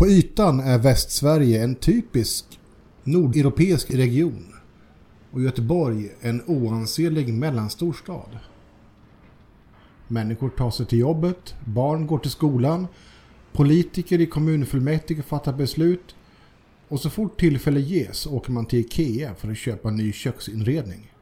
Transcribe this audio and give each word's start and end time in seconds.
På 0.00 0.06
ytan 0.06 0.60
är 0.60 0.78
Västsverige 0.78 1.64
en 1.64 1.74
typisk 1.74 2.44
nordeuropeisk 3.04 3.90
region 3.90 4.54
och 5.30 5.42
Göteborg 5.42 6.10
en 6.20 6.42
oansenlig 6.46 7.34
mellanstor 7.34 7.92
stad. 7.92 8.38
Människor 10.08 10.48
tar 10.48 10.70
sig 10.70 10.86
till 10.86 10.98
jobbet, 10.98 11.54
barn 11.64 12.06
går 12.06 12.18
till 12.18 12.30
skolan, 12.30 12.86
politiker 13.52 14.20
i 14.20 14.26
kommunfullmäktige 14.26 15.22
fattar 15.22 15.52
beslut 15.52 16.14
och 16.88 17.00
så 17.00 17.10
fort 17.10 17.40
tillfälle 17.40 17.80
ges 17.80 18.26
åker 18.26 18.52
man 18.52 18.66
till 18.66 18.78
Ikea 18.78 19.34
för 19.34 19.50
att 19.50 19.58
köpa 19.58 19.90
ny 19.90 20.12
köksinredning. 20.12 21.12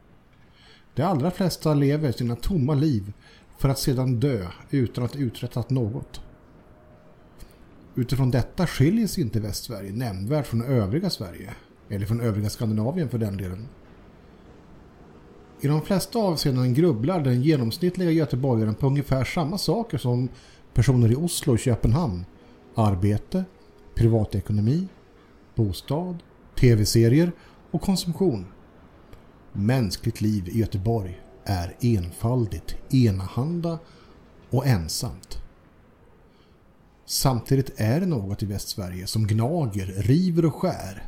De 0.95 1.03
allra 1.03 1.31
flesta 1.31 1.75
lever 1.75 2.13
sina 2.13 2.37
tomma 2.37 2.75
liv 2.75 3.13
för 3.59 3.69
att 3.69 3.79
sedan 3.79 4.21
dö 4.21 4.47
utan 4.71 5.05
att 5.05 5.17
uträttat 5.17 5.71
något. 5.71 6.21
Utifrån 7.99 8.31
detta 8.31 8.67
skiljer 8.67 9.07
sig 9.07 9.23
inte 9.23 9.41
Västsverige 9.41 9.93
nämnvärt 9.93 10.47
från 10.47 10.63
övriga 10.63 11.11
Sverige, 11.11 11.55
eller 11.89 12.07
från 12.07 12.21
övriga 12.21 12.51
Skandinavien 12.51 13.09
för 13.09 13.19
den 13.19 13.37
delen. 13.37 13.69
I 15.61 15.67
de 15.67 15.83
flesta 15.83 16.19
avseenden 16.19 16.75
grubblar 16.75 17.21
den 17.21 17.43
genomsnittliga 17.43 18.11
göteborgaren 18.11 18.75
på 18.75 18.87
ungefär 18.87 19.25
samma 19.25 19.59
saker 19.59 19.99
som 19.99 20.29
personer 20.75 21.13
i 21.13 21.17
Oslo 21.17 21.53
och 21.53 21.59
Köpenhamn. 21.59 22.25
Arbete, 22.75 23.45
privatekonomi, 23.95 24.89
bostad, 25.55 26.19
tv-serier 26.61 27.33
och 27.71 27.83
konsumtion. 27.83 28.47
Mänskligt 29.53 30.21
liv 30.21 30.49
i 30.49 30.59
Göteborg 30.59 31.21
är 31.45 31.77
enfaldigt, 31.81 32.77
enahanda 32.91 33.79
och 34.51 34.67
ensamt. 34.67 35.48
Samtidigt 37.11 37.71
är 37.77 38.01
det 38.01 38.07
något 38.07 38.43
i 38.43 38.47
Västsverige 38.47 39.07
som 39.07 39.27
gnager, 39.27 39.87
river 39.87 40.45
och 40.45 40.55
skär. 40.55 41.05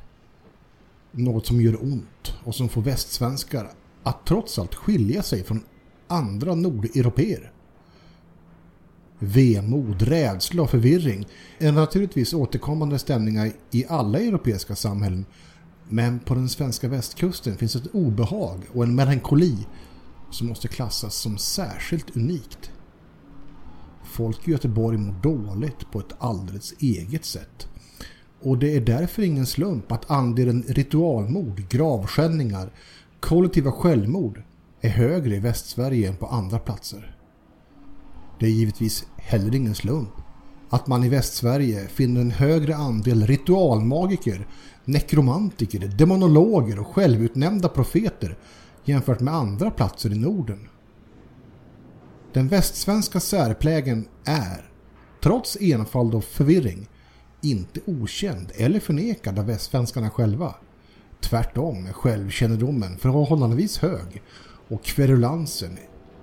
Något 1.13 1.47
som 1.47 1.61
gör 1.61 1.83
ont 1.83 2.35
och 2.45 2.55
som 2.55 2.69
får 2.69 2.83
västsvenskar 2.83 3.71
att 4.03 4.27
trots 4.27 4.59
allt 4.59 4.75
skilja 4.75 5.23
sig 5.23 5.45
från 5.45 5.65
andra 6.09 6.55
nordeuropeer. 6.55 7.53
Vemod, 9.19 10.03
rädsla 10.03 10.63
och 10.63 10.71
förvirring 10.71 11.27
är 11.59 11.73
naturligtvis 11.73 12.35
återkommande 12.35 12.99
stämningar 12.99 13.53
i 13.71 13.85
alla 13.89 14.19
europeiska 14.19 14.77
samhällen 14.77 15.25
men 15.89 16.19
på 16.19 16.35
den 16.35 16.49
svenska 16.49 16.89
västkusten 16.89 17.57
finns 17.57 17.77
ett 17.77 17.95
obehag 17.95 18.61
och 18.73 18.85
en 18.85 18.95
melankoli 18.95 19.57
som 20.31 20.47
måste 20.47 20.69
klassas 20.69 21.15
som 21.15 21.39
särskilt 21.39 22.17
unikt. 22.17 22.71
Folk 24.21 24.49
i 24.49 24.51
Göteborg 24.51 24.99
mår 24.99 25.15
dåligt 25.23 25.91
på 25.93 25.99
ett 25.99 26.15
alldeles 26.19 26.75
eget 26.79 27.25
sätt. 27.25 27.69
Och 28.43 28.59
det 28.59 28.77
är 28.77 28.81
därför 28.81 29.23
ingen 29.23 29.47
slump 29.47 29.93
att 29.93 30.11
andelen 30.11 30.65
ritualmord, 30.69 31.69
gravskändningar, 31.69 32.73
kollektiva 33.21 33.73
självmord 33.73 34.43
är 34.81 34.89
högre 34.89 35.37
i 35.37 35.39
Västsverige 35.39 36.09
än 36.09 36.17
på 36.17 36.27
andra 36.27 36.59
platser. 36.59 37.17
Det 38.41 38.47
är 38.47 38.51
givetvis 38.51 39.07
heller 39.17 39.55
ingen 39.55 39.75
slump 39.75 40.13
att 40.71 40.87
man 40.87 41.05
i 41.05 41.09
Västsverige 41.09 41.89
finner 41.89 42.21
en 42.21 42.31
högre 42.31 42.77
andel 42.77 43.27
ritualmagiker, 43.27 44.47
nekromantiker, 44.85 45.89
demonologer 45.89 46.81
och 46.81 46.87
självutnämnda 46.87 47.69
profeter 47.69 48.39
jämfört 48.85 49.21
med 49.21 49.35
andra 49.35 49.71
platser 49.71 50.13
i 50.13 50.19
Norden. 50.19 50.69
Den 52.33 52.49
västsvenska 52.49 53.21
särplägen 53.21 54.09
är, 54.25 54.71
trots 55.23 55.57
enfald 55.61 56.15
och 56.15 56.25
förvirring, 56.25 56.89
inte 57.43 57.81
okänd 57.87 58.53
eller 58.55 58.81
förnekad 58.81 59.39
av 59.39 59.47
västsvenskarna 59.47 60.11
själva. 60.11 60.55
Tvärtom 61.21 61.87
är 61.87 61.93
självkännedomen 61.93 62.99
förhållandevis 62.99 63.79
hög 63.79 64.23
och 64.69 64.85
kverulansen, 64.85 65.79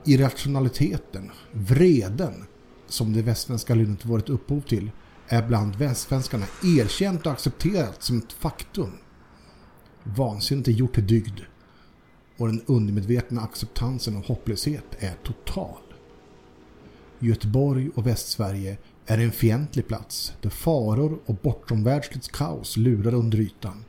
irrationaliteten, 0.05 1.31
vreden 1.51 2.45
som 2.87 3.13
det 3.13 3.21
västsvenska 3.21 3.75
lynnet 3.75 4.05
varit 4.05 4.29
upphov 4.29 4.61
till 4.61 4.91
är 5.27 5.47
bland 5.47 5.75
västsvenskarna 5.75 6.45
erkänt 6.63 7.25
och 7.25 7.31
accepterat 7.31 8.03
som 8.03 8.17
ett 8.17 8.33
faktum. 8.33 8.91
Vansinnet 10.03 10.67
är 10.67 10.71
gjort 10.71 10.93
till 10.93 11.07
dygd 11.07 11.39
och 12.37 12.47
den 12.47 12.61
undermedvetna 12.65 13.41
acceptansen 13.41 14.17
av 14.17 14.25
hopplöshet 14.25 14.85
är 14.99 15.13
total. 15.23 15.86
Göteborg 17.19 17.89
och 17.95 18.07
Västsverige 18.07 18.78
är 19.05 19.17
en 19.17 19.31
fientlig 19.31 19.88
plats 19.88 20.33
där 20.41 20.50
faror 20.50 21.19
och 21.25 21.35
bortomvärldsligt 21.35 22.31
kaos 22.31 22.78
lurar 22.78 23.13
under 23.13 23.39
ytan. 23.39 23.83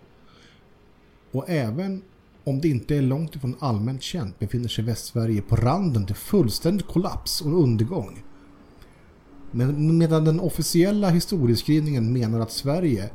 Och 1.32 1.50
även 1.50 2.02
om 2.44 2.60
det 2.60 2.68
inte 2.68 2.96
är 2.96 3.02
långt 3.02 3.36
ifrån 3.36 3.56
allmänt 3.58 4.02
känt 4.02 4.38
befinner 4.38 4.68
sig 4.68 4.84
Västsverige 4.84 5.42
på 5.42 5.56
randen 5.56 6.06
till 6.06 6.14
fullständig 6.14 6.86
kollaps 6.86 7.40
och 7.40 7.62
undergång. 7.62 8.22
Men 9.50 9.98
medan 9.98 10.24
den 10.24 10.40
officiella 10.40 11.10
historieskrivningen 11.10 12.12
menar 12.12 12.40
att 12.40 12.52
Sverige 12.52 13.10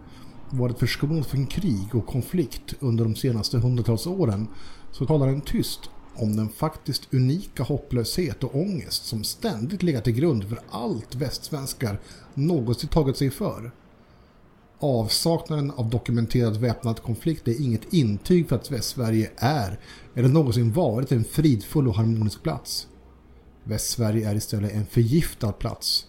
varit 0.49 0.79
förskonat 0.79 1.27
från 1.27 1.47
krig 1.47 1.95
och 1.95 2.07
konflikt 2.07 2.75
under 2.79 3.03
de 3.03 3.15
senaste 3.15 3.57
hundratals 3.57 4.07
åren 4.07 4.47
så 4.91 5.05
talar 5.05 5.27
den 5.27 5.41
tyst 5.41 5.89
om 6.15 6.35
den 6.35 6.49
faktiskt 6.49 7.13
unika 7.13 7.63
hopplöshet 7.63 8.43
och 8.43 8.55
ångest 8.55 9.05
som 9.05 9.23
ständigt 9.23 9.83
legat 9.83 10.03
till 10.03 10.13
grund 10.13 10.49
för 10.49 10.59
allt 10.69 11.15
västsvenskar 11.15 11.99
någonsin 12.33 12.89
tagit 12.89 13.17
sig 13.17 13.29
för. 13.29 13.71
Avsaknaden 14.79 15.71
av 15.71 15.89
dokumenterad 15.89 16.57
väpnad 16.57 17.01
konflikt 17.01 17.47
är 17.47 17.61
inget 17.61 17.93
intyg 17.93 18.49
för 18.49 18.55
att 18.55 18.71
Västsverige 18.71 19.31
är 19.37 19.79
eller 20.15 20.29
någonsin 20.29 20.73
varit 20.73 21.11
en 21.11 21.23
fridfull 21.23 21.87
och 21.87 21.95
harmonisk 21.95 22.43
plats. 22.43 22.87
Västsverige 23.63 24.29
är 24.29 24.35
istället 24.35 24.73
en 24.73 24.85
förgiftad 24.85 25.51
plats 25.51 26.05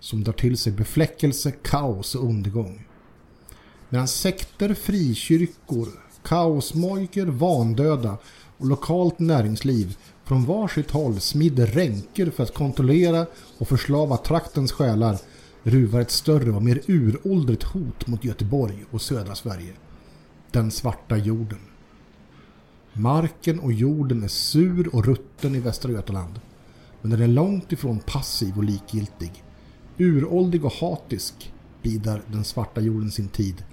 som 0.00 0.24
drar 0.24 0.32
till 0.32 0.58
sig 0.58 0.72
befläckelse, 0.72 1.50
kaos 1.50 2.14
och 2.14 2.24
undergång. 2.24 2.84
Medan 3.88 4.08
sekter, 4.08 4.74
frikyrkor, 4.74 5.88
kaosmojker, 6.22 7.26
vandöda 7.26 8.18
och 8.58 8.66
lokalt 8.66 9.18
näringsliv 9.18 9.96
från 10.24 10.44
varsitt 10.44 10.90
håll 10.90 11.20
smider 11.20 11.66
ränker 11.66 12.30
för 12.30 12.42
att 12.42 12.54
kontrollera 12.54 13.26
och 13.58 13.68
förslava 13.68 14.16
traktens 14.16 14.72
själar 14.72 15.18
ruvar 15.62 16.00
ett 16.00 16.10
större 16.10 16.50
och 16.50 16.62
mer 16.62 16.80
uråldrigt 16.86 17.62
hot 17.62 18.06
mot 18.06 18.24
Göteborg 18.24 18.84
och 18.90 19.02
södra 19.02 19.34
Sverige. 19.34 19.72
Den 20.50 20.70
svarta 20.70 21.16
jorden. 21.16 21.58
Marken 22.92 23.60
och 23.60 23.72
jorden 23.72 24.22
är 24.22 24.28
sur 24.28 24.94
och 24.94 25.04
rutten 25.04 25.54
i 25.54 25.60
Västra 25.60 25.92
Götaland. 25.92 26.40
Men 27.00 27.10
den 27.10 27.22
är 27.22 27.28
långt 27.28 27.72
ifrån 27.72 27.98
passiv 27.98 28.56
och 28.56 28.64
likgiltig. 28.64 29.44
Uråldrig 29.98 30.64
och 30.64 30.72
hatisk 30.72 31.52
bidar 31.82 32.22
den 32.26 32.44
svarta 32.44 32.80
jorden 32.80 33.10
sin 33.10 33.28
tid 33.28 33.64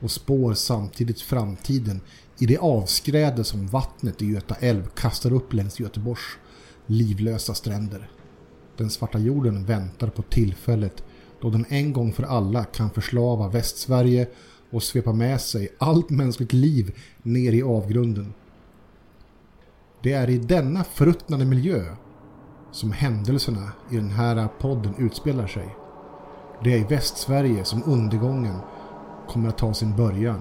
och 0.00 0.10
spår 0.10 0.54
samtidigt 0.54 1.20
framtiden 1.20 2.00
i 2.38 2.46
det 2.46 2.58
avskräde 2.58 3.44
som 3.44 3.66
vattnet 3.66 4.22
i 4.22 4.26
Göta 4.26 4.54
älv 4.54 4.88
kastar 4.88 5.32
upp 5.32 5.52
längs 5.52 5.80
Göteborgs 5.80 6.38
livlösa 6.86 7.54
stränder. 7.54 8.10
Den 8.76 8.90
svarta 8.90 9.18
jorden 9.18 9.64
väntar 9.64 10.08
på 10.08 10.22
tillfället 10.22 11.04
då 11.40 11.50
den 11.50 11.66
en 11.68 11.92
gång 11.92 12.12
för 12.12 12.22
alla 12.22 12.64
kan 12.64 12.90
förslava 12.90 13.48
Västsverige 13.48 14.28
och 14.70 14.82
svepa 14.82 15.12
med 15.12 15.40
sig 15.40 15.68
allt 15.78 16.10
mänskligt 16.10 16.52
liv 16.52 16.96
ner 17.22 17.52
i 17.52 17.62
avgrunden. 17.62 18.34
Det 20.02 20.12
är 20.12 20.30
i 20.30 20.38
denna 20.38 20.84
förruttnade 20.84 21.44
miljö 21.44 21.96
som 22.72 22.92
händelserna 22.92 23.72
i 23.90 23.96
den 23.96 24.10
här 24.10 24.48
podden 24.60 24.94
utspelar 24.98 25.46
sig. 25.46 25.76
Det 26.64 26.72
är 26.72 26.78
i 26.78 26.94
Västsverige 26.94 27.64
som 27.64 27.82
undergången 27.86 28.56
kommer 29.28 29.48
att 29.48 29.58
ta 29.58 29.74
sin 29.74 29.96
början. 29.96 30.40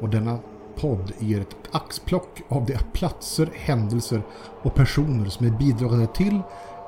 Och 0.00 0.08
denna 0.08 0.38
podd 0.76 1.12
ger 1.18 1.40
ett 1.40 1.56
axplock 1.70 2.42
av 2.48 2.66
de 2.66 2.78
platser, 2.92 3.50
händelser 3.54 4.22
och 4.62 4.74
personer 4.74 5.28
som 5.28 5.46
är 5.46 5.58
bidragande 5.58 6.06
till 6.06 6.40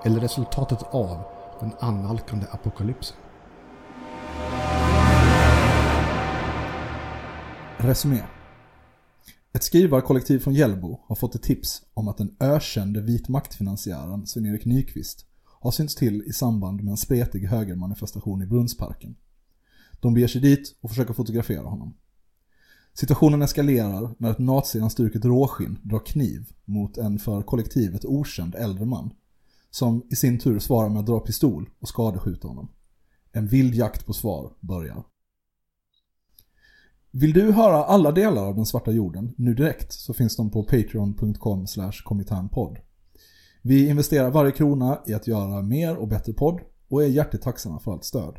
eller 0.05 0.21
resultatet 0.21 0.83
av 0.83 1.23
den 1.61 1.73
annalkande 1.81 2.47
apokalypsen. 2.51 3.17
Resumé. 7.77 8.23
Ett 9.53 9.63
skrivarkollektiv 9.63 10.39
från 10.39 10.55
Hjällbo 10.55 11.01
har 11.07 11.17
fått 11.17 11.35
ett 11.35 11.43
tips 11.43 11.83
om 11.95 12.09
att 12.09 12.19
den 12.19 12.37
ökände 12.41 13.01
vitmaktfinansiären 13.01 14.27
Sven-Erik 14.27 14.65
Nyqvist 14.65 15.27
har 15.61 15.71
synts 15.71 15.95
till 15.95 16.23
i 16.27 16.33
samband 16.33 16.83
med 16.83 16.91
en 16.91 16.97
spretig 16.97 17.47
högermanifestation 17.47 18.43
i 18.43 18.47
Brunnsparken. 18.47 19.17
De 20.01 20.15
beger 20.15 20.29
sig 20.29 20.41
dit 20.41 20.77
och 20.81 20.91
försöker 20.91 21.15
fotografera 21.15 21.63
honom. 21.63 21.95
Situationen 22.95 23.43
eskalerar 23.43 24.15
när 24.19 24.31
ett 24.31 24.39
nazianstruket 24.39 25.25
råskinn 25.25 25.79
drar 25.83 26.07
kniv 26.07 26.53
mot 26.65 26.99
en 26.99 27.19
för 27.19 27.43
kollektivet 27.43 28.05
okänd 28.05 28.55
äldre 28.55 28.87
man. 28.87 29.13
Som 29.71 30.07
i 30.11 30.17
sin 30.17 30.39
tur 30.39 30.59
svarar 30.59 30.89
med 30.89 31.01
att 31.01 31.07
dra 31.07 31.21
pistol 31.21 31.71
och 31.81 31.89
skadeskjuta 31.89 32.49
honom. 32.49 32.69
En 33.33 33.47
vild 33.47 33.75
jakt 33.75 34.07
på 34.07 34.13
svar 34.13 34.53
börjar. 34.61 35.05
Vill 37.11 37.33
du 37.33 37.53
höra 37.53 37.85
alla 37.85 38.13
delar 38.13 38.47
av 38.47 38.57
Den 38.57 38.67
svarta 38.67 38.91
jorden 38.91 39.35
nu 39.37 39.55
direkt 39.55 39.93
så 39.93 40.15
finns 40.15 40.37
de 40.37 40.51
på 40.51 40.63
patreon.com 40.63 41.67
komitanpodd. 42.05 42.79
Vi 43.63 43.89
investerar 43.89 44.31
varje 44.31 44.53
krona 44.53 44.99
i 45.07 45.15
att 45.15 45.27
göra 45.27 45.63
mer 45.63 45.97
och 45.97 46.09
bättre 46.09 46.33
podd 46.33 46.61
och 46.89 47.03
är 47.03 47.07
hjärtligt 47.07 47.43
tacksamma 47.43 47.81
för 47.81 47.93
allt 47.93 48.05
stöd. 48.05 48.39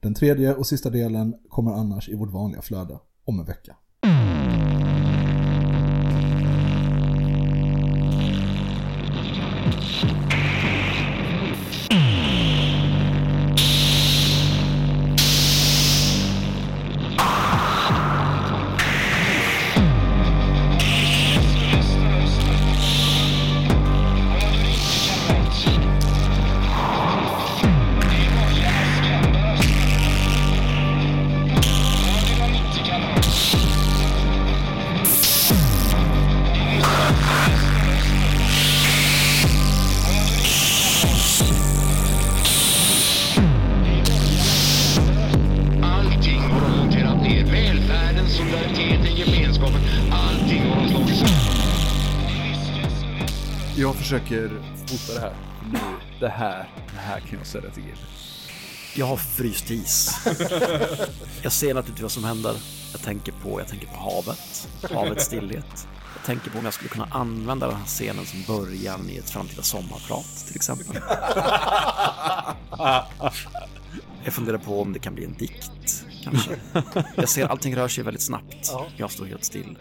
Den 0.00 0.14
tredje 0.14 0.54
och 0.54 0.66
sista 0.66 0.90
delen 0.90 1.34
kommer 1.48 1.72
annars 1.72 2.08
i 2.08 2.14
vårt 2.14 2.30
vanliga 2.30 2.62
flöde 2.62 2.98
om 3.30 3.40
en 3.40 3.46
vecka. 3.46 3.76
Jag 57.54 57.62
säga 57.62 57.74
till. 57.74 58.04
Jag 58.94 59.06
har 59.06 59.16
fryst 59.16 59.70
is. 59.70 60.10
jag 61.42 61.52
ser 61.52 61.74
naturligtvis 61.74 62.02
vad 62.02 62.12
som 62.12 62.24
händer. 62.24 62.56
Jag 62.92 63.02
tänker 63.02 63.32
på, 63.32 63.60
jag 63.60 63.68
tänker 63.68 63.86
på 63.86 63.96
havet, 63.96 64.68
havets 64.94 65.24
stillhet. 65.24 65.88
Jag 66.16 66.24
tänker 66.24 66.50
på 66.50 66.58
om 66.58 66.64
jag 66.64 66.74
skulle 66.74 66.88
kunna 66.88 67.08
använda 67.10 67.66
den 67.66 67.76
här 67.76 67.86
scenen 67.86 68.26
som 68.26 68.42
början 68.46 69.10
i 69.10 69.16
ett 69.16 69.30
framtida 69.30 69.62
sommarprat 69.62 70.44
till 70.46 70.56
exempel. 70.56 70.96
Jag 74.24 74.34
funderar 74.34 74.58
på 74.58 74.82
om 74.82 74.92
det 74.92 74.98
kan 74.98 75.14
bli 75.14 75.24
en 75.24 75.34
dikt, 75.34 76.04
kanske. 76.24 76.56
Jag 77.16 77.28
ser 77.28 77.46
allting 77.46 77.76
rör 77.76 77.88
sig 77.88 78.04
väldigt 78.04 78.22
snabbt. 78.22 78.72
Jag 78.96 79.10
står 79.10 79.26
helt 79.26 79.44
still. 79.44 79.78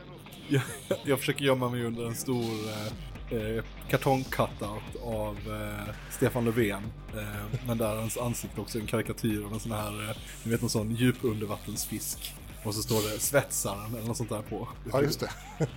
Jag, 0.48 0.62
jag 1.04 1.20
försöker 1.20 1.46
gömma 1.46 1.70
mig 1.70 1.86
under 1.86 2.08
en 2.08 2.16
stor 2.16 2.44
eh, 2.44 2.94
eh, 3.32 3.64
kartong-cutout 3.90 5.04
av 5.04 5.36
eh, 5.36 5.94
Stefan 6.12 6.46
Löfven. 6.46 6.84
Eh, 7.14 7.60
men 7.68 7.78
där 7.78 7.96
hans 7.96 8.18
ansikte 8.18 8.62
också 8.62 8.78
är 8.78 8.82
en 8.82 8.88
karikatyr 8.88 9.46
av 9.46 9.54
en 9.54 9.60
sån 9.60 9.72
här, 9.72 10.10
eh, 10.10 10.16
ni 10.44 10.52
vet 10.52 10.62
en 10.62 10.70
sån 10.70 10.96
djupundervattensfisk. 10.96 12.36
Och 12.64 12.76
så 12.76 12.82
står 12.82 13.12
det 13.12 13.20
svetsaren 13.20 13.96
eller 13.96 14.08
något 14.08 14.18
sånt 14.18 14.30
där 14.30 14.42
på. 14.42 14.68
Ja, 14.92 15.02
just 15.02 15.20
det. 15.20 15.30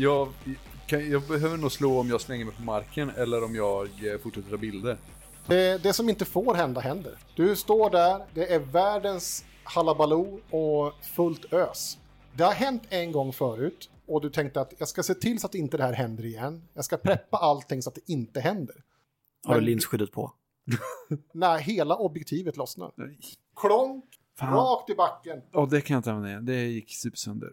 Jag, 0.00 0.28
kan, 0.86 1.10
jag 1.10 1.22
behöver 1.22 1.56
nog 1.56 1.72
slå 1.72 2.00
om 2.00 2.08
jag 2.08 2.20
slänger 2.20 2.44
mig 2.44 2.54
på 2.54 2.62
marken 2.62 3.10
eller 3.16 3.44
om 3.44 3.54
jag 3.54 3.84
eh, 3.84 4.18
fortsätter 4.22 4.50
ta 4.50 4.56
bilder. 4.56 4.96
det. 5.46 5.78
Det 5.78 5.92
som 5.92 6.08
inte 6.08 6.24
får 6.24 6.54
hända 6.54 6.80
händer. 6.80 7.12
Du 7.34 7.56
står 7.56 7.90
där, 7.90 8.20
det 8.34 8.54
är 8.54 8.58
världens 8.58 9.44
halabaloo 9.64 10.40
och 10.50 10.92
fullt 11.02 11.52
ös. 11.52 11.98
Det 12.32 12.44
har 12.44 12.52
hänt 12.52 12.82
en 12.88 13.12
gång 13.12 13.32
förut 13.32 13.90
och 14.08 14.20
du 14.20 14.30
tänkte 14.30 14.60
att 14.60 14.74
jag 14.78 14.88
ska 14.88 15.02
se 15.02 15.14
till 15.14 15.40
så 15.40 15.46
att 15.46 15.54
inte 15.54 15.76
det 15.76 15.82
här 15.84 15.92
händer 15.92 16.24
igen. 16.24 16.68
Jag 16.74 16.84
ska 16.84 16.96
preppa 16.96 17.36
allting 17.36 17.82
så 17.82 17.88
att 17.90 17.94
det 17.94 18.12
inte 18.12 18.40
händer. 18.40 18.76
Har 19.46 19.54
du 19.54 19.60
linsskyddet 19.60 20.12
på? 20.12 20.32
När 21.32 21.58
hela 21.58 21.96
objektivet 21.96 22.56
lossnar. 22.56 22.92
Nej. 22.94 23.18
Klonk, 23.56 24.04
Fan. 24.38 24.54
rakt 24.54 24.90
i 24.90 24.94
backen. 24.94 25.42
Ja, 25.52 25.66
det 25.70 25.80
kan 25.80 25.94
jag 25.94 25.98
inte 25.98 26.10
använda 26.10 26.28
igen. 26.30 26.46
Det 26.46 26.64
gick 26.66 26.94
supersönder. 26.94 27.52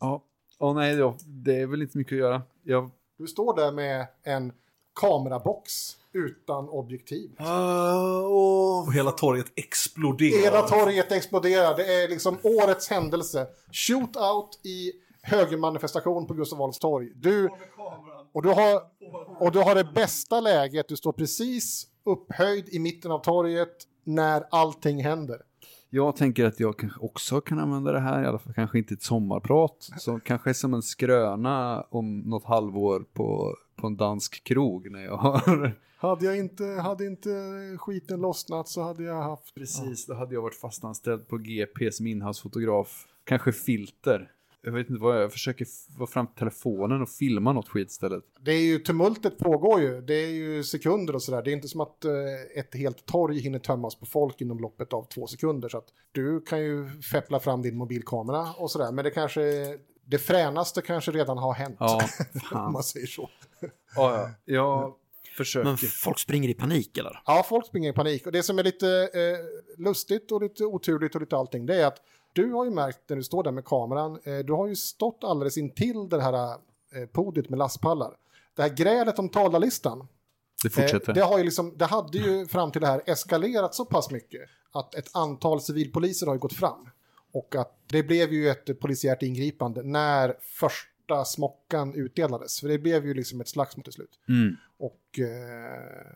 Ja, 0.00 0.22
Åh 0.58 0.74
nej, 0.74 0.94
ja, 0.94 1.16
det 1.26 1.60
är 1.60 1.66
väl 1.66 1.82
inte 1.82 1.98
mycket 1.98 2.12
att 2.12 2.18
göra. 2.18 2.42
Jag... 2.62 2.90
Du 3.18 3.26
står 3.26 3.56
där 3.56 3.72
med 3.72 4.06
en 4.22 4.52
kamerabox 5.00 5.96
utan 6.12 6.68
objektiv. 6.68 7.30
och 8.24 8.94
hela 8.94 9.10
torget 9.10 9.46
exploderar. 9.54 10.42
Hela 10.42 10.62
torget 10.62 11.12
exploderar. 11.12 11.76
Det 11.76 12.02
är 12.02 12.08
liksom 12.08 12.38
årets 12.42 12.88
händelse. 12.88 13.46
Shootout 13.72 14.60
i 14.62 14.92
högermanifestation 15.22 16.26
på 16.26 16.34
Gustav 16.34 16.62
Adolfs 16.62 16.78
torg. 16.78 17.12
Du, 17.14 17.48
och, 18.32 18.42
du 18.42 18.48
har, 18.48 18.82
och 19.38 19.52
du 19.52 19.58
har 19.58 19.74
det 19.74 19.84
bästa 19.94 20.40
läget. 20.40 20.88
Du 20.88 20.96
står 20.96 21.12
precis 21.12 21.86
upphöjd 22.04 22.68
i 22.68 22.78
mitten 22.78 23.10
av 23.10 23.18
torget 23.18 23.88
när 24.04 24.44
allting 24.50 25.04
händer. 25.04 25.42
jag 25.90 26.16
tänker 26.16 26.44
att 26.44 26.60
jag 26.60 26.78
kanske 26.78 27.00
också 27.00 27.40
kan 27.40 27.58
använda 27.58 27.92
det 27.92 28.00
här, 28.00 28.22
i 28.22 28.26
alla 28.26 28.38
fall 28.38 28.54
kanske 28.54 28.78
inte 28.78 28.94
ett 28.94 29.02
sommarprat. 29.02 29.90
Så 29.98 30.20
kanske 30.20 30.54
som 30.54 30.74
en 30.74 30.82
skröna 30.82 31.86
om 31.90 32.18
något 32.18 32.44
halvår 32.44 33.04
på, 33.12 33.56
på 33.76 33.86
en 33.86 33.96
dansk 33.96 34.44
krog 34.44 34.90
när 34.90 35.04
jag 35.04 35.16
har... 35.16 35.72
Hade, 35.96 36.24
jag 36.24 36.38
inte, 36.38 36.64
hade 36.64 37.06
inte 37.06 37.28
skiten 37.78 38.20
lossnat 38.20 38.68
så 38.68 38.82
hade 38.82 39.02
jag 39.02 39.22
haft... 39.22 39.54
Precis, 39.54 40.06
då 40.06 40.14
hade 40.14 40.34
jag 40.34 40.42
varit 40.42 40.60
fastanställd 40.60 41.28
på 41.28 41.38
GP 41.38 41.92
som 41.92 42.06
inhousefotograf. 42.06 43.06
Kanske 43.24 43.52
filter. 43.52 44.30
Jag 44.64 44.72
vet 44.72 44.90
inte 44.90 45.02
vad 45.02 45.16
jag, 45.16 45.22
jag 45.22 45.32
försöker 45.32 45.66
få 45.98 46.06
fram 46.06 46.26
telefonen 46.26 47.02
och 47.02 47.08
filma 47.08 47.52
något 47.52 47.68
skit 47.68 47.90
istället. 47.90 48.24
Det 48.40 48.52
är 48.52 48.60
ju, 48.60 48.78
tumultet 48.78 49.38
pågår 49.38 49.80
ju. 49.80 50.00
Det 50.00 50.14
är 50.14 50.28
ju 50.30 50.64
sekunder 50.64 51.14
och 51.14 51.22
sådär. 51.22 51.42
Det 51.42 51.50
är 51.50 51.52
inte 51.52 51.68
som 51.68 51.80
att 51.80 52.04
eh, 52.04 52.12
ett 52.54 52.74
helt 52.74 53.06
torg 53.06 53.38
hinner 53.38 53.58
tömmas 53.58 53.94
på 53.94 54.06
folk 54.06 54.40
inom 54.40 54.58
loppet 54.58 54.92
av 54.92 55.04
två 55.04 55.26
sekunder. 55.26 55.68
Så 55.68 55.78
att 55.78 55.86
du 56.12 56.40
kan 56.40 56.60
ju 56.60 56.88
feppla 57.00 57.40
fram 57.40 57.62
din 57.62 57.76
mobilkamera 57.76 58.52
och 58.52 58.70
sådär. 58.70 58.92
Men 58.92 59.04
det 59.04 59.10
kanske, 59.10 59.42
det 60.04 60.18
fränaste 60.18 60.82
kanske 60.82 61.10
redan 61.10 61.38
har 61.38 61.52
hänt. 61.52 61.76
Ja, 61.78 62.02
om 62.34 62.40
fan. 62.40 62.72
man 62.72 62.82
säger 62.82 63.06
så. 63.06 63.30
Ja, 63.94 64.30
ja. 64.44 64.98
Jag 65.24 65.36
försöker. 65.36 65.64
Men 65.64 65.76
folk 65.76 66.18
springer 66.18 66.48
i 66.48 66.54
panik 66.54 66.98
eller? 66.98 67.22
Ja, 67.26 67.46
folk 67.48 67.66
springer 67.66 67.90
i 67.90 67.92
panik. 67.92 68.26
Och 68.26 68.32
det 68.32 68.42
som 68.42 68.58
är 68.58 68.62
lite 68.62 69.10
eh, 69.14 69.82
lustigt 69.84 70.32
och 70.32 70.42
lite 70.42 70.64
oturligt 70.64 71.14
och 71.14 71.20
lite 71.20 71.36
allting, 71.36 71.66
det 71.66 71.82
är 71.82 71.86
att 71.86 72.02
du 72.32 72.52
har 72.52 72.64
ju 72.64 72.70
märkt 72.70 73.00
när 73.08 73.16
du 73.16 73.22
står 73.22 73.42
där 73.42 73.50
med 73.50 73.64
kameran, 73.64 74.20
eh, 74.24 74.38
du 74.38 74.52
har 74.52 74.68
ju 74.68 74.76
stått 74.76 75.24
alldeles 75.24 75.58
intill 75.58 76.08
det 76.08 76.22
här 76.22 76.50
eh, 76.92 77.06
podiet 77.12 77.48
med 77.48 77.58
lastpallar. 77.58 78.16
Det 78.54 78.62
här 78.62 78.68
grälet 78.68 79.18
om 79.18 79.28
talarlistan, 79.28 80.08
det 80.62 80.70
fortsätter. 80.70 81.08
Eh, 81.08 81.14
det, 81.14 81.22
har 81.22 81.38
ju 81.38 81.44
liksom, 81.44 81.78
det 81.78 81.84
hade 81.84 82.18
ju 82.18 82.46
fram 82.46 82.72
till 82.72 82.80
det 82.80 82.86
här 82.86 83.02
eskalerat 83.06 83.74
så 83.74 83.84
pass 83.84 84.10
mycket 84.10 84.40
att 84.72 84.94
ett 84.94 85.16
antal 85.16 85.60
civilpoliser 85.60 86.26
har 86.26 86.34
ju 86.34 86.40
gått 86.40 86.52
fram. 86.52 86.88
Och 87.32 87.56
att 87.56 87.78
det 87.86 88.02
blev 88.02 88.32
ju 88.32 88.48
ett 88.48 88.80
polisiärt 88.80 89.22
ingripande 89.22 89.82
när 89.82 90.36
första 90.40 91.24
smockan 91.24 91.94
utdelades. 91.94 92.60
För 92.60 92.68
det 92.68 92.78
blev 92.78 93.06
ju 93.06 93.14
liksom 93.14 93.40
ett 93.40 93.48
slagsmål 93.48 93.84
till 93.84 93.92
slut. 93.92 94.20
Mm. 94.28 94.56
Och, 94.78 95.20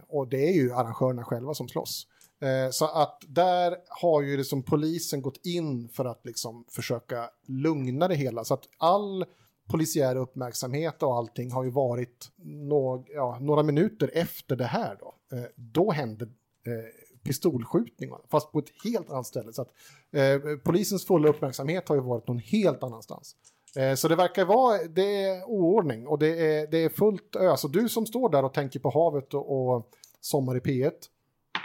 och 0.09 0.29
det 0.29 0.49
är 0.49 0.53
ju 0.53 0.73
arrangörerna 0.73 1.25
själva 1.25 1.55
som 1.55 1.69
slåss. 1.69 2.07
Eh, 2.41 2.71
Så 2.71 2.85
att 2.85 3.23
där 3.29 3.77
har 3.89 4.23
ju 4.23 4.37
liksom 4.37 4.63
polisen 4.63 5.23
gått 5.23 5.47
in 5.47 5.89
för 5.89 6.05
att 6.05 6.27
liksom 6.27 6.65
försöka 6.69 7.31
lugna 7.47 8.09
det 8.09 8.15
hela. 8.15 8.45
Så 8.45 8.55
att 8.55 8.69
all 8.79 9.25
polisiär 9.69 10.17
uppmärksamhet 10.17 11.03
och 11.03 11.17
allting 11.17 11.51
har 11.53 11.65
ju 11.65 11.71
varit 11.71 12.31
no 12.37 13.05
ja, 13.09 13.39
några 13.41 13.63
minuter 13.63 14.11
efter 14.15 14.57
det 14.57 14.65
här 14.65 14.97
då. 15.01 15.37
Eh, 15.37 15.45
Då 15.55 15.91
hände 15.91 16.25
eh, 16.25 17.21
pistolskjutningar, 17.25 18.19
fast 18.31 18.53
på 18.53 18.59
ett 18.59 18.71
helt 18.85 19.11
annat 19.11 19.27
ställe. 19.27 19.53
Så 19.53 19.63
att 19.63 19.69
eh, 20.13 20.57
polisens 20.65 21.07
fulla 21.07 21.29
uppmärksamhet 21.29 21.89
har 21.89 21.97
ju 21.97 22.03
varit 22.03 22.29
någon 22.29 22.39
helt 22.39 22.83
annanstans. 22.83 23.37
Eh, 23.77 23.95
så 23.95 24.09
det 24.09 24.17
verkar 24.17 24.45
vara, 24.45 24.79
det 24.83 25.23
är 25.25 25.45
oordning 25.45 26.07
och 26.07 26.19
det 26.19 26.29
är, 26.47 26.67
det 26.67 26.79
är 26.79 26.89
fullt 26.89 27.37
ös. 27.37 27.65
Och 27.65 27.71
du 27.71 27.89
som 27.89 28.07
står 28.07 28.29
där 28.29 28.45
och 28.45 28.55
tänker 28.55 28.81
på 28.81 28.91
havet 28.91 29.35
och, 29.35 29.75
och 29.77 29.89
sommar 30.21 30.57
i 30.57 30.61
P1 30.61 30.93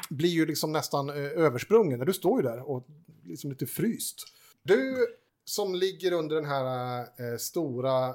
blir 0.09 0.29
ju 0.29 0.45
liksom 0.45 0.71
nästan 0.71 1.09
eh, 1.09 1.15
översprungen. 1.15 1.99
Du 1.99 2.13
står 2.13 2.41
ju 2.41 2.47
där 2.47 2.69
och 2.69 2.87
liksom 3.23 3.49
lite 3.49 3.65
fryst. 3.65 4.23
Du 4.63 5.07
som 5.45 5.75
ligger 5.75 6.11
under 6.11 6.35
den 6.35 6.45
här 6.45 6.99
eh, 6.99 7.37
stora 7.37 8.09
eh, 8.09 8.13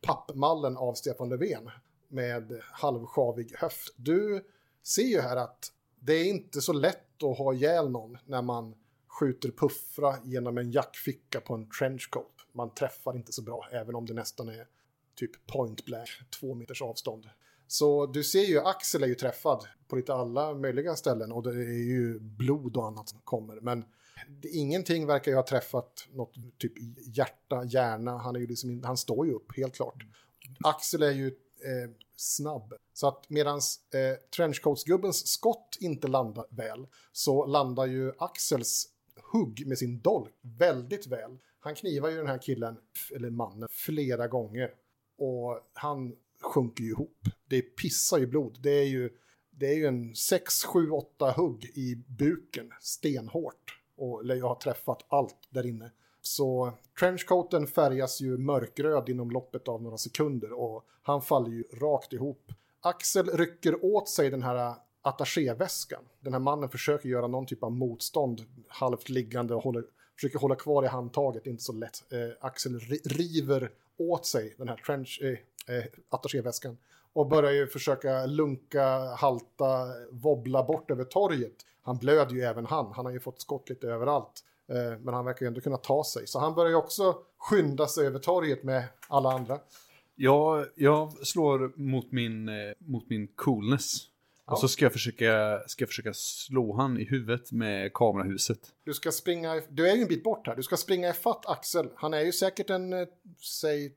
pappmallen 0.00 0.76
av 0.76 0.94
Stefan 0.94 1.28
Löfven 1.28 1.70
med 2.08 2.60
halvsjavig 2.62 3.54
höft. 3.56 3.94
Du 3.96 4.44
ser 4.82 5.02
ju 5.02 5.20
här 5.20 5.36
att 5.36 5.72
det 6.00 6.12
är 6.12 6.24
inte 6.24 6.60
så 6.60 6.72
lätt 6.72 7.22
att 7.22 7.38
ha 7.38 7.54
ihjäl 7.54 7.90
någon 7.90 8.18
när 8.24 8.42
man 8.42 8.74
skjuter 9.08 9.50
puffra 9.50 10.14
genom 10.24 10.58
en 10.58 10.70
jackficka 10.70 11.40
på 11.40 11.54
en 11.54 11.70
trenchcoat. 11.70 12.32
Man 12.52 12.74
träffar 12.74 13.16
inte 13.16 13.32
så 13.32 13.42
bra, 13.42 13.68
även 13.72 13.94
om 13.94 14.06
det 14.06 14.14
nästan 14.14 14.48
är 14.48 14.66
typ 15.14 15.46
point 15.46 15.84
blank, 15.84 16.08
två 16.40 16.54
meters 16.54 16.82
avstånd. 16.82 17.26
Så 17.68 18.06
du 18.06 18.24
ser 18.24 18.44
ju 18.44 18.60
Axel 18.60 19.02
är 19.02 19.06
ju 19.06 19.14
träffad 19.14 19.64
på 19.88 19.96
lite 19.96 20.14
alla 20.14 20.54
möjliga 20.54 20.96
ställen 20.96 21.32
och 21.32 21.42
det 21.42 21.50
är 21.50 21.84
ju 21.86 22.18
blod 22.20 22.76
och 22.76 22.86
annat 22.86 23.08
som 23.08 23.20
kommer. 23.24 23.60
Men 23.60 23.84
det, 24.28 24.48
ingenting 24.48 25.06
verkar 25.06 25.32
ju 25.32 25.36
ha 25.36 25.46
träffat 25.46 26.08
något 26.12 26.34
typ 26.58 26.72
hjärta, 27.16 27.64
hjärna. 27.64 28.18
Han, 28.18 28.36
är 28.36 28.40
ju 28.40 28.46
liksom, 28.46 28.82
han 28.84 28.96
står 28.96 29.26
ju 29.26 29.32
upp, 29.32 29.56
helt 29.56 29.74
klart. 29.74 30.04
Axel 30.64 31.02
är 31.02 31.10
ju 31.10 31.26
eh, 31.26 31.90
snabb. 32.16 32.74
Så 32.92 33.08
att 33.08 33.30
medan 33.30 33.56
eh, 33.94 34.18
trenchcoatsgubbens 34.36 35.26
skott 35.26 35.76
inte 35.80 36.08
landar 36.08 36.44
väl 36.50 36.86
så 37.12 37.46
landar 37.46 37.86
ju 37.86 38.12
Axels 38.18 38.86
hugg 39.32 39.66
med 39.66 39.78
sin 39.78 40.00
dolk 40.00 40.34
väldigt 40.40 41.06
väl. 41.06 41.38
Han 41.60 41.74
knivar 41.74 42.08
ju 42.08 42.16
den 42.16 42.26
här 42.26 42.38
killen, 42.38 42.76
eller 43.14 43.30
mannen, 43.30 43.68
flera 43.70 44.28
gånger. 44.28 44.70
Och 45.18 45.60
han 45.72 46.16
sjunker 46.40 46.84
ju 46.84 46.90
ihop. 46.90 47.18
Det 47.48 47.62
pissar 47.62 48.18
ju 48.18 48.26
blod. 48.26 48.58
Det 48.62 48.70
är 48.78 48.86
ju, 48.86 49.10
det 49.50 49.66
är 49.66 49.74
ju 49.74 49.86
en 49.86 50.14
6, 50.14 50.64
7, 50.64 50.90
8 50.90 51.30
hugg 51.30 51.64
i 51.64 52.04
buken, 52.06 52.70
stenhårt. 52.80 53.80
Och 53.96 54.22
jag 54.26 54.48
har 54.48 54.54
träffat 54.54 55.04
allt 55.08 55.48
där 55.50 55.66
inne. 55.66 55.90
Så 56.20 56.72
trenchcoaten 57.00 57.66
färgas 57.66 58.20
ju 58.20 58.38
mörkröd 58.38 59.08
inom 59.08 59.30
loppet 59.30 59.68
av 59.68 59.82
några 59.82 59.98
sekunder 59.98 60.52
och 60.52 60.84
han 61.02 61.22
faller 61.22 61.50
ju 61.50 61.62
rakt 61.62 62.12
ihop. 62.12 62.52
Axel 62.80 63.30
rycker 63.30 63.84
åt 63.84 64.08
sig 64.08 64.30
den 64.30 64.42
här 64.42 64.74
attachéväskan. 65.02 66.02
Den 66.20 66.32
här 66.32 66.40
mannen 66.40 66.68
försöker 66.68 67.08
göra 67.08 67.26
någon 67.26 67.46
typ 67.46 67.62
av 67.62 67.72
motstånd, 67.72 68.44
halvt 68.68 69.08
liggande 69.08 69.54
och 69.54 69.62
håller, 69.62 69.84
försöker 70.14 70.38
hålla 70.38 70.54
kvar 70.54 70.84
i 70.84 70.86
handtaget, 70.86 71.46
inte 71.46 71.62
så 71.62 71.72
lätt. 71.72 72.12
Eh, 72.12 72.46
Axel 72.46 72.78
river 73.04 73.70
åt 73.96 74.26
sig 74.26 74.54
den 74.58 74.68
här 74.68 74.76
trench, 74.76 75.20
eh, 75.22 75.38
eh, 75.68 75.84
attachéväskan 76.08 76.76
och 77.12 77.28
börjar 77.28 77.52
ju 77.52 77.66
försöka 77.66 78.26
lunka, 78.26 79.14
halta, 79.16 79.86
wobbla 80.10 80.64
bort 80.64 80.90
över 80.90 81.04
torget. 81.04 81.54
Han 81.82 81.96
blöder 81.96 82.34
ju 82.34 82.42
även 82.42 82.66
han, 82.66 82.92
han 82.92 83.04
har 83.04 83.12
ju 83.12 83.20
fått 83.20 83.40
skott 83.40 83.68
lite 83.68 83.86
överallt. 83.88 84.44
Eh, 84.68 84.98
Men 85.00 85.14
han 85.14 85.24
verkar 85.24 85.46
ju 85.46 85.48
ändå 85.48 85.60
kunna 85.60 85.76
ta 85.76 86.04
sig. 86.04 86.26
Så 86.26 86.38
han 86.38 86.54
börjar 86.54 86.70
ju 86.70 86.76
också 86.76 87.16
skynda 87.38 87.86
sig 87.86 88.06
över 88.06 88.18
torget 88.18 88.62
med 88.62 88.84
alla 89.08 89.32
andra. 89.32 89.58
Jag, 90.16 90.66
jag 90.74 91.26
slår 91.26 91.72
mot 91.74 92.12
min, 92.12 92.48
eh, 92.48 92.54
mot 92.78 93.10
min 93.10 93.26
coolness. 93.26 94.08
Och 94.44 94.58
så 94.58 94.68
ska 94.68 94.84
jag, 94.84 94.92
försöka, 94.92 95.60
ska 95.66 95.82
jag 95.82 95.88
försöka 95.88 96.14
slå 96.14 96.76
han 96.76 96.98
i 97.00 97.04
huvudet 97.04 97.52
med 97.52 97.92
kamerahuset. 97.92 98.58
Du 98.84 98.94
ska 98.94 99.12
springa, 99.12 99.62
du 99.68 99.88
är 99.88 99.96
ju 99.96 100.02
en 100.02 100.08
bit 100.08 100.24
bort 100.24 100.46
här. 100.46 100.56
Du 100.56 100.62
ska 100.62 100.76
springa 100.76 101.10
ifatt 101.10 101.46
Axel. 101.46 101.88
Han 101.94 102.14
är 102.14 102.20
ju 102.20 102.32
säkert 102.32 102.70
en, 102.70 102.92
eh, 102.92 103.08
säg, 103.60 103.94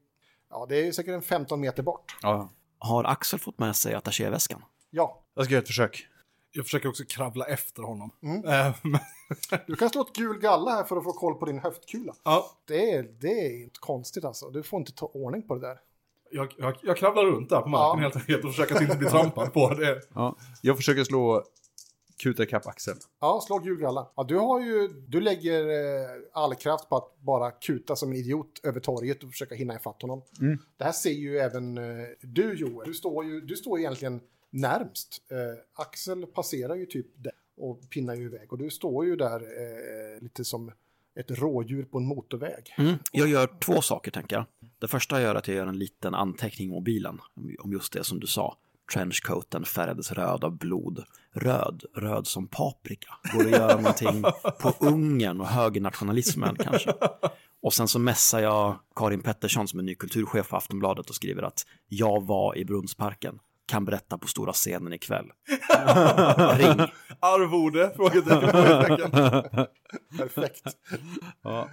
ja 0.51 0.65
det 0.69 0.87
är 0.87 0.91
säkert 0.91 1.13
en 1.13 1.21
15 1.21 1.59
meter 1.61 1.83
bort. 1.83 2.17
Ja. 2.21 2.49
Har 2.79 3.03
Axel 3.03 3.39
fått 3.39 3.59
med 3.59 3.75
sig 3.75 3.93
attachéväskan? 3.93 4.63
Ja, 4.89 5.21
Jag 5.35 5.45
ska 5.45 5.53
göra 5.53 5.61
ett 5.61 5.67
försök. 5.67 6.07
Jag 6.51 6.65
försöker 6.65 6.89
också 6.89 7.03
kravla 7.09 7.45
efter 7.45 7.83
honom. 7.83 8.09
Mm. 8.23 8.45
Eh, 8.45 8.75
du 9.67 9.75
kan 9.75 9.89
slå 9.89 10.01
ett 10.01 10.13
gul 10.15 10.39
galla 10.39 10.71
här 10.71 10.83
för 10.83 10.97
att 10.97 11.03
få 11.03 11.13
koll 11.13 11.35
på 11.35 11.45
din 11.45 11.59
höftkula. 11.59 12.13
ja, 12.23 12.51
Det 12.67 12.91
är, 12.91 13.03
det 13.03 13.27
är 13.27 13.63
inte 13.63 13.79
konstigt 13.79 14.25
alltså. 14.25 14.49
Du 14.49 14.63
får 14.63 14.79
inte 14.79 14.91
ta 14.91 15.05
ordning 15.05 15.47
på 15.47 15.55
det 15.55 15.61
där. 15.67 15.77
jag, 16.31 16.53
jag, 16.57 16.75
jag 16.81 16.97
kravlar 16.97 17.23
runt 17.25 17.49
där 17.49 17.61
på 17.61 17.69
marken 17.69 17.99
Ja. 18.03 18.03
helt 18.03 18.15
enkelt 18.15 18.43
och 18.43 18.49
försöker 18.51 18.75
att 18.75 18.81
inte 18.81 18.97
bli 18.97 19.09
trampad 19.09 19.53
på. 19.53 19.69
Det. 19.73 20.01
Ja. 20.13 20.35
Jag 20.61 20.77
försöker 20.77 21.03
slå 21.03 21.43
kuta 22.21 22.43
ikapp 22.43 22.67
Axel. 22.67 22.95
Ja, 23.19 23.41
slå 23.47 23.59
gul 23.59 23.77
galla. 23.77 24.11
Ja, 24.15 24.23
du 24.23 24.37
har 24.37 24.61
ju, 24.61 24.87
du 24.87 25.21
lägger 25.21 25.69
eh, 25.69 26.09
all 26.33 26.55
kraft 26.55 26.89
på 26.89 26.97
att 26.97 27.19
bara 27.19 27.51
kuta 27.51 27.95
som 27.95 28.11
en 28.11 28.17
idiot 28.17 28.59
över 28.63 28.79
torget 28.79 29.23
och 29.23 29.29
försöka 29.29 29.55
hinna 29.55 29.75
ifatt 29.75 30.01
honom. 30.01 30.21
Det 30.77 30.83
här 30.83 30.91
ser 30.91 31.11
ju 31.11 31.37
även 31.37 31.77
eh, 31.77 32.07
du 32.21 32.53
Joel. 32.53 32.87
Du 32.87 32.93
står 32.93 33.25
ju, 33.25 33.41
du 33.41 33.55
står 33.55 33.79
egentligen 33.79 34.21
närmst. 34.49 35.21
Eh, 35.31 35.37
Axel 35.73 36.25
passerar 36.25 36.75
ju 36.75 36.85
typ 36.85 37.07
där 37.15 37.33
och 37.57 37.89
pinnar 37.89 38.15
ju 38.15 38.25
iväg 38.25 38.51
och 38.51 38.57
du 38.57 38.69
står 38.69 39.05
ju 39.05 39.15
där 39.15 39.41
eh, 39.41 40.21
lite 40.21 40.45
som 40.45 40.71
ett 41.15 41.31
rådjur 41.31 41.83
på 41.83 41.97
en 41.97 42.05
motorväg. 42.05 42.73
Mm. 42.77 42.95
Jag 43.11 43.27
gör 43.27 43.59
två 43.59 43.81
saker, 43.81 44.11
tänker 44.11 44.35
jag. 44.35 44.45
Det 44.79 44.87
första 44.87 45.15
jag 45.15 45.23
gör 45.23 45.35
är 45.35 45.39
att 45.39 45.47
jag 45.47 45.57
gör 45.57 45.67
en 45.67 45.79
liten 45.79 46.15
anteckning 46.15 46.67
i 46.67 46.71
mobilen 46.71 47.19
om 47.59 47.71
just 47.71 47.93
det 47.93 48.03
som 48.03 48.19
du 48.19 48.27
sa. 48.27 48.57
Trenchcoaten 48.93 49.65
färgades 49.65 50.11
röd 50.11 50.43
av 50.43 50.57
blod. 50.57 51.03
Röd, 51.33 51.83
röd 51.95 52.27
som 52.27 52.47
paprika. 52.47 53.09
Går 53.33 53.45
att 53.45 53.51
göra 53.51 53.75
någonting 53.75 54.23
på 54.61 54.73
Ungern 54.79 55.41
och 55.41 55.47
högernationalismen 55.47 56.55
kanske? 56.55 56.93
Och 57.61 57.73
sen 57.73 57.87
så 57.87 57.99
messar 57.99 58.39
jag 58.39 58.79
Karin 58.95 59.21
Pettersson 59.21 59.67
som 59.67 59.79
är 59.79 59.83
ny 59.83 59.95
kulturchef 59.95 60.49
på 60.49 60.57
Aftonbladet 60.57 61.09
och 61.09 61.15
skriver 61.15 61.43
att 61.43 61.65
jag 61.87 62.25
var 62.25 62.57
i 62.57 62.65
Brunnsparken. 62.65 63.39
Kan 63.65 63.85
berätta 63.85 64.17
på 64.17 64.27
stora 64.27 64.53
scenen 64.53 64.93
ikväll. 64.93 65.25
Ring. 66.57 66.79
Arvode? 67.19 67.93
Frågetecken. 67.95 69.09
Perfekt. 70.17 70.77
Ja. 71.43 71.69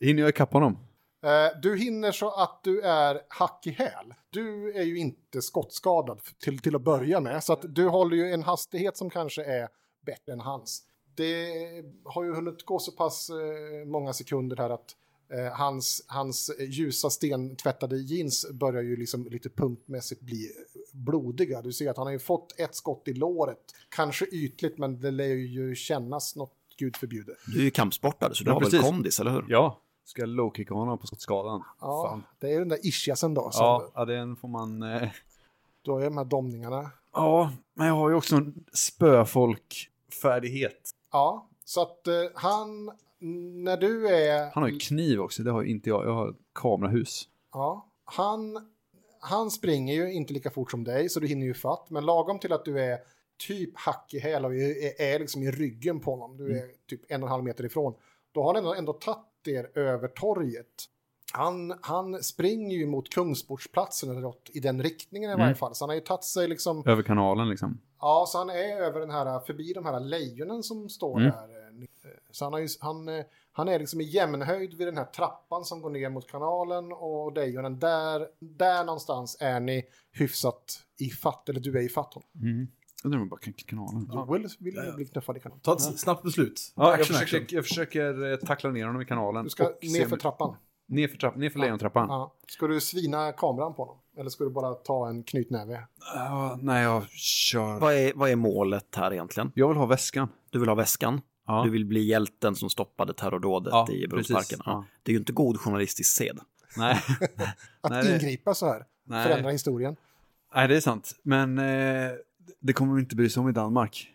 Hinner 0.00 0.22
jag 0.22 0.28
ikapp 0.28 0.52
honom? 0.52 0.78
Eh, 1.22 1.60
du 1.62 1.76
hinner 1.76 2.12
så 2.12 2.30
att 2.30 2.60
du 2.64 2.80
är 2.80 3.20
hack 3.28 3.66
i 3.66 3.70
häl. 3.70 4.14
Du 4.30 4.72
är 4.72 4.82
ju 4.82 4.98
inte 4.98 5.42
skottskadad 5.42 6.20
till, 6.44 6.58
till 6.58 6.76
att 6.76 6.82
börja 6.82 7.20
med, 7.20 7.44
så 7.44 7.52
att 7.52 7.74
du 7.74 7.88
håller 7.88 8.16
ju 8.16 8.32
en 8.32 8.42
hastighet 8.42 8.96
som 8.96 9.10
kanske 9.10 9.44
är 9.44 9.68
bättre 10.06 10.32
än 10.32 10.40
hans. 10.40 10.82
Det 11.14 11.48
har 12.04 12.24
ju 12.24 12.34
hunnit 12.34 12.64
gå 12.64 12.78
så 12.78 12.92
pass 12.92 13.30
eh, 13.30 13.86
många 13.86 14.12
sekunder 14.12 14.56
här 14.56 14.70
att 14.70 14.96
eh, 15.32 15.52
hans, 15.52 16.04
hans 16.06 16.50
ljusa 16.60 17.10
stentvättade 17.10 17.96
jeans 17.96 18.46
börjar 18.52 18.82
ju 18.82 18.96
liksom 18.96 19.26
lite 19.28 19.50
punktmässigt 19.50 20.20
bli 20.20 20.50
blodiga. 20.92 21.62
Du 21.62 21.72
ser 21.72 21.90
att 21.90 21.96
han 21.96 22.06
har 22.06 22.12
ju 22.12 22.18
fått 22.18 22.60
ett 22.60 22.74
skott 22.74 23.02
i 23.08 23.12
låret. 23.14 23.58
Kanske 23.88 24.24
ytligt, 24.26 24.78
men 24.78 25.00
det 25.00 25.10
lär 25.10 25.24
ju 25.34 25.74
kännas 25.74 26.36
något 26.36 26.52
gud 26.76 26.96
förbjude. 26.96 27.34
Du 27.46 27.60
är 27.60 27.64
ju 27.64 27.70
kampsportare 27.70 28.34
så 28.34 28.44
du 28.44 28.50
Ja, 28.50 28.54
har 28.54 28.60
väl 28.60 28.70
precis. 28.70 28.86
kondis, 28.86 29.20
eller 29.20 29.30
hur? 29.30 29.44
Ja. 29.48 29.80
Ska 30.10 30.22
jag 30.22 30.28
low-kicka 30.28 30.74
honom 30.74 30.98
på 30.98 31.06
skottskadan? 31.06 31.62
Ja, 31.80 32.06
Fan. 32.08 32.22
det 32.38 32.54
är 32.54 32.58
den 32.58 32.68
där 32.68 32.86
ischiasen 32.86 33.34
då. 33.34 33.50
Som, 33.50 33.64
Ja, 33.64 33.90
ja, 33.94 34.04
den 34.04 34.36
får 34.36 34.48
man... 34.48 34.82
Eh... 34.82 35.08
Då 35.82 35.98
är 35.98 36.04
de 36.04 36.16
här 36.16 36.24
domningarna. 36.24 36.90
Ja, 37.12 37.52
men 37.74 37.86
jag 37.86 37.94
har 37.94 38.10
ju 38.10 38.14
också 38.14 38.36
en 38.36 38.64
spöfolk-färdighet. 38.72 40.90
Ja, 41.12 41.48
så 41.64 41.82
att 41.82 42.06
eh, 42.06 42.14
han, 42.34 42.90
när 43.64 43.76
du 43.76 44.08
är... 44.08 44.50
Han 44.54 44.62
har 44.62 44.70
ju 44.70 44.78
kniv 44.78 45.20
också, 45.20 45.42
det 45.42 45.50
har 45.50 45.62
ju 45.62 45.70
inte 45.70 45.88
jag. 45.88 46.06
Jag 46.06 46.14
har 46.14 46.34
kamerahus. 46.52 47.28
Ja, 47.52 47.86
han, 48.04 48.68
han 49.20 49.50
springer 49.50 49.94
ju 49.94 50.12
inte 50.12 50.32
lika 50.32 50.50
fort 50.50 50.70
som 50.70 50.84
dig, 50.84 51.08
så 51.08 51.20
du 51.20 51.26
hinner 51.26 51.46
ju 51.46 51.54
fatt. 51.54 51.90
Men 51.90 52.06
lagom 52.06 52.38
till 52.38 52.52
att 52.52 52.64
du 52.64 52.80
är 52.80 52.98
typ 53.46 53.78
hack 53.78 54.14
i 54.14 54.18
häl 54.18 54.44
och 54.44 54.54
är, 54.54 55.00
är 55.00 55.18
liksom 55.18 55.42
i 55.42 55.50
ryggen 55.50 56.00
på 56.00 56.10
honom, 56.10 56.36
du 56.36 56.58
är 56.58 56.66
typ 56.88 57.00
en 57.08 57.22
och 57.22 57.28
en 57.28 57.32
halv 57.32 57.44
meter 57.44 57.64
ifrån, 57.64 57.94
då 58.32 58.42
har 58.42 58.54
han 58.54 58.56
ändå, 58.56 58.74
ändå 58.74 58.92
tagit 58.92 59.18
er 59.48 59.78
över 59.78 60.08
torget. 60.08 60.66
Han, 61.32 61.78
han 61.82 62.22
springer 62.22 62.76
ju 62.76 62.86
mot 62.86 63.08
Kungsportsplatsen 63.14 64.10
eller 64.10 64.20
något 64.20 64.50
i 64.52 64.60
den 64.60 64.82
riktningen 64.82 65.30
i 65.30 65.34
varje 65.36 65.54
fall. 65.54 65.74
Så 65.74 65.84
han 65.84 65.88
har 65.88 65.94
ju 65.94 66.00
tagit 66.00 66.24
sig 66.24 66.48
liksom 66.48 66.82
Över 66.86 67.02
kanalen 67.02 67.48
liksom. 67.48 67.80
Ja, 68.00 68.24
så 68.28 68.38
han 68.38 68.50
är 68.50 68.76
över 68.76 69.00
den 69.00 69.10
här, 69.10 69.40
förbi 69.40 69.72
de 69.72 69.84
här 69.86 70.00
lejonen 70.00 70.62
som 70.62 70.88
står 70.88 71.20
Mm. 71.20 71.30
där. 71.30 71.48
eh, 72.04 72.10
Så 72.30 72.44
han, 72.44 72.52
har 72.52 72.60
ju, 72.60 72.68
han, 72.80 73.08
eh, 73.08 73.24
han 73.52 73.68
är 73.68 73.78
liksom 73.78 74.00
i 74.00 74.04
jämnhöjd 74.04 74.74
vid 74.74 74.86
den 74.86 74.96
här 74.96 75.04
trappan 75.04 75.64
som 75.64 75.82
går 75.82 75.90
ner 75.90 76.08
mot 76.10 76.30
kanalen 76.30 76.92
och 76.92 77.32
lejonen. 77.32 77.78
Där, 77.78 78.26
där 78.38 78.84
någonstans 78.84 79.36
är 79.40 79.60
ni 79.60 79.82
hyfsat 80.12 80.82
i 80.98 81.08
fatt, 81.10 81.48
eller 81.48 81.60
du 81.60 81.78
är 81.78 81.82
i 81.82 81.88
fatt 81.88 82.14
honom. 82.14 82.28
Mm. 82.34 82.68
Undrar 83.04 83.18
om 83.18 83.22
jag 83.22 83.28
bara 83.30 83.40
kan 83.40 83.52
kanalen. 83.52 84.08
Ja, 84.12 84.26
Joel 84.28 84.48
vill 84.58 84.74
ju 84.74 84.92
bli 84.96 85.04
knuffad 85.06 85.36
i 85.36 85.40
kanalen. 85.40 85.60
Ta 85.62 85.72
ett 85.72 85.98
snabbt 85.98 86.22
beslut. 86.22 86.72
ja 86.76 86.84
jag, 86.90 87.00
Action, 87.00 87.16
försöker, 87.16 87.36
action. 87.44 87.56
jag 87.56 87.64
försöker 87.66 88.32
eh, 88.32 88.36
tackla 88.36 88.70
ner 88.70 88.86
honom 88.86 89.02
i 89.02 89.04
kanalen. 89.04 89.44
Du 89.44 89.50
ska 89.50 89.64
ner 89.82 90.08
för 90.08 90.16
trappan. 90.16 90.56
Ner 90.88 91.08
för, 91.08 91.16
trapp, 91.16 91.36
ner 91.36 91.50
för 91.50 91.58
lejontrappan. 91.58 92.06
Ja. 92.08 92.34
Ska 92.48 92.66
du 92.66 92.80
svina 92.80 93.32
kameran 93.32 93.74
på 93.74 93.82
honom? 93.84 93.98
Eller 94.18 94.30
ska 94.30 94.44
du 94.44 94.50
bara 94.50 94.74
ta 94.74 95.08
en 95.08 95.22
knytnäve? 95.22 95.86
Ja, 96.14 96.58
nej, 96.62 96.82
jag 96.82 97.10
kör. 97.10 97.78
Vad 97.80 97.94
är, 97.94 98.12
vad 98.14 98.30
är 98.30 98.36
målet 98.36 98.94
här 98.96 99.12
egentligen? 99.12 99.52
Jag 99.54 99.68
vill 99.68 99.76
ha 99.76 99.86
väskan. 99.86 100.28
Du 100.50 100.58
vill 100.58 100.68
ha 100.68 100.74
väskan. 100.76 101.20
Ja. 101.46 101.62
Du 101.64 101.70
vill 101.70 101.84
bli 101.86 102.00
hjälten 102.00 102.54
som 102.56 102.70
stoppade 102.70 103.14
terrordådet 103.14 103.70
Ja, 103.72 103.88
i 103.92 104.06
Brunnsparken. 104.08 104.58
Ja. 104.64 104.72
Ja. 104.72 104.84
Det 105.02 105.10
är 105.10 105.12
ju 105.12 105.18
inte 105.18 105.32
god 105.32 105.60
journalistisk 105.60 106.16
sed. 106.16 106.38
Nej. 106.76 106.94
Att 107.80 107.90
Nej, 107.90 108.04
det- 108.04 108.14
ingripa 108.14 108.54
så 108.54 108.66
här, 108.66 108.84
Nej. 109.04 109.26
förändra 109.28 109.50
historien. 109.50 109.96
nej, 110.54 110.68
det 110.68 110.76
är 110.76 110.80
sant. 110.80 111.12
Men 111.22 111.58
eh, 111.58 112.10
det 112.60 112.72
kommer 112.72 112.94
vi 112.94 113.00
inte 113.00 113.16
bry 113.16 113.28
sig 113.28 113.40
om 113.40 113.48
i 113.48 113.52
Danmark. 113.52 114.08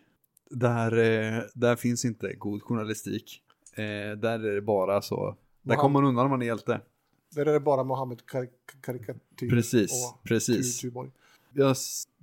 Där, 0.50 0.92
eh, 0.98 1.42
där 1.54 1.76
finns 1.76 2.04
inte 2.04 2.34
god 2.34 2.62
journalistik. 2.62 3.42
Eh, 3.72 3.82
där 4.18 4.44
är 4.44 4.54
det 4.54 4.60
bara 4.62 5.02
så. 5.02 5.16
Där 5.16 5.74
Mohammed- 5.74 5.80
kommer 5.80 6.00
man 6.00 6.08
undan 6.08 6.24
om 6.24 6.30
man 6.30 6.42
är 6.42 6.46
hjälte. 6.46 6.80
Där 7.34 7.46
är 7.46 7.52
det 7.52 7.60
bara 7.60 7.84
Mohammed 7.84 8.18
karik- 8.26 8.80
karikatyr. 8.80 9.50
Precis, 9.50 9.92
precis. 10.24 10.80
Tuborg. 10.80 11.10
Jag 11.52 11.76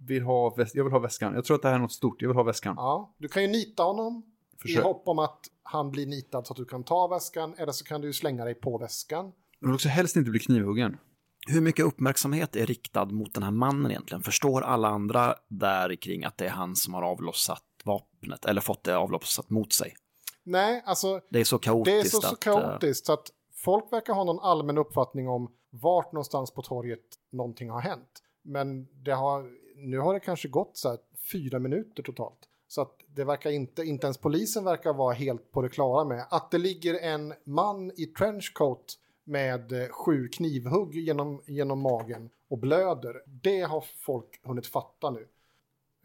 vill, 0.07 0.23
ha 0.23 0.55
jag 0.73 0.83
vill 0.83 0.93
ha 0.93 0.99
väskan. 0.99 1.33
Jag 1.33 1.45
tror 1.45 1.55
att 1.55 1.61
det 1.61 1.67
här 1.67 1.75
är 1.75 1.79
något 1.79 1.91
stort. 1.91 2.21
Jag 2.21 2.29
vill 2.29 2.35
ha 2.35 2.43
väskan. 2.43 2.73
Ja, 2.77 3.13
du 3.17 3.27
kan 3.27 3.41
ju 3.41 3.47
nita 3.47 3.83
honom 3.83 4.23
i 4.57 4.61
Försök. 4.61 4.83
hopp 4.83 5.07
om 5.07 5.19
att 5.19 5.39
han 5.63 5.91
blir 5.91 6.07
nitad 6.07 6.47
så 6.47 6.53
att 6.53 6.57
du 6.57 6.65
kan 6.65 6.83
ta 6.83 7.07
väskan, 7.07 7.53
eller 7.57 7.71
så 7.71 7.85
kan 7.85 8.01
du 8.01 8.13
slänga 8.13 8.45
dig 8.45 8.55
på 8.55 8.77
väskan. 8.77 9.31
Jag 9.59 9.67
vill 9.67 9.75
också 9.75 9.89
helst 9.89 10.15
inte 10.15 10.31
bli 10.31 10.39
knivhuggen. 10.39 10.97
Hur 11.47 11.61
mycket 11.61 11.85
uppmärksamhet 11.85 12.55
är 12.55 12.65
riktad 12.65 13.05
mot 13.05 13.33
den 13.33 13.43
här 13.43 13.51
mannen 13.51 13.91
egentligen? 13.91 14.23
Förstår 14.23 14.61
alla 14.61 14.87
andra 14.87 15.35
där 15.47 15.95
kring 15.95 16.23
att 16.23 16.37
det 16.37 16.45
är 16.45 16.49
han 16.49 16.75
som 16.75 16.93
har 16.93 17.03
avlossat 17.03 17.63
vapnet 17.83 18.45
eller 18.45 18.61
fått 18.61 18.83
det 18.83 18.97
avlossat 18.97 19.49
mot 19.49 19.73
sig? 19.73 19.95
Nej, 20.43 20.83
alltså 20.85 21.21
Det 21.29 21.39
är 21.39 21.43
så 21.43 21.57
det 21.57 21.63
kaotiskt 21.63 22.05
är 22.05 22.09
så, 22.09 22.21
så 22.21 22.27
att... 22.27 22.47
eh, 22.47 22.53
kaotiskt 22.53 23.05
så 23.05 23.13
att 23.13 23.27
folk 23.55 23.93
verkar 23.93 24.13
ha 24.13 24.23
någon 24.23 24.39
allmän 24.39 24.77
uppfattning 24.77 25.27
om 25.29 25.51
vart 25.69 26.11
någonstans 26.11 26.51
på 26.51 26.61
torget 26.61 27.05
någonting 27.31 27.69
har 27.69 27.81
hänt. 27.81 28.23
Men 28.41 28.87
det 29.03 29.11
har, 29.11 29.49
nu 29.75 29.99
har 29.99 30.13
det 30.13 30.19
kanske 30.19 30.47
gått 30.47 30.77
så 30.77 30.89
här 30.89 30.97
fyra 31.31 31.59
minuter 31.59 32.03
totalt. 32.03 32.39
Så 32.67 32.81
att 32.81 32.97
det 33.07 33.23
verkar 33.23 33.49
inte, 33.49 33.83
inte 33.83 34.07
ens 34.07 34.17
polisen 34.17 34.63
verkar 34.63 34.93
vara 34.93 35.13
helt 35.13 35.51
på 35.51 35.61
det 35.61 35.69
klara 35.69 36.03
med. 36.03 36.25
Att 36.29 36.51
det 36.51 36.57
ligger 36.57 36.99
en 36.99 37.33
man 37.43 37.91
i 37.91 38.05
trenchcoat 38.05 38.97
med 39.23 39.71
eh, 39.71 39.87
sju 39.89 40.27
knivhugg 40.27 40.95
genom, 40.95 41.41
genom 41.47 41.79
magen 41.79 42.29
och 42.49 42.57
blöder. 42.57 43.21
Det 43.25 43.61
har 43.61 43.83
folk 44.05 44.39
hunnit 44.43 44.67
fatta 44.67 45.09
nu. 45.11 45.27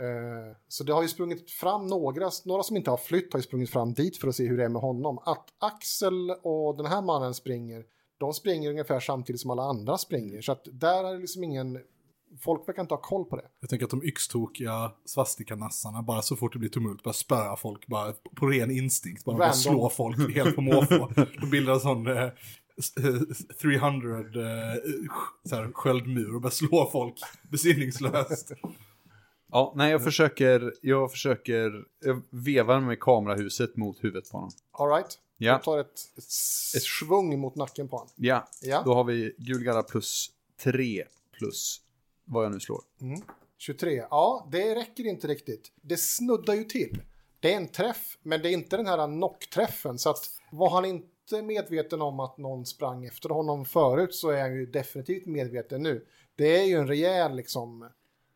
Eh, 0.01 0.57
Så 0.69 0.85
det 0.85 0.93
har 0.93 1.03
ju 1.03 1.09
sprungit 1.09 1.51
fram 1.51 1.87
några, 1.87 2.31
några 2.45 2.63
som 2.63 2.77
inte 2.77 2.91
har 2.91 2.97
flytt 2.97 3.33
har 3.33 3.39
ju 3.39 3.43
sprungit 3.45 3.71
fram 3.71 3.93
dit 3.95 4.17
för 4.17 4.29
att 4.29 4.35
se 4.35 4.47
hur 4.47 4.57
det 4.57 4.65
är 4.65 4.69
med 4.69 4.83
honom. 4.83 5.19
Att 5.19 5.49
Axel 5.59 6.31
och 6.31 6.77
den 6.77 6.87
här 6.87 7.03
mannen 7.03 7.35
springer, 7.35 7.85
de 8.19 8.33
springer 8.33 8.71
ungefär 8.71 9.01
samtidigt 9.01 9.41
som 9.41 9.51
alla 9.51 9.63
andra 9.63 9.99
springer. 9.99 10.41
Så 10.41 10.53
att 10.53 10.69
där 10.73 11.05
är 11.05 11.13
det 11.13 11.19
liksom 11.19 11.45
ingen, 11.45 11.79
folk 12.41 12.69
verkar 12.69 12.83
inte 12.83 12.95
ha 12.95 13.01
koll 13.03 13.25
på 13.25 13.37
det. 13.37 13.45
Jag 13.61 13.71
tänker 13.71 13.85
att 13.87 13.91
de 13.91 14.03
yxtokiga 14.05 14.93
svastikanassarna 15.05 16.03
bara 16.03 16.23
så 16.23 16.37
fort 16.37 16.53
det 16.53 16.59
blir 16.59 16.69
tumult 16.71 17.03
bara 17.03 17.15
spöa 17.15 17.57
folk 17.57 17.87
bara 17.87 18.13
på 18.37 18.47
ren 18.47 18.71
instinkt. 18.71 19.25
Bara, 19.25 19.37
bara 19.39 19.53
slå 19.53 19.89
folk 19.89 20.35
helt 20.35 20.55
på 20.55 20.61
måfå. 20.63 21.09
Då 21.41 21.47
bildar 21.47 21.73
en 21.75 21.81
sån 21.81 22.07
eh, 22.07 22.29
300 23.61 24.19
eh, 24.19 24.25
så 25.45 25.57
här, 25.57 25.73
sköldmur 25.73 26.35
och 26.35 26.41
bara 26.41 26.51
slå 26.51 26.91
folk 26.93 27.15
besinningslöst. 27.51 28.53
Ja, 29.53 29.73
nej, 29.77 29.91
jag 29.91 30.05
försöker, 30.05 30.75
jag 30.83 31.11
försöker, 31.11 31.85
jag 32.05 32.23
vevar 32.31 32.81
med 32.81 33.01
kamerahuset 33.01 33.77
mot 33.77 34.05
huvudet 34.05 34.31
på 34.31 34.37
honom. 34.37 34.51
All 34.73 34.89
right? 34.89 35.19
Ja. 35.37 35.53
Jag 35.53 35.63
tar 35.63 35.79
ett, 35.79 36.01
ett 36.77 36.83
svung 36.83 37.39
mot 37.39 37.55
nacken 37.57 37.89
på 37.89 37.97
honom. 37.97 38.13
Ja, 38.17 38.49
Ja. 38.63 38.83
då 38.85 38.95
har 38.95 39.05
vi 39.05 39.35
gulgalla 39.39 39.83
plus 39.83 40.31
3 40.63 41.05
plus 41.39 41.81
vad 42.25 42.45
jag 42.45 42.53
nu 42.53 42.61
slår. 42.61 42.81
23. 43.59 44.05
Ja, 44.11 44.49
det 44.53 44.75
räcker 44.75 45.07
inte 45.07 45.27
riktigt. 45.27 45.73
Det 45.83 45.97
snuddar 45.97 46.55
ju 46.55 46.65
till. 46.65 47.03
Det 47.41 47.53
är 47.53 47.57
en 47.57 47.69
träff, 47.69 48.19
men 48.23 48.43
det 48.43 48.49
är 48.49 48.53
inte 48.53 48.77
den 48.77 48.87
här 48.87 49.07
knockträffen. 49.17 49.99
Så 49.99 50.11
att 50.11 50.31
var 50.53 50.71
han 50.71 50.85
inte 50.85 51.09
medveten 51.33 52.03
om 52.03 52.21
att 52.21 52.39
någon 52.39 52.67
sprang 52.67 53.05
efter 53.05 53.29
honom 53.29 53.65
förut 53.65 54.15
så 54.15 54.31
är 54.31 54.41
han 54.41 54.55
ju 54.55 54.67
definitivt 54.67 55.27
medveten 55.27 55.83
nu. 55.83 56.07
Det 56.37 56.57
är 56.57 56.65
ju 56.65 56.75
en 56.75 56.89
rejäl 56.89 57.37
liksom... 57.37 57.89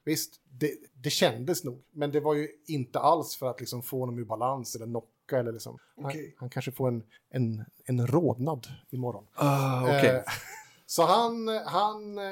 Visst, 0.04 0.40
det, 0.44 0.72
det 0.94 1.10
kändes 1.10 1.64
nog, 1.64 1.82
men 1.90 2.10
det 2.10 2.20
var 2.20 2.34
ju 2.34 2.48
inte 2.66 2.98
alls 2.98 3.36
för 3.36 3.50
att 3.50 3.60
liksom 3.60 3.82
få 3.82 4.00
honom 4.00 4.18
ur 4.18 4.24
balans 4.24 4.76
eller 4.76 4.86
knocka 5.32 5.38
eller 5.38 5.52
liksom. 5.52 5.78
Han, 6.02 6.12
han 6.36 6.50
kanske 6.50 6.72
får 6.72 6.88
en, 6.88 7.02
en, 7.30 7.64
en 7.84 8.06
rodnad 8.06 8.66
imorgon. 8.90 9.26
Ah, 9.34 9.82
okej. 9.82 10.10
Eh, 10.10 10.22
så 10.86 11.02
han, 11.02 11.48
han, 11.48 12.18
eh, 12.18 12.24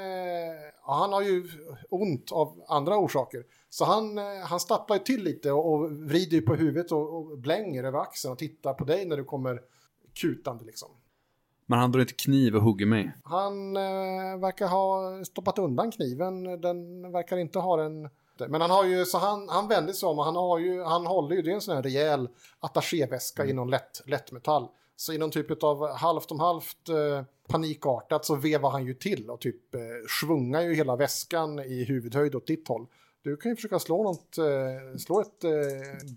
han 0.82 1.12
har 1.12 1.22
ju 1.22 1.48
ont 1.90 2.32
av 2.32 2.64
andra 2.68 2.98
orsaker. 2.98 3.44
Så 3.70 3.84
han, 3.84 4.18
eh, 4.18 4.24
han 4.44 4.60
stapplar 4.60 4.96
ju 4.96 5.02
till 5.02 5.24
lite 5.24 5.52
och, 5.52 5.72
och 5.72 5.90
vrider 5.90 6.36
ju 6.36 6.42
på 6.42 6.54
huvudet 6.54 6.92
och, 6.92 7.14
och 7.14 7.38
blänger 7.38 7.84
över 7.84 7.98
axeln 7.98 8.32
och 8.32 8.38
tittar 8.38 8.74
på 8.74 8.84
dig 8.84 9.04
när 9.04 9.16
du 9.16 9.24
kommer 9.24 9.60
kutande 10.14 10.64
liksom. 10.64 10.88
Men 11.66 11.78
han 11.78 11.92
drar 11.92 12.00
inte 12.00 12.12
kniv 12.12 12.56
och 12.56 12.62
hugger 12.62 12.86
mig. 12.86 13.12
Han 13.24 13.76
eh, 13.76 14.40
verkar 14.40 14.68
ha 14.68 15.24
stoppat 15.24 15.58
undan 15.58 15.90
kniven. 15.90 16.60
Den 16.60 17.12
verkar 17.12 17.36
inte 17.36 17.58
ha 17.58 17.76
den. 17.76 18.08
Men 18.48 18.60
han 18.60 18.70
har 18.70 18.84
ju, 18.84 19.04
så 19.04 19.18
han, 19.18 19.48
han 19.48 19.68
vänder 19.68 19.92
sig 19.92 20.06
om 20.06 20.18
och 20.18 20.24
han 20.24 20.36
har 20.36 20.58
ju, 20.58 20.82
han 20.82 21.06
håller 21.06 21.36
ju, 21.36 21.42
det 21.42 21.50
är 21.50 21.54
en 21.54 21.60
sån 21.60 21.76
här 21.76 21.82
rejäl 21.82 22.28
attachéväska 22.60 23.46
i 23.46 23.52
någon 23.52 23.70
lätt, 23.70 24.02
lättmetall. 24.06 24.68
Så 24.96 25.12
i 25.12 25.18
någon 25.18 25.30
typ 25.30 25.62
av 25.62 25.96
halvt 25.96 26.30
om 26.30 26.40
halvt 26.40 26.88
eh, 26.88 27.24
panikartat 27.48 28.24
så 28.24 28.34
vevar 28.34 28.70
han 28.70 28.86
ju 28.86 28.94
till 28.94 29.30
och 29.30 29.40
typ 29.40 29.74
eh, 29.74 29.80
svungar 30.20 30.60
ju 30.60 30.74
hela 30.74 30.96
väskan 30.96 31.58
i 31.58 31.84
huvudhöjd 31.84 32.34
åt 32.34 32.46
ditt 32.46 32.68
håll. 32.68 32.86
Du 33.22 33.36
kan 33.36 33.50
ju 33.50 33.56
försöka 33.56 33.78
slå 33.78 34.02
något, 34.02 34.38
eh, 34.38 34.96
slå 34.98 35.20
ett 35.20 35.44
eh, 35.44 35.50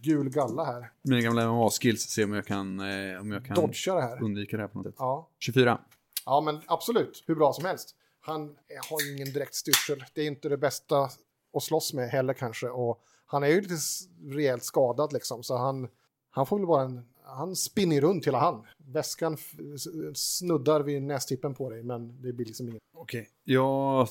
gul 0.01 0.29
galla 0.29 0.63
här. 0.65 0.91
Mina 1.01 1.21
gamla 1.21 1.43
MMA-skills, 1.47 2.01
se 2.09 2.23
om 2.23 2.33
jag 2.33 2.45
kan, 2.45 2.79
eh, 2.79 3.21
om 3.21 3.31
jag 3.31 3.45
kan 3.45 3.55
Dodga 3.55 3.95
det 3.95 4.01
här. 4.01 4.23
undvika 4.23 4.57
det 4.57 4.63
här 4.63 4.67
på 4.67 4.77
något 4.77 4.85
sätt. 4.87 4.95
Ja. 4.97 5.29
24. 5.39 5.79
Ja, 6.25 6.41
men 6.41 6.61
absolut. 6.67 7.23
Hur 7.27 7.35
bra 7.35 7.53
som 7.53 7.65
helst. 7.65 7.95
Han 8.19 8.55
har 8.89 9.01
ju 9.01 9.13
ingen 9.15 9.33
direkt 9.33 9.55
styrsel. 9.55 10.03
Det 10.13 10.21
är 10.21 10.27
inte 10.27 10.49
det 10.49 10.57
bästa 10.57 11.09
att 11.53 11.63
slåss 11.63 11.93
med 11.93 12.09
heller 12.09 12.33
kanske. 12.33 12.67
Och 12.69 13.03
han 13.25 13.43
är 13.43 13.47
ju 13.47 13.61
lite 13.61 13.75
rejält 14.23 14.63
skadad 14.63 15.13
liksom. 15.13 15.43
Så 15.43 15.57
han, 15.57 15.87
han 16.29 16.45
får 16.45 16.57
väl 16.57 16.65
vara 16.65 16.83
en... 16.83 17.05
Han 17.25 17.55
spinner 17.55 18.01
runt 18.01 18.27
hela 18.27 18.39
han. 18.39 18.65
Väskan 18.77 19.37
snuddar 20.13 20.81
vid 20.81 21.01
nästippen 21.01 21.53
på 21.53 21.69
dig, 21.69 21.83
men 21.83 22.21
det 22.21 22.33
blir 22.33 22.45
liksom 22.45 22.69
inget. 22.69 22.81
Okej. 22.93 23.29
Jag 23.43 24.07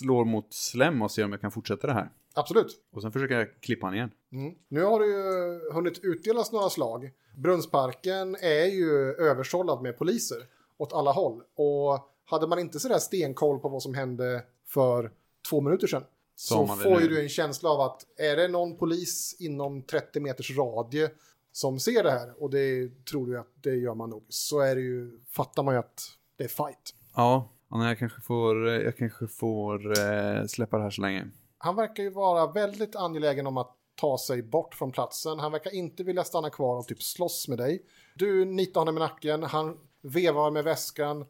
slår 0.00 0.24
mot 0.24 0.54
slem 0.54 1.02
och 1.02 1.10
ser 1.10 1.24
om 1.24 1.32
jag 1.32 1.40
kan 1.40 1.50
fortsätta 1.50 1.86
det 1.86 1.92
här. 1.92 2.10
Absolut. 2.34 2.80
Och 2.92 3.02
sen 3.02 3.12
försöker 3.12 3.34
jag 3.34 3.60
klippa 3.60 3.86
han 3.86 3.94
igen. 3.94 4.10
Mm. 4.32 4.54
Nu 4.68 4.84
har 4.84 5.00
det 5.00 5.06
ju 5.06 5.72
hunnit 5.72 5.98
utdelas 6.02 6.52
några 6.52 6.70
slag. 6.70 7.10
Brunnsparken 7.36 8.36
är 8.40 8.64
ju 8.64 9.14
översållad 9.14 9.82
med 9.82 9.98
poliser 9.98 10.46
åt 10.76 10.92
alla 10.92 11.12
håll. 11.12 11.42
Och 11.54 12.10
hade 12.24 12.46
man 12.46 12.58
inte 12.58 12.80
sådär 12.80 12.98
stenkoll 12.98 13.58
på 13.58 13.68
vad 13.68 13.82
som 13.82 13.94
hände 13.94 14.42
för 14.66 15.12
två 15.50 15.60
minuter 15.60 15.86
sedan 15.86 16.04
Så 16.36 16.66
får 16.66 17.00
ju 17.00 17.08
du 17.08 17.22
en 17.22 17.28
känsla 17.28 17.70
av 17.70 17.80
att 17.80 18.06
är 18.16 18.36
det 18.36 18.48
någon 18.48 18.76
polis 18.76 19.36
inom 19.38 19.82
30 19.82 20.20
meters 20.20 20.56
radie 20.56 21.10
som 21.52 21.80
ser 21.80 22.02
det 22.02 22.10
här 22.10 22.42
och 22.42 22.50
det 22.50 22.90
tror 23.10 23.26
du 23.26 23.38
att 23.38 23.52
det 23.54 23.74
gör 23.74 23.94
man 23.94 24.10
nog 24.10 24.24
så 24.28 24.60
är 24.60 24.74
det 24.74 24.80
ju, 24.80 25.20
fattar 25.30 25.62
man 25.62 25.74
ju 25.74 25.78
att 25.78 26.02
det 26.36 26.44
är 26.44 26.48
fight. 26.48 26.94
Ja, 27.14 27.48
ja, 27.70 27.78
nej, 27.78 27.88
jag 27.88 27.98
kanske 27.98 28.20
får, 28.20 28.68
eh, 28.68 28.74
jag 28.74 28.96
kanske 28.96 29.26
får 29.26 29.98
eh, 30.00 30.46
släppa 30.46 30.76
det 30.76 30.82
här 30.82 30.90
så 30.90 31.02
länge. 31.02 31.26
Han 31.58 31.76
verkar 31.76 32.02
ju 32.02 32.10
vara 32.10 32.52
väldigt 32.52 32.96
angelägen 32.96 33.46
om 33.46 33.56
att 33.56 33.76
ta 33.94 34.18
sig 34.18 34.42
bort 34.42 34.74
från 34.74 34.92
platsen. 34.92 35.38
Han 35.38 35.52
verkar 35.52 35.74
inte 35.74 36.04
vilja 36.04 36.24
stanna 36.24 36.50
kvar 36.50 36.78
och 36.78 36.86
typ 36.86 37.02
slåss 37.02 37.48
med 37.48 37.58
dig. 37.58 37.82
Du 38.14 38.44
nitar 38.44 38.80
honom 38.80 38.96
i 38.96 39.00
nacken, 39.00 39.42
han 39.42 39.78
vevar 40.02 40.50
med 40.50 40.64
väskan 40.64 41.26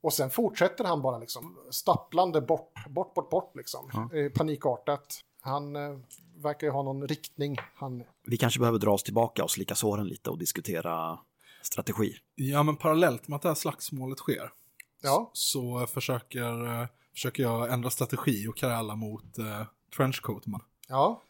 och 0.00 0.12
sen 0.12 0.30
fortsätter 0.30 0.84
han 0.84 1.02
bara 1.02 1.18
liksom 1.18 1.58
stapplande 1.70 2.40
bort, 2.40 2.72
bort, 2.88 3.14
bort, 3.14 3.30
bort 3.30 3.56
liksom. 3.56 4.10
Eh, 4.14 4.32
Panikartat. 4.32 5.20
Han 5.40 5.76
eh, 5.76 5.98
verkar 6.36 6.66
ju 6.66 6.70
ha 6.70 6.82
någon 6.82 7.08
riktning. 7.08 7.56
Han, 7.74 8.04
Vi 8.26 8.36
kanske 8.36 8.60
behöver 8.60 8.78
dra 8.78 8.90
oss 8.90 9.02
tillbaka 9.02 9.44
och 9.44 9.50
slicka 9.50 9.74
såren 9.74 10.06
lite 10.06 10.30
och 10.30 10.38
diskutera 10.38 11.18
strategi. 11.62 12.16
Ja, 12.34 12.62
men 12.62 12.76
parallellt 12.76 13.28
med 13.28 13.36
att 13.36 13.42
det 13.42 13.48
här 13.48 13.54
slagsmålet 13.54 14.18
sker 14.18 14.52
ja, 15.04 15.30
så 15.32 15.86
försöker, 15.86 16.88
försöker 17.12 17.42
jag 17.42 17.72
ändra 17.72 17.90
strategi 17.90 18.48
och 18.48 18.56
kräla 18.56 18.94
mot 18.96 19.38
eh, 19.38 19.62
trenchcoatman. 19.96 20.60
ja, 20.88 21.22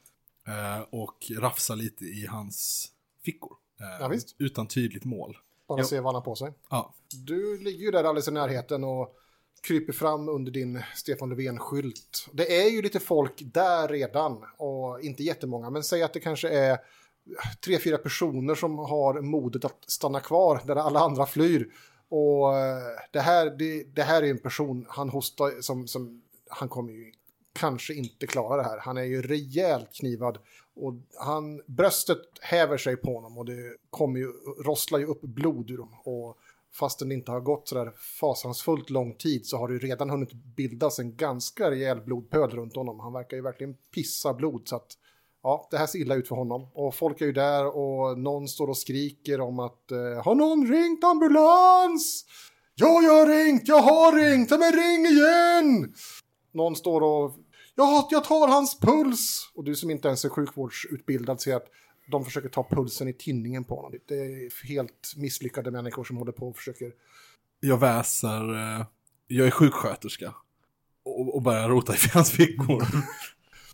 Eh, 0.46 0.84
och 0.90 1.16
rafsa 1.38 1.74
lite 1.74 2.04
i 2.04 2.26
hans 2.26 2.88
fickor. 3.24 3.56
Eh, 3.80 3.86
Ja, 4.00 4.08
visst. 4.08 4.36
Utan 4.38 4.66
tydligt 4.66 5.04
mål. 5.04 5.36
bara 5.68 5.80
Jo. 5.80 5.84
se 5.86 5.96
vad 6.00 6.06
han 6.06 6.14
har 6.14 6.22
på 6.22 6.34
sig. 6.36 6.52
Ja, 6.70 6.94
Du 7.26 7.58
ligger 7.58 7.84
ju 7.84 7.90
där 7.90 8.04
alldeles 8.04 8.28
i 8.28 8.30
närheten 8.30 8.84
och 8.84 9.14
kryper 9.62 9.92
fram 9.92 10.28
under 10.28 10.52
din 10.52 10.82
Stefan 10.94 11.28
Löfven-skylt. 11.28 12.28
Det 12.32 12.62
är 12.62 12.70
ju 12.70 12.82
lite 12.82 13.00
folk 13.00 13.32
där 13.38 13.88
redan 13.88 14.44
och 14.56 15.00
inte 15.00 15.22
jättemånga, 15.22 15.70
men 15.70 15.82
säg 15.84 16.02
att 16.02 16.12
det 16.12 16.20
kanske 16.20 16.48
är 16.48 16.78
tre, 17.64 17.78
fyra 17.78 17.98
personer 17.98 18.54
som 18.54 18.78
har 18.78 19.20
modet 19.20 19.64
att 19.64 19.78
stanna 19.86 20.20
kvar 20.20 20.60
där 20.66 20.76
alla 20.76 21.00
andra 21.00 21.26
flyr. 21.26 21.72
Och 22.16 22.56
eh, 22.58 22.98
det 23.12 23.20
här, 23.20 23.50
det, 23.50 23.84
det 23.94 24.02
här 24.02 24.22
är 24.22 24.30
en 24.30 24.38
person, 24.38 24.86
han 24.88 25.08
hostar 25.08 25.60
som, 25.60 25.86
som 25.86 26.22
han 26.48 26.68
kommer 26.68 26.92
ju 26.92 27.12
kanske 27.52 27.94
inte 27.94 28.26
klara 28.26 28.56
det 28.56 28.62
här. 28.62 28.78
Han 28.78 28.96
är 28.96 29.02
ju 29.02 29.22
rejält 29.22 29.92
knivad 29.92 30.38
och 30.74 30.94
han, 31.20 31.62
bröstet 31.66 32.18
häver 32.40 32.76
sig 32.76 32.96
på 32.96 33.14
honom 33.14 33.38
och 33.38 33.44
det 33.44 33.76
kommer 33.90 34.18
ju, 34.20 34.26
rosslar 34.64 34.98
ju 34.98 35.06
upp 35.06 35.20
blod 35.20 35.70
ur 35.70 35.78
dem. 35.78 35.94
Och 36.04 36.38
fastän 36.72 37.08
det 37.08 37.14
inte 37.14 37.32
har 37.32 37.40
gått 37.40 37.68
sådär 37.68 37.92
fasansfullt 38.20 38.90
lång 38.90 39.14
tid 39.14 39.46
så 39.46 39.56
har 39.56 39.68
det 39.68 39.74
ju 39.74 39.80
redan 39.80 40.10
hunnit 40.10 40.32
bildas 40.32 40.98
en 40.98 41.16
ganska 41.16 41.70
rejäl 41.70 42.00
blodpöl 42.00 42.50
runt 42.50 42.76
honom. 42.76 43.00
Han 43.00 43.12
verkar 43.12 43.36
ju 43.36 43.42
verkligen 43.42 43.74
pissa 43.94 44.34
blod 44.34 44.62
så 44.64 44.76
att 44.76 44.98
ja, 45.44 45.68
det 45.70 45.78
här 45.78 45.86
ser 45.86 45.98
illa 45.98 46.14
ut 46.14 46.28
för 46.28 46.36
honom. 46.36 46.68
Och 46.74 46.94
folk 46.94 47.20
är 47.20 47.26
ju 47.26 47.32
där 47.32 47.76
och 47.76 48.18
någon 48.18 48.48
står 48.48 48.68
och 48.68 48.76
skriker 48.76 49.40
om 49.40 49.58
att 49.58 49.90
eh, 49.90 50.24
har 50.24 50.34
någon 50.34 50.66
ringt 50.66 51.04
ambulans? 51.04 52.24
Ja, 52.74 53.02
jag 53.02 53.12
har 53.12 53.26
ringt, 53.26 53.68
jag 53.68 53.82
har 53.82 54.12
ringt, 54.12 54.50
men 54.50 54.72
ring 54.72 55.06
igen! 55.06 55.94
Någon 56.52 56.76
står 56.76 57.00
och 57.00 57.34
ja, 57.74 58.08
jag 58.10 58.24
tar 58.24 58.48
hans 58.48 58.80
puls. 58.80 59.50
Och 59.54 59.64
du 59.64 59.74
som 59.74 59.90
inte 59.90 60.08
ens 60.08 60.24
är 60.24 60.28
sjukvårdsutbildad 60.28 61.40
ser 61.40 61.56
att 61.56 61.66
de 62.10 62.24
försöker 62.24 62.48
ta 62.48 62.66
pulsen 62.70 63.08
i 63.08 63.12
tinningen 63.12 63.64
på 63.64 63.76
honom. 63.76 63.92
Det 64.08 64.14
är 64.14 64.66
helt 64.66 65.12
misslyckade 65.16 65.70
människor 65.70 66.04
som 66.04 66.16
håller 66.16 66.32
på 66.32 66.48
och 66.48 66.56
försöker. 66.56 66.92
jag 67.60 67.80
väser, 67.80 68.54
eh, 68.54 68.86
jag 69.26 69.46
är 69.46 69.50
sjuksköterska. 69.50 70.34
och, 71.04 71.34
och 71.34 71.42
börjar 71.42 71.68
rota 71.68 71.94
i 71.94 71.96
hans 72.12 72.30
fickor. 72.30 72.82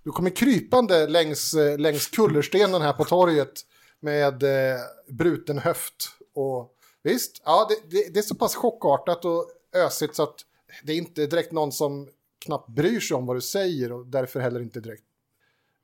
Du 0.02 0.10
kommer 0.10 0.30
krypande 0.30 1.06
längs, 1.06 1.54
eh, 1.54 1.78
längs 1.78 2.06
kullerstenen 2.06 2.82
här 2.82 2.92
på 2.92 3.04
torget 3.04 3.66
med 4.00 4.42
eh, 4.42 4.80
bruten 5.08 5.58
höft. 5.58 6.08
Och 6.34 6.74
visst, 7.02 7.42
ja, 7.44 7.66
det, 7.68 7.96
det, 7.96 8.14
det 8.14 8.20
är 8.20 8.22
så 8.22 8.34
pass 8.34 8.54
chockartat 8.54 9.24
och 9.24 9.50
ösigt 9.74 10.16
så 10.16 10.22
att 10.22 10.44
det 10.84 10.92
är 10.92 10.96
inte 10.96 11.26
direkt 11.26 11.52
någon 11.52 11.72
som 11.72 12.08
knappt 12.38 12.68
bryr 12.68 13.00
sig 13.00 13.16
om 13.16 13.26
vad 13.26 13.36
du 13.36 13.40
säger 13.40 13.92
och 13.92 14.06
därför 14.06 14.40
heller 14.40 14.60
inte 14.60 14.80
direkt 14.80 15.04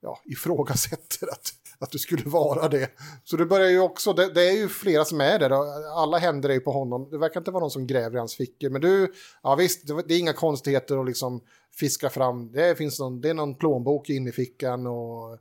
ja, 0.00 0.20
ifrågasätter 0.24 1.33
att, 1.33 1.52
att 1.78 1.90
du 1.90 1.98
skulle 1.98 2.22
vara 2.26 2.68
det. 2.68 2.90
Så 3.24 3.36
det 3.36 3.46
börjar 3.46 3.70
ju 3.70 3.80
också, 3.80 4.12
det, 4.12 4.34
det 4.34 4.48
är 4.48 4.56
ju 4.56 4.68
flera 4.68 5.04
som 5.04 5.20
är 5.20 5.38
där, 5.38 5.52
och 5.52 5.66
alla 6.00 6.18
händer 6.18 6.48
är 6.48 6.54
ju 6.54 6.60
på 6.60 6.72
honom. 6.72 7.08
Det 7.10 7.18
verkar 7.18 7.40
inte 7.40 7.50
vara 7.50 7.60
någon 7.60 7.70
som 7.70 7.86
gräver 7.86 8.16
i 8.16 8.18
hans 8.18 8.34
fickor, 8.34 8.70
men 8.70 8.80
du, 8.80 9.12
ja 9.42 9.54
visst, 9.54 9.86
det, 9.86 10.02
det 10.08 10.14
är 10.14 10.18
inga 10.18 10.32
konstigheter 10.32 11.00
att 11.00 11.06
liksom 11.06 11.40
fiska 11.72 12.10
fram. 12.10 12.52
Det 12.52 12.78
finns 12.78 13.00
någon, 13.00 13.20
det 13.20 13.30
är 13.30 13.34
någon 13.34 13.54
plånbok 13.54 14.10
inne 14.10 14.28
i 14.30 14.32
fickan 14.32 14.86
och 14.86 15.38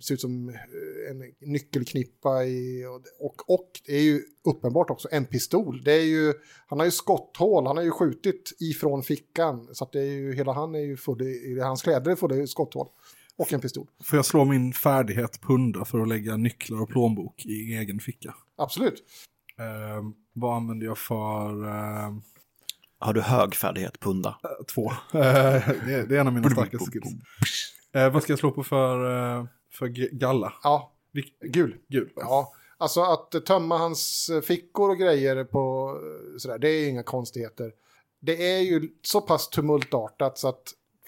ser 0.00 0.14
ut 0.14 0.20
som 0.20 0.48
eh, 0.48 1.10
en 1.10 1.50
nyckelknippa 1.52 2.44
i, 2.44 2.86
och, 2.86 3.26
och, 3.26 3.54
och 3.54 3.70
det 3.86 3.92
är 3.92 4.02
ju 4.02 4.22
uppenbart 4.44 4.90
också 4.90 5.08
en 5.10 5.24
pistol. 5.24 5.82
Det 5.84 5.92
är 5.92 6.04
ju, 6.04 6.32
han 6.66 6.78
har 6.78 6.86
ju 6.86 6.90
skotthål, 6.90 7.66
han 7.66 7.76
har 7.76 7.84
ju 7.84 7.90
skjutit 7.90 8.52
ifrån 8.60 9.02
fickan 9.02 9.68
så 9.72 9.84
att 9.84 9.92
det 9.92 10.00
är 10.00 10.12
ju, 10.12 10.34
hela 10.34 10.52
han 10.52 10.74
är 10.74 10.80
ju 10.80 10.96
full 10.96 11.22
i, 11.22 11.60
hans 11.60 11.82
kläder 11.82 12.10
är 12.10 12.16
fulla 12.16 12.36
i 12.36 12.46
skotthål. 12.46 12.88
Och 13.38 13.52
en 13.52 13.60
pistol. 13.60 13.86
Får 14.04 14.16
jag 14.16 14.26
slå 14.26 14.44
min 14.44 14.72
färdighet 14.72 15.40
punda 15.40 15.84
för 15.84 16.00
att 16.00 16.08
lägga 16.08 16.36
nycklar 16.36 16.82
och 16.82 16.88
plånbok 16.88 17.46
i 17.46 17.76
egen 17.76 18.00
ficka? 18.00 18.34
Absolut. 18.56 19.02
Eh, 19.58 20.04
vad 20.32 20.56
använder 20.56 20.86
jag 20.86 20.98
för... 20.98 21.66
Eh, 21.68 22.14
Har 22.98 23.12
du 23.12 23.20
hög 23.20 23.54
färdighet, 23.54 24.00
punda? 24.00 24.38
två. 24.74 24.90
Eh, 24.90 24.98
det, 25.12 25.94
är, 25.94 26.06
det 26.06 26.16
är 26.16 26.20
en 26.20 26.26
av 26.26 26.32
mina 26.32 26.50
starkaste 26.50 26.90
skills. 26.90 27.06
Eh, 27.92 28.12
vad 28.12 28.22
ska 28.22 28.32
jag 28.32 28.38
slå 28.38 28.50
på 28.50 28.64
för, 28.64 29.04
eh, 29.38 29.46
för 29.72 29.86
galla? 30.18 30.52
Ja, 30.62 30.92
Vilk, 31.12 31.34
gul. 31.40 31.76
gul. 31.88 32.10
Ja, 32.16 32.52
alltså 32.78 33.00
att 33.02 33.46
tömma 33.46 33.78
hans 33.78 34.30
fickor 34.44 34.90
och 34.90 34.98
grejer 34.98 35.44
på 35.44 35.94
eh, 36.02 36.38
sådär, 36.38 36.58
det 36.58 36.68
är 36.68 36.88
inga 36.88 37.02
konstigheter. 37.02 37.72
Det 38.20 38.52
är 38.52 38.60
ju 38.60 38.88
så 39.02 39.20
pass 39.20 39.48
tumultartat 39.50 40.38
så 40.38 40.48
att 40.48 40.62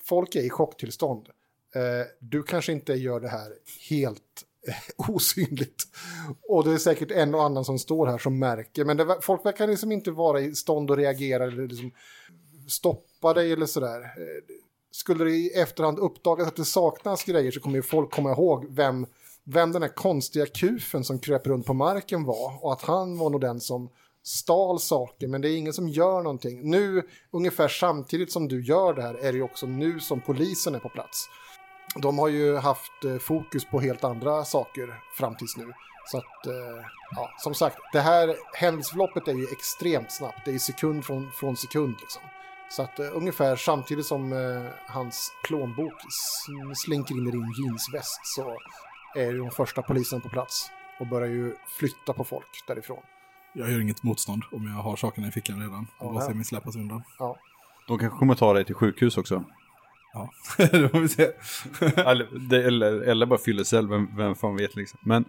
folk 0.05 0.35
är 0.35 0.41
i 0.41 0.51
chocktillstånd. 0.51 1.29
Eh, 1.75 2.07
du 2.21 2.43
kanske 2.43 2.73
inte 2.73 2.93
gör 2.93 3.21
det 3.21 3.29
här 3.29 3.53
helt 3.91 4.45
eh, 4.69 4.75
osynligt. 5.15 5.83
Och 6.49 6.65
det 6.65 6.73
är 6.73 6.79
säkert 6.79 7.11
en 7.11 7.35
och 7.35 7.45
annan 7.45 7.65
som 7.65 7.79
står 7.79 8.07
här 8.07 8.19
som 8.19 8.39
märker. 8.39 8.85
Men 8.85 8.97
det, 8.97 9.19
folk 9.21 9.47
verkar 9.47 9.67
liksom 9.67 9.93
inte 9.93 10.11
vara 10.11 10.41
i 10.41 10.55
stånd 10.55 10.91
att 10.91 10.99
reagera 10.99 11.45
eller 11.45 11.67
liksom 11.67 11.93
stoppa 12.69 13.35
dig 13.35 13.53
eller 13.53 13.67
sådär. 13.67 14.01
Eh, 14.01 14.55
skulle 14.91 15.25
det 15.25 15.31
i 15.31 15.49
efterhand 15.49 15.99
uppdagas 15.99 16.49
att 16.49 16.57
det 16.57 16.65
saknas 16.65 17.25
grejer 17.25 17.51
så 17.51 17.61
kommer 17.61 17.77
ju 17.77 17.83
folk 17.83 18.11
komma 18.11 18.33
ihåg 18.33 18.67
vem, 18.71 19.07
vem 19.45 19.73
den 19.73 19.83
här 19.83 19.89
konstiga 19.89 20.47
kufen 20.47 21.05
som 21.05 21.19
kröp 21.19 21.47
runt 21.47 21.67
på 21.67 21.75
marken 21.75 22.25
var. 22.25 22.65
Och 22.65 22.73
att 22.73 22.83
han 22.83 23.19
var 23.19 23.31
nog 23.31 23.41
den 23.41 23.61
som 23.61 23.91
stal 24.23 24.81
saker, 24.81 25.29
men 25.29 25.41
det 25.41 25.51
är 25.51 25.57
ingen 25.57 25.73
som 25.73 25.89
gör 25.89 26.23
någonting. 26.23 26.71
Nu, 26.71 27.03
ungefär 27.31 27.69
samtidigt 27.69 28.33
som 28.33 28.49
du 28.49 28.65
gör 28.65 28.95
det 28.95 29.03
här, 29.03 29.15
är 29.15 29.33
det 29.33 29.39
ju 29.39 29.43
också 29.43 29.67
nu 29.67 30.01
som 30.01 30.21
polisen 30.21 30.75
är 30.75 30.79
på 30.79 30.89
plats. 30.89 31.29
De 31.97 32.19
har 32.19 32.29
ju 32.29 32.57
haft 32.57 33.05
eh, 33.05 33.19
fokus 33.19 33.65
på 33.65 33.81
helt 33.81 34.05
andra 34.05 34.45
saker 34.45 35.01
fram 35.19 35.37
tills 35.37 35.57
nu. 35.57 35.73
Så 36.11 36.19
att, 36.19 36.47
eh, 36.47 36.85
ja, 37.17 37.31
som 37.39 37.55
sagt, 37.55 37.79
det 37.93 38.01
här 38.01 38.37
händelseförloppet 38.55 39.29
är 39.29 39.33
ju 39.33 39.47
extremt 39.53 40.13
snabbt. 40.13 40.39
Det 40.45 40.51
är 40.51 40.53
ju 40.53 40.59
sekund 40.59 41.05
från, 41.05 41.31
från 41.33 41.57
sekund 41.57 41.97
liksom. 42.01 42.23
Så 42.71 42.83
att 42.83 42.99
eh, 42.99 43.17
ungefär 43.17 43.57
samtidigt 43.57 44.07
som 44.07 44.33
eh, 44.33 44.71
hans 44.87 45.33
plånbok 45.45 45.93
sl- 45.93 46.75
slinker 46.75 47.15
in 47.15 47.29
i 47.29 47.31
din 47.31 47.53
jeansväst 47.65 48.21
så 48.37 48.57
är 49.15 49.27
ju 49.31 49.39
de 49.39 49.51
första 49.51 49.83
polisen 49.83 50.21
på 50.21 50.29
plats 50.29 50.71
och 51.01 51.07
börjar 51.07 51.29
ju 51.29 51.57
flytta 51.79 52.13
på 52.13 52.25
folk 52.25 52.65
därifrån. 52.67 53.03
Jag 53.53 53.71
gör 53.71 53.81
inget 53.81 54.03
motstånd 54.03 54.43
om 54.53 54.67
jag 54.67 54.83
har 54.83 54.97
sakerna 54.97 55.29
i 55.29 55.31
fickan 55.31 55.61
redan. 55.61 55.87
Ja, 56.01 56.07
Och 56.07 56.15
låter 56.15 56.29
ja. 56.29 56.35
mig 56.35 56.45
släppas 56.45 56.77
undan. 56.77 57.03
Ja, 57.19 57.37
De 57.89 57.99
kanske 57.99 58.19
kommer 58.19 58.35
ta 58.35 58.53
dig 58.53 58.65
till 58.65 58.75
sjukhus 58.75 59.19
också. 59.19 59.45
Ja, 60.19 60.31
det 60.73 60.89
får 60.89 61.01
vi 61.01 61.09
se. 61.09 61.23
eller, 62.01 62.55
eller, 62.55 62.93
eller 62.93 63.27
bara 63.27 63.39
fyllecell, 63.39 63.89
vem, 63.89 64.17
vem 64.17 64.35
fan 64.35 64.57
vet 64.57 64.77
liksom. 64.77 64.99
Men 65.03 65.25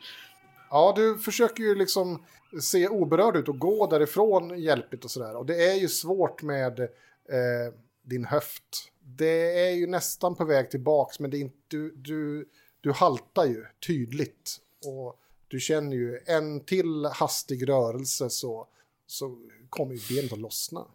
Ja, 0.70 0.94
du 0.96 1.18
försöker 1.18 1.64
ju 1.64 1.76
liksom 1.76 2.24
se 2.62 2.88
oberörd 2.88 3.36
ut 3.36 3.50
och 3.50 3.60
gå 3.60 3.88
därifrån 3.88 4.60
hjälpligt 4.60 5.06
och 5.06 5.12
sådär. 5.12 5.36
Och 5.36 5.46
det 5.46 5.72
är 5.72 5.76
ju 5.76 5.88
svårt 5.88 6.42
med 6.42 6.80
eh, 6.80 7.74
din 8.04 8.26
höft. 8.26 8.92
Det 9.00 9.68
är 9.68 9.72
ju 9.72 9.88
nästan 9.88 10.36
på 10.36 10.46
väg 10.46 10.72
tillbaks, 10.72 11.20
men 11.20 11.32
det 11.32 11.38
är 11.38 11.40
inte, 11.40 11.58
du, 11.68 11.94
du, 11.96 12.50
du 12.82 12.92
haltar 12.92 13.46
ju 13.46 13.66
tydligt. 13.88 14.58
Och 14.86 15.20
du 15.48 15.60
känner 15.60 15.96
ju 15.96 16.20
en 16.26 16.66
till 16.66 17.06
hastig 17.06 17.70
rörelse 17.70 18.30
så, 18.30 18.68
så 19.08 19.38
kommer 19.70 19.94
ju 19.94 20.16
benet 20.16 20.34
att 20.34 20.40
lossna. 20.40 20.86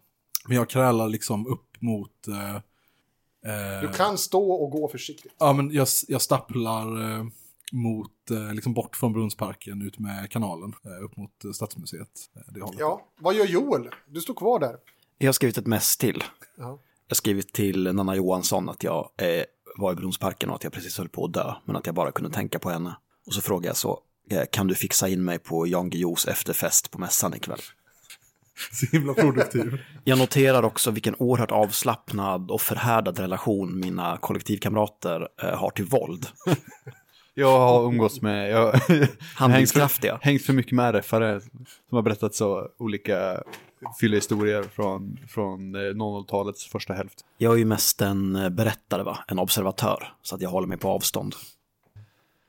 Men 0.47 0.57
jag 0.57 0.69
krälar 0.69 1.09
liksom 1.09 1.47
upp 1.47 1.81
mot... 1.81 2.27
Eh, 2.27 2.61
Du 3.81 3.87
kan 3.93 4.17
stå 4.17 4.51
och 4.51 4.71
gå 4.71 4.87
försiktigt. 4.87 5.33
Ja, 5.37 5.53
men 5.53 5.71
jag, 5.71 5.87
jag 6.07 6.21
stapplar 6.21 7.17
eh, 7.17 7.23
mot, 7.71 8.31
eh, 8.31 8.53
liksom 8.53 8.73
bort 8.73 8.95
från 8.95 9.13
Brunnsparken 9.13 9.81
ut 9.81 9.99
med 9.99 10.31
kanalen. 10.31 10.73
Eh, 10.85 11.05
upp 11.05 11.17
mot 11.17 11.45
eh, 11.45 11.51
Stadsmuseet. 11.51 12.09
Eh, 12.35 12.53
det 12.53 12.61
hållet. 12.61 12.79
Ja, 12.79 13.01
vad 13.19 13.35
gör 13.35 13.45
Joel? 13.45 13.89
Du 14.07 14.21
står 14.21 14.33
kvar 14.33 14.59
där. 14.59 14.75
Jag 15.17 15.27
har 15.27 15.33
skrivit 15.33 15.57
ett 15.57 15.67
mess 15.67 15.97
till. 15.97 16.23
Ja. 16.57 16.63
Jag 17.07 17.09
har 17.09 17.15
skrivit 17.15 17.53
till 17.53 17.93
Nanna 17.93 18.15
Johansson 18.15 18.69
att 18.69 18.83
jag 18.83 19.09
eh, 19.17 19.43
var 19.77 19.91
i 19.91 19.95
Brunnsparken 19.95 20.49
och 20.49 20.55
att 20.55 20.63
jag 20.63 20.73
precis 20.73 20.97
höll 20.97 21.09
på 21.09 21.25
att 21.25 21.33
dö, 21.33 21.53
men 21.65 21.75
att 21.75 21.85
jag 21.85 21.95
bara 21.95 22.11
kunde 22.11 22.31
tänka 22.31 22.59
på 22.59 22.69
henne. 22.69 22.95
Och 23.27 23.33
så 23.33 23.41
frågade 23.41 23.67
jag 23.67 23.77
så, 23.77 23.99
eh, 24.29 24.43
kan 24.51 24.67
du 24.67 24.75
fixa 24.75 25.07
in 25.09 25.23
mig 25.23 25.39
på 25.39 25.67
Jan 25.67 25.89
Guillous 25.89 26.25
efterfest 26.27 26.91
på 26.91 26.99
mässan 26.99 27.33
ikväll? 27.33 27.59
Så 28.71 28.85
himla 28.91 29.13
produktiv. 29.13 29.81
Jag 30.03 30.17
noterar 30.19 30.63
också 30.63 30.91
vilken 30.91 31.15
oerhört 31.19 31.51
avslappnad 31.51 32.51
och 32.51 32.61
förhärdad 32.61 33.19
relation 33.19 33.79
mina 33.79 34.17
kollektivkamrater 34.17 35.27
eh, 35.41 35.49
har 35.59 35.69
till 35.69 35.85
våld. 35.85 36.27
jag 37.33 37.59
har 37.59 37.83
umgåtts 37.85 38.21
med... 38.21 38.51
Jag, 38.51 38.73
Handlingskraftiga. 39.35 40.11
hängt 40.11 40.21
för, 40.21 40.29
hängt 40.29 40.41
för 40.45 40.53
mycket 40.53 40.71
med 40.71 40.95
RFare 40.95 41.41
som 41.89 41.95
har 41.95 42.01
berättat 42.01 42.35
så 42.35 42.67
olika 42.77 43.43
fyllehistorier 43.99 44.63
från, 44.63 45.17
från 45.29 45.75
eh, 45.75 45.79
00-talets 45.79 46.65
första 46.65 46.93
hälft. 46.93 47.25
Jag 47.37 47.53
är 47.53 47.57
ju 47.57 47.65
mest 47.65 48.01
en 48.01 48.35
eh, 48.35 48.49
berättare, 48.49 49.03
va? 49.03 49.19
en 49.27 49.39
observatör, 49.39 50.13
så 50.21 50.35
att 50.35 50.41
jag 50.41 50.49
håller 50.49 50.67
mig 50.67 50.77
på 50.77 50.89
avstånd. 50.89 51.35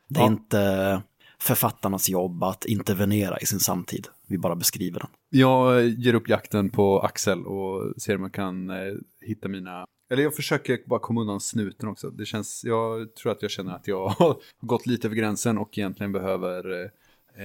Det 0.08 0.20
är 0.20 0.24
Ja. 0.24 0.26
inte 0.30 1.02
författarnas 1.40 2.08
jobb 2.08 2.44
att 2.44 2.64
intervenera 2.64 3.38
i 3.38 3.46
sin 3.46 3.60
samtid, 3.60 4.08
vi 4.26 4.38
bara 4.38 4.56
beskriver 4.56 5.00
den. 5.00 5.08
Jag 5.30 5.88
ger 5.88 6.14
upp 6.14 6.28
jakten 6.28 6.70
på 6.70 7.00
Axel 7.00 7.46
och 7.46 8.02
ser 8.02 8.16
om 8.16 8.22
jag 8.22 8.32
kan 8.32 8.70
eh, 8.70 8.76
hitta 9.20 9.48
mina... 9.48 9.84
Eller 10.10 10.22
jag 10.22 10.34
försöker 10.34 10.78
bara 10.86 11.00
komma 11.00 11.20
undan 11.20 11.40
snuten 11.40 11.88
också. 11.88 12.10
Det 12.10 12.26
känns, 12.26 12.64
jag 12.64 13.14
tror 13.14 13.32
att 13.32 13.42
jag 13.42 13.50
känner 13.50 13.74
att 13.74 13.88
jag 13.88 14.08
har 14.18 14.36
gått 14.60 14.86
lite 14.86 15.08
över 15.08 15.16
gränsen 15.16 15.58
och 15.58 15.78
egentligen 15.78 16.12
behöver 16.12 16.82
eh, 16.82 16.90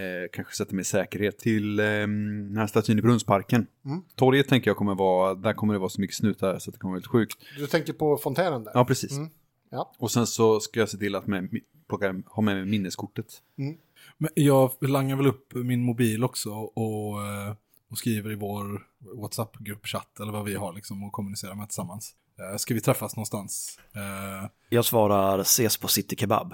eh, 0.01 0.27
kanske 0.31 0.55
sätta 0.55 0.75
mig 0.75 0.81
i 0.81 0.85
säkerhet 0.85 1.37
till 1.37 1.79
eh, 1.79 1.85
den 1.85 2.57
här 2.57 2.67
statyn 2.67 2.99
i 2.99 3.01
Brunnsparken. 3.01 3.67
Mm. 3.85 4.01
Torget 4.15 4.47
tänker 4.47 4.69
jag 4.69 4.77
kommer 4.77 4.95
vara, 4.95 5.35
där 5.35 5.53
kommer 5.53 5.73
det 5.73 5.79
vara 5.79 5.89
så 5.89 6.01
mycket 6.01 6.15
snutar 6.15 6.59
så 6.59 6.69
att 6.69 6.73
det 6.73 6.79
kommer 6.79 6.91
vara 6.91 6.99
helt 6.99 7.07
sjukt. 7.07 7.37
Du 7.57 7.67
tänker 7.67 7.93
på 7.93 8.17
fontänen 8.17 8.63
där? 8.63 8.71
Ja, 8.75 8.85
precis. 8.85 9.11
Mm. 9.11 9.29
Ja. 9.71 9.91
Och 9.97 10.11
sen 10.11 10.27
så 10.27 10.59
ska 10.59 10.79
jag 10.79 10.89
se 10.89 10.97
till 10.97 11.15
att 11.15 11.27
med, 11.27 11.49
plocka, 11.89 12.15
ha 12.25 12.41
med 12.41 12.55
mig 12.55 12.65
minneskortet. 12.65 13.41
Men 14.17 14.29
jag 14.35 14.71
langar 14.81 15.15
väl 15.15 15.27
upp 15.27 15.53
min 15.53 15.83
mobil 15.83 16.23
också 16.23 16.49
och, 16.53 17.25
eh, 17.27 17.55
och 17.89 17.97
skriver 17.97 18.31
i 18.31 18.35
vår 18.35 18.87
WhatsApp-gruppchatt 18.99 20.19
eller 20.19 20.31
vad 20.31 20.45
vi 20.45 20.55
har 20.55 20.73
liksom 20.73 21.03
och 21.03 21.11
kommunicerar 21.11 21.55
med 21.55 21.69
tillsammans. 21.69 22.15
Eh, 22.39 22.57
Ska 22.57 22.73
vi 22.73 22.81
träffas 22.81 23.15
någonstans? 23.15 23.79
Eh, 23.95 24.49
Jag 24.69 24.85
svarar 24.85 25.39
ses 25.39 25.77
på 25.77 25.87
City 25.87 26.15
Kebab. 26.15 26.53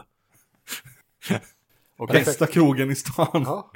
Okej. 1.98 2.24
Bästa 2.26 2.48
krogen 2.48 2.92
i 2.92 2.96
stan. 2.96 3.28
Ja. 3.34 3.72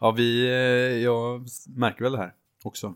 Ja, 0.00 0.10
vi, 0.10 1.02
jag 1.02 1.46
märker 1.66 2.02
väl 2.02 2.12
det 2.12 2.18
här 2.18 2.34
också. 2.62 2.94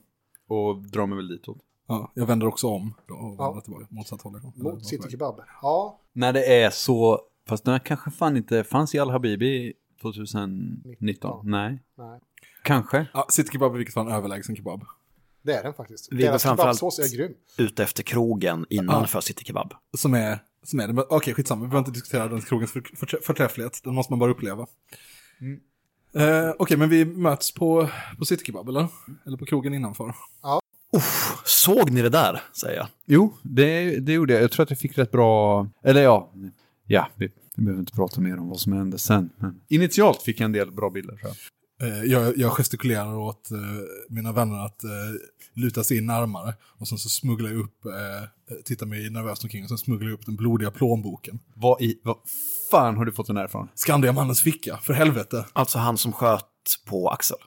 Och 0.49 0.77
drar 0.83 1.07
mig 1.07 1.17
väl 1.17 1.29
ditåt. 1.29 1.59
Ja, 1.89 2.13
jag 2.15 2.27
vänder 2.27 2.47
också 2.47 2.67
om 2.69 2.95
då 3.07 3.15
och 3.15 3.35
Ja. 3.39 3.61
tillbaka 3.61 3.87
motsatt 3.89 4.23
håll. 4.23 4.41
Mot 4.55 4.87
City 4.87 5.11
Kebab. 5.11 5.41
Ja, 5.63 6.01
När 6.13 6.33
det 6.33 6.63
är 6.63 6.71
så, 6.71 7.21
fast 7.49 7.65
den 7.65 7.73
här 7.73 7.79
kanske 7.79 8.11
fan 8.11 8.37
inte 8.37 8.65
fanns 8.65 8.95
i 8.95 8.99
Al 8.99 9.11
Habibi 9.11 9.73
2019. 10.03 11.51
Nej, 11.51 11.79
nej. 11.99 12.21
kanske. 12.65 13.07
Ja, 13.15 13.27
City 13.31 13.49
Kebab 13.53 13.73
är 13.75 13.79
vilket 13.79 13.95
fall 13.95 14.07
en 14.07 14.13
överlägsen 14.13 14.57
kebab. 14.57 14.85
Det 15.43 15.53
är 15.55 15.63
den 15.63 15.75
faktiskt. 15.75 16.09
Vi 16.13 16.23
är 16.25 16.29
Deras 16.29 16.43
kebabsås 16.43 16.99
är 16.99 17.17
grym. 17.17 17.35
Ute 17.59 17.83
efter 17.83 18.03
krogen 18.03 18.67
innan 18.71 19.01
Ja. 19.01 19.07
för 19.07 19.21
City 19.21 19.45
Kebab. 19.45 19.75
Som 19.97 20.15
är, 20.15 20.39
som 20.63 20.81
är 20.81 20.87
det. 20.87 20.93
Men 20.93 21.05
Okej, 21.11 21.35
skitsamma. 21.35 21.63
Vi 21.63 21.69
behöver 21.69 21.89
inte 21.89 21.91
diskutera 21.99 22.29
den 22.29 22.41
krogens 22.41 22.73
för, 22.73 22.81
för, 22.97 23.21
förträfflighet. 23.23 23.81
Den 23.85 23.95
måste 23.95 24.13
man 24.13 24.19
bara 24.19 24.31
uppleva. 24.31 24.67
Eh, 26.15 26.51
Okej, 26.59 26.77
men 26.77 26.89
vi 26.89 27.05
möts 27.05 27.55
på, 27.55 27.89
på 28.19 28.25
City 28.25 28.45
Kebab, 28.45 28.69
eller? 28.69 28.87
Eller 29.27 29.37
på 29.37 29.45
krogen 29.47 29.75
innanför. 29.75 30.15
Uff, 30.93 31.43
såg 31.45 31.91
ni 31.91 32.03
det 32.03 32.09
där, 32.09 32.43
säger 32.53 32.77
jag. 32.77 32.87
Jo, 33.07 33.35
det, 33.43 34.01
det 34.01 34.13
gjorde 34.13 34.33
jag. 34.33 34.43
Jag 34.43 34.51
tror 34.51 34.63
att 34.63 34.71
jag 34.71 34.79
fick 34.79 34.99
rätt 34.99 35.11
bra... 35.11 35.67
Eller 35.85 36.03
ja, 36.03 36.33
ja, 36.87 37.09
vi, 37.17 37.29
vi 37.57 37.63
behöver 37.65 37.81
inte 37.81 37.93
prata 37.93 38.21
mer 38.21 38.39
om 38.39 38.49
vad 38.49 38.61
som 38.61 38.73
hände 38.73 38.99
sen. 38.99 39.31
Men 39.37 39.61
initialt 39.69 40.23
fick 40.23 40.41
jag 40.41 40.45
en 40.45 40.53
del 40.53 40.71
bra 40.73 40.91
bilder. 40.91 41.19
Så. 41.23 41.29
Eh, 41.87 42.03
Jag, 42.05 42.39
jag 42.39 42.53
gestikulerar 42.53 43.17
åt 43.17 43.51
eh, 43.51 43.59
mina 44.09 44.33
vänner 44.33 44.65
att 44.67 44.85
eh, 44.85 44.91
luta 45.55 45.85
sig 45.85 45.97
in 45.99 46.07
närmare. 46.07 46.55
Och 46.79 46.89
sen 46.89 46.99
så 46.99 47.09
smugglar 47.09 47.51
jag 47.51 47.59
upp, 47.61 47.85
eh, 47.85 48.61
tittar 48.65 48.87
mig 48.87 49.11
nervöst 49.11 49.45
omkring 49.45 49.63
och 49.63 49.69
sen 49.69 49.79
smugglar 49.79 50.09
jag 50.09 50.15
upp 50.15 50.27
den 50.27 50.37
blodiga 50.37 50.71
plånboken. 50.71 51.39
Vad 51.55 51.83
i... 51.83 52.01
Vad 52.05 52.17
fan 52.71 52.97
har 52.97 53.05
du 53.05 53.13
fått 53.13 53.27
den 53.27 53.37
här 53.37 53.45
ifrån? 53.45 53.69
Skandiamannens 53.75 54.41
ficka, 54.41 54.77
för 54.77 54.93
helvete. 54.93 55.47
Alltså 55.53 55.79
han 55.79 55.99
som 55.99 56.13
sköt 56.13 56.45
på 56.87 57.09
Axel. 57.09 57.39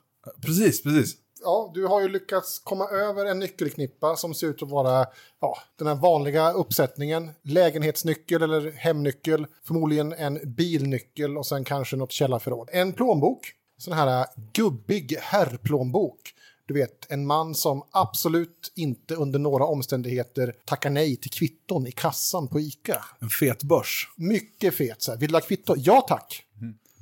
Precis, 0.42 0.82
precis. 0.82 1.16
Ja, 1.44 1.70
du 1.74 1.86
har 1.86 2.00
ju 2.00 2.08
lyckats 2.08 2.58
komma 2.58 2.88
över 2.88 3.26
en 3.26 3.38
nyckelknippa 3.38 4.16
som 4.16 4.34
ser 4.34 4.46
ut 4.46 4.62
att 4.62 4.70
vara 4.70 5.06
ja, 5.40 5.58
den 5.78 5.86
här 5.86 5.94
vanliga 5.94 6.52
uppsättningen. 6.52 7.30
Lägenhetsnyckel 7.42 8.42
eller 8.42 8.72
hemnyckel, 8.72 9.46
förmodligen 9.66 10.12
en 10.12 10.40
bilnyckel 10.44 11.38
och 11.38 11.46
sen 11.46 11.64
kanske 11.64 11.96
något 11.96 12.12
källarförråd. 12.12 12.68
En 12.72 12.92
plånbok, 12.92 13.52
sån 13.78 13.94
här 13.94 14.26
gubbig 14.52 15.16
herrplånbok. 15.20 16.20
Du 16.66 16.74
vet, 16.74 17.10
en 17.10 17.26
man 17.26 17.54
som 17.54 17.82
absolut 17.90 18.72
inte 18.76 19.14
under 19.14 19.38
några 19.38 19.64
omständigheter 19.64 20.54
tackar 20.64 20.90
nej 20.90 21.16
till 21.16 21.30
kvitton 21.30 21.86
i 21.86 21.92
kassan 21.92 22.48
på 22.48 22.60
ICA. 22.60 23.04
En 23.20 23.28
fet 23.28 23.62
börs. 23.62 24.08
Mycket 24.16 24.74
fet 24.74 25.02
så 25.02 25.10
här. 25.10 25.18
Vill 25.18 25.28
du 25.28 25.36
ha 25.36 25.40
kvitto? 25.40 25.74
Ja 25.76 26.00
tack! 26.08 26.44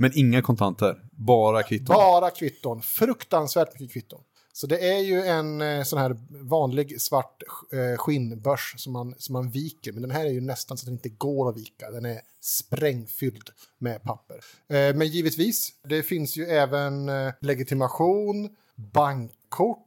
Men 0.01 0.11
inga 0.15 0.43
kontanter, 0.43 1.03
bara 1.13 1.63
kvitton. 1.63 1.95
Bara 1.95 2.31
kvitton. 2.31 2.83
Fruktansvärt 2.83 3.81
mycket 3.81 3.93
kvitton. 3.93 4.21
Så 4.53 4.67
det 4.67 4.93
är 4.93 4.99
ju 4.99 5.23
en 5.23 5.61
eh, 5.61 5.83
sån 5.83 5.99
här 5.99 6.17
vanlig 6.31 7.01
svart 7.01 7.43
eh, 7.73 7.99
skinnbörs 7.99 8.75
som 8.79 8.93
man, 8.93 9.15
som 9.19 9.33
man 9.33 9.51
viker. 9.51 9.93
Men 9.93 10.03
den 10.03 10.11
här 10.11 10.25
är 10.25 10.31
ju 10.31 10.41
nästan 10.41 10.79
så 10.79 10.83
att 10.83 10.87
den 10.87 10.95
inte 10.95 11.09
går 11.09 11.49
att 11.49 11.57
vika. 11.57 11.91
Den 11.91 12.05
är 12.05 12.21
sprängfylld 12.41 13.51
med 13.79 14.03
papper. 14.03 14.37
Eh, 14.69 14.97
men 14.97 15.09
givetvis, 15.09 15.73
det 15.83 16.03
finns 16.03 16.37
ju 16.37 16.47
även 16.47 17.11
legitimation, 17.41 18.57
bankkort. 18.75 19.87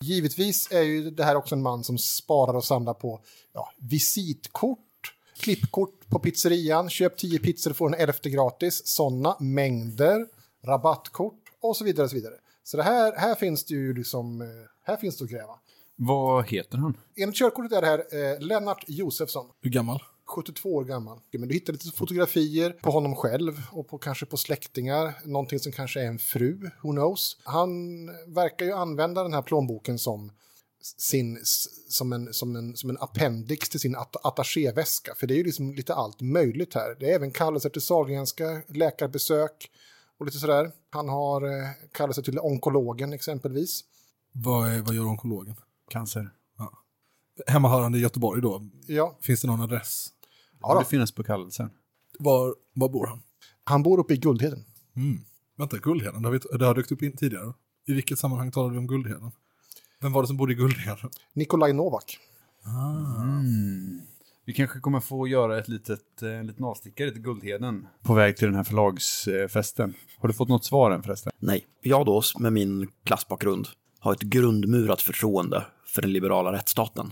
Givetvis 0.00 0.72
är 0.72 0.82
ju 0.82 1.10
det 1.10 1.24
här 1.24 1.36
också 1.36 1.54
en 1.54 1.62
man 1.62 1.84
som 1.84 1.98
sparar 1.98 2.54
och 2.54 2.64
samlar 2.64 2.94
på 2.94 3.20
ja, 3.52 3.72
visitkort, 3.76 4.78
klippkort 5.38 6.08
på 6.08 6.18
pizzerian, 6.18 6.90
köp 6.90 7.16
10 7.16 7.38
pizzor 7.38 7.70
och 7.70 7.76
få 7.76 7.86
en 7.86 7.94
elfte 7.94 8.30
gratis, 8.30 8.82
sådana 8.84 9.36
mängder, 9.40 10.26
rabattkort 10.64 11.42
och 11.60 11.76
så 11.76 11.84
vidare. 11.84 12.04
Och 12.04 12.10
så 12.10 12.16
vidare. 12.16 12.34
Så 12.64 12.76
det 12.76 12.82
här, 12.82 13.12
här 13.16 13.34
finns 13.34 13.64
det 13.64 13.74
ju 13.74 13.94
liksom, 13.94 14.40
eh, 14.40 14.46
här 14.82 14.96
finns 14.96 15.18
det 15.18 15.24
att 15.24 15.30
gräva. 15.30 15.58
Vad 15.96 16.46
heter 16.48 16.78
han? 16.78 16.96
Enligt 17.16 17.36
körkortet 17.36 17.72
är 17.72 17.80
det 17.80 17.86
här 17.86 18.32
eh, 18.32 18.40
Lennart 18.40 18.84
Josefsson. 18.86 19.46
Hur 19.60 19.70
gammal? 19.70 20.02
72 20.26 20.74
år 20.74 20.84
gammal. 20.84 21.18
Men 21.32 21.48
du 21.48 21.54
hittar 21.54 21.72
lite 21.72 21.96
fotografier 21.96 22.70
på 22.70 22.90
honom 22.90 23.16
själv 23.16 23.52
och 23.72 23.88
på, 23.88 23.98
kanske 23.98 24.26
på 24.26 24.36
släktingar. 24.36 25.14
Någonting 25.24 25.58
som 25.58 25.72
kanske 25.72 26.00
är 26.00 26.06
en 26.06 26.18
fru, 26.18 26.70
who 26.82 26.92
knows. 26.92 27.36
Han 27.44 28.06
verkar 28.34 28.66
ju 28.66 28.72
använda 28.72 29.22
den 29.22 29.32
här 29.32 29.42
plånboken 29.42 29.98
som 29.98 30.32
sin, 30.98 31.38
som 31.88 32.12
en, 32.12 32.34
som 32.34 32.56
en, 32.56 32.76
som 32.76 32.90
en 32.90 32.98
appendix 33.00 33.68
till 33.68 33.80
sin 33.80 33.96
at 33.96 34.26
attachéväska. 34.26 35.14
För 35.14 35.26
det 35.26 35.34
är 35.34 35.38
ju 35.38 35.44
liksom 35.44 35.74
lite 35.74 35.94
allt 35.94 36.20
möjligt 36.20 36.74
här. 36.74 36.96
Det 37.00 37.10
är 37.10 37.14
även 37.14 37.30
kallelser 37.30 37.70
till 37.70 37.82
Sahlgrenska, 37.82 38.62
läkarbesök 38.68 39.70
och 40.18 40.26
lite 40.26 40.38
sådär. 40.38 40.72
Han 40.90 41.08
har 41.08 41.42
eh, 41.42 41.68
kallelser 41.92 42.22
till 42.22 42.38
onkologen 42.38 43.12
exempelvis. 43.12 43.80
Vad, 44.32 44.68
är, 44.70 44.82
vad 44.82 44.94
gör 44.94 45.06
onkologen? 45.06 45.54
Cancer. 45.90 46.30
Hemmahörande 47.46 47.98
i 47.98 48.00
Göteborg 48.00 48.42
då. 48.42 48.62
Ja, 48.86 49.18
Finns 49.20 49.40
det 49.40 49.46
någon 49.48 49.60
adress? 49.60 50.08
ja 50.60 50.74
Det 50.74 50.80
då. 50.80 50.84
finns 50.84 51.12
på 51.14 51.22
kallelsen. 51.22 51.70
Var, 52.18 52.54
var 52.74 52.88
bor 52.88 53.06
han? 53.06 53.22
Han 53.64 53.82
bor 53.82 53.98
uppe 54.00 54.14
i 54.14 54.16
Guldheden. 54.16 54.64
Mm. 54.96 55.18
Vänta, 55.56 55.76
Guldheden, 55.76 56.22
det 56.22 56.28
har, 56.28 56.32
vi, 56.32 56.58
det 56.58 56.66
har 56.66 56.74
dykt 56.74 56.92
upp 56.92 57.02
in 57.02 57.16
tidigare. 57.16 57.52
I 57.86 57.92
vilket 57.92 58.18
sammanhang 58.18 58.50
talade 58.52 58.72
vi 58.72 58.78
om 58.78 58.86
Guldheden? 58.86 59.32
Vem 60.00 60.12
var 60.12 60.22
det 60.22 60.26
som 60.26 60.36
bodde 60.36 60.52
i 60.52 60.56
Guldheden? 60.56 61.10
Nikolaj 61.32 61.72
Novak. 61.72 62.18
Vi 64.46 64.52
kanske 64.52 64.80
kommer 64.80 65.00
få 65.00 65.28
göra 65.28 65.58
ett 65.58 65.68
litet, 65.68 66.22
eh, 66.22 66.28
en 66.28 66.46
liten 66.46 66.64
avstickare 66.64 67.10
till 67.10 67.22
Guldheden 67.22 67.86
på 68.02 68.14
väg 68.14 68.36
till 68.36 68.46
den 68.46 68.54
här 68.56 68.64
förlagsfesten. 68.64 69.94
Har 70.18 70.28
du 70.28 70.34
fått 70.34 70.48
något 70.48 70.64
svar 70.64 70.90
än 70.90 71.02
förresten? 71.02 71.32
Nej, 71.38 71.66
jag 71.82 72.06
då 72.06 72.22
med 72.38 72.52
min 72.52 72.88
klassbakgrund 73.04 73.68
har 73.98 74.12
ett 74.12 74.20
grundmurat 74.20 75.02
förtroende 75.02 75.66
för 75.86 76.02
den 76.02 76.12
liberala 76.12 76.52
rättsstaten. 76.52 77.06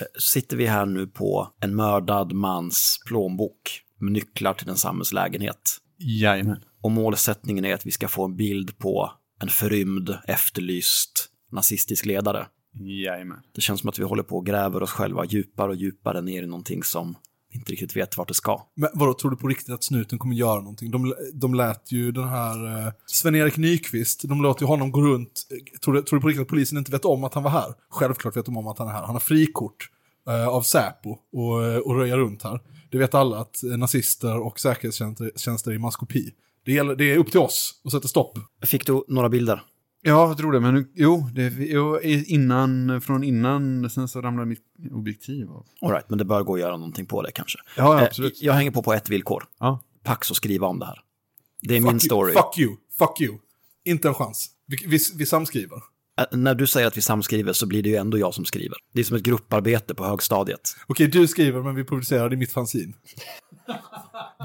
Eh, 0.00 0.06
Sitter 0.18 0.56
vi 0.56 0.66
här 0.66 0.86
nu 0.86 1.06
på 1.06 1.48
en 1.60 1.76
mördad 1.76 2.32
mans 2.32 3.00
plånbok 3.06 3.82
med 3.98 4.12
nycklar 4.12 4.54
till 4.54 4.66
densammes 4.66 5.12
lägenhet 5.12 5.78
Jajamän. 5.96 6.64
och 6.80 6.90
målsättningen 6.90 7.64
är 7.64 7.74
att 7.74 7.86
vi 7.86 7.90
ska 7.90 8.08
få 8.08 8.24
en 8.24 8.36
bild 8.36 8.78
på 8.78 9.12
en 9.42 9.48
förrymd, 9.48 10.18
efterlyst 10.26 11.28
nazistisk 11.52 12.06
ledare. 12.06 12.46
Jajamän. 12.74 13.40
Det 13.54 13.60
känns 13.60 13.80
som 13.80 13.88
att 13.88 13.98
vi 13.98 14.04
håller 14.04 14.22
på 14.22 14.36
och 14.36 14.46
gräver 14.46 14.82
oss 14.82 14.90
själva 14.90 15.24
djupare 15.24 15.68
och 15.68 15.76
djupare 15.76 16.20
ner 16.20 16.42
i 16.42 16.46
någonting 16.46 16.82
som 16.82 17.14
vi 17.50 17.58
inte 17.58 17.72
riktigt 17.72 17.96
vet 17.96 18.16
vart 18.16 18.28
det 18.28 18.34
ska. 18.34 18.68
Men 18.74 18.90
vadå, 18.94 19.14
tror 19.14 19.30
du 19.30 19.36
på 19.36 19.48
riktigt 19.48 19.74
att 19.74 19.84
snuten 19.84 20.18
kommer 20.18 20.34
göra 20.34 20.60
någonting? 20.60 20.90
De, 20.90 21.14
de 21.34 21.54
lät 21.54 21.92
ju 21.92 22.12
den 22.12 22.28
här 22.28 22.86
eh, 22.86 22.92
Sven-Erik 23.06 23.56
Nyqvist, 23.56 24.22
de 24.28 24.42
låter 24.42 24.62
ju 24.62 24.66
honom 24.66 24.92
gå 24.92 25.00
runt. 25.00 25.46
Tror 25.84 25.94
du, 25.94 26.02
tror 26.02 26.18
du 26.18 26.22
på 26.22 26.28
riktigt 26.28 26.42
att 26.42 26.48
polisen 26.48 26.78
inte 26.78 26.92
vet 26.92 27.04
om 27.04 27.24
att 27.24 27.34
han 27.34 27.42
var 27.42 27.50
här? 27.50 27.74
Självklart 27.90 28.36
vet 28.36 28.44
de 28.44 28.56
om 28.56 28.66
att 28.66 28.78
han 28.78 28.88
är 28.88 28.92
här. 28.92 29.02
Han 29.02 29.14
har 29.14 29.20
frikort 29.20 29.90
eh, 30.28 30.48
av 30.48 30.62
Säpo 30.62 31.16
och, 31.32 31.64
eh, 31.64 31.78
och 31.78 31.96
röja 31.96 32.16
runt 32.16 32.42
här. 32.42 32.60
Det 32.90 32.98
vet 32.98 33.14
alla 33.14 33.38
att 33.38 33.60
nazister 33.62 34.38
och 34.38 34.60
säkerhetstjänster 34.60 35.30
tjänster 35.36 35.70
är 35.70 35.74
i 35.74 35.78
maskopi. 35.78 36.30
Det, 36.64 36.72
gäller, 36.72 36.96
det 36.96 37.12
är 37.12 37.16
upp 37.16 37.30
till 37.30 37.40
oss 37.40 37.80
att 37.84 37.92
sätta 37.92 38.08
stopp. 38.08 38.38
Fick 38.66 38.86
du 38.86 39.04
några 39.08 39.28
bilder? 39.28 39.62
Ja, 40.02 40.28
jag 40.28 40.36
tror 40.38 40.52
det. 40.52 40.60
Men 40.60 40.74
nu- 40.74 40.90
jo, 40.94 41.28
det, 41.34 41.48
jo, 41.58 42.00
innan, 42.02 43.00
från 43.00 43.24
innan, 43.24 43.90
sen 43.90 44.08
så 44.08 44.20
ramlade 44.20 44.46
mitt 44.48 44.62
objektiv 44.92 45.50
av. 45.50 45.66
All 45.80 45.90
right, 45.90 46.08
men 46.08 46.18
det 46.18 46.24
bör 46.24 46.42
gå 46.42 46.54
att 46.54 46.60
göra 46.60 46.76
någonting 46.76 47.06
på 47.06 47.22
det 47.22 47.32
kanske. 47.32 47.58
Ja, 47.76 47.98
Eh, 48.00 48.04
absolut. 48.06 48.42
Jag 48.42 48.52
hänger 48.52 48.70
på 48.70 48.82
på 48.82 48.92
ett 48.92 49.08
villkor. 49.08 49.44
Ja. 49.60 49.80
Pax 50.04 50.30
att 50.30 50.36
skriva 50.36 50.66
om 50.66 50.78
det 50.78 50.86
här. 50.86 51.00
Det 51.62 51.76
är 51.76 51.80
min 51.80 51.92
Fuck 51.92 52.02
story. 52.04 52.32
You, 52.32 52.42
fuck 52.42 52.58
you, 52.58 52.76
fuck 52.98 53.20
you. 53.20 53.38
Inte 53.84 54.08
en 54.08 54.14
chans. 54.14 54.50
Vi, 54.66 54.76
vi, 54.86 54.98
vi 55.16 55.26
samskriver. 55.26 55.76
Äh, 56.18 56.38
När 56.38 56.54
du 56.54 56.66
säger 56.66 56.86
att 56.86 56.96
vi 56.96 57.02
samskriver 57.02 57.52
så 57.52 57.66
blir 57.66 57.82
det 57.82 57.88
ju 57.88 57.96
ändå 57.96 58.18
jag 58.18 58.34
som 58.34 58.44
skriver. 58.44 58.78
Det 58.92 59.00
är 59.00 59.04
som 59.04 59.16
ett 59.16 59.22
grupparbete 59.22 59.94
på 59.94 60.04
högstadiet. 60.06 60.76
Okej, 60.86 61.06
du 61.08 61.26
skriver 61.28 61.62
men 61.62 61.74
vi 61.74 61.84
publicerar 61.84 62.28
det 62.28 62.34
i 62.34 62.38
mitt 62.38 62.52
fanzin. 62.52 62.94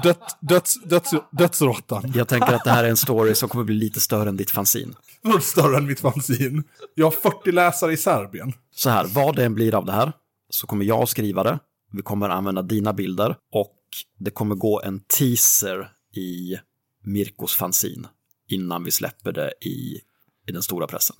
Döds, 0.02 0.36
döds, 0.40 0.82
döds, 0.84 1.10
dödsråttan. 1.30 2.12
Jag 2.14 2.28
tänker 2.28 2.52
att 2.52 2.64
det 2.64 2.70
här 2.70 2.84
är 2.84 2.88
en 2.88 2.96
story 2.96 3.34
som 3.34 3.48
kommer 3.48 3.64
bli 3.64 3.74
lite 3.74 4.00
större 4.00 4.28
än 4.28 4.36
ditt 4.36 4.50
fanzin. 4.50 4.94
Vad 5.24 5.42
större 5.42 5.76
än 5.76 5.86
mitt 5.86 6.00
fanzin? 6.00 6.64
Jag 6.94 7.06
har 7.06 7.10
40 7.10 7.52
läsare 7.52 7.92
i 7.92 7.96
Serbien. 7.96 8.52
Så 8.70 8.90
här, 8.90 9.04
vad 9.04 9.36
det 9.36 9.44
än 9.44 9.54
blir 9.54 9.74
av 9.74 9.84
det 9.84 9.92
här 9.92 10.12
så 10.50 10.66
kommer 10.66 10.84
jag 10.84 11.08
skriva 11.08 11.42
det. 11.42 11.58
Vi 11.92 12.02
kommer 12.02 12.28
använda 12.28 12.62
dina 12.62 12.92
bilder 12.92 13.36
och 13.52 13.78
det 14.18 14.30
kommer 14.30 14.54
gå 14.54 14.82
en 14.82 15.00
teaser 15.00 15.92
i 16.16 16.56
Mirkos 17.04 17.54
fanzin 17.54 18.06
innan 18.48 18.84
vi 18.84 18.90
släpper 18.90 19.32
det 19.32 19.52
i, 19.60 20.00
i 20.48 20.52
den 20.52 20.62
stora 20.62 20.86
pressen. 20.86 21.16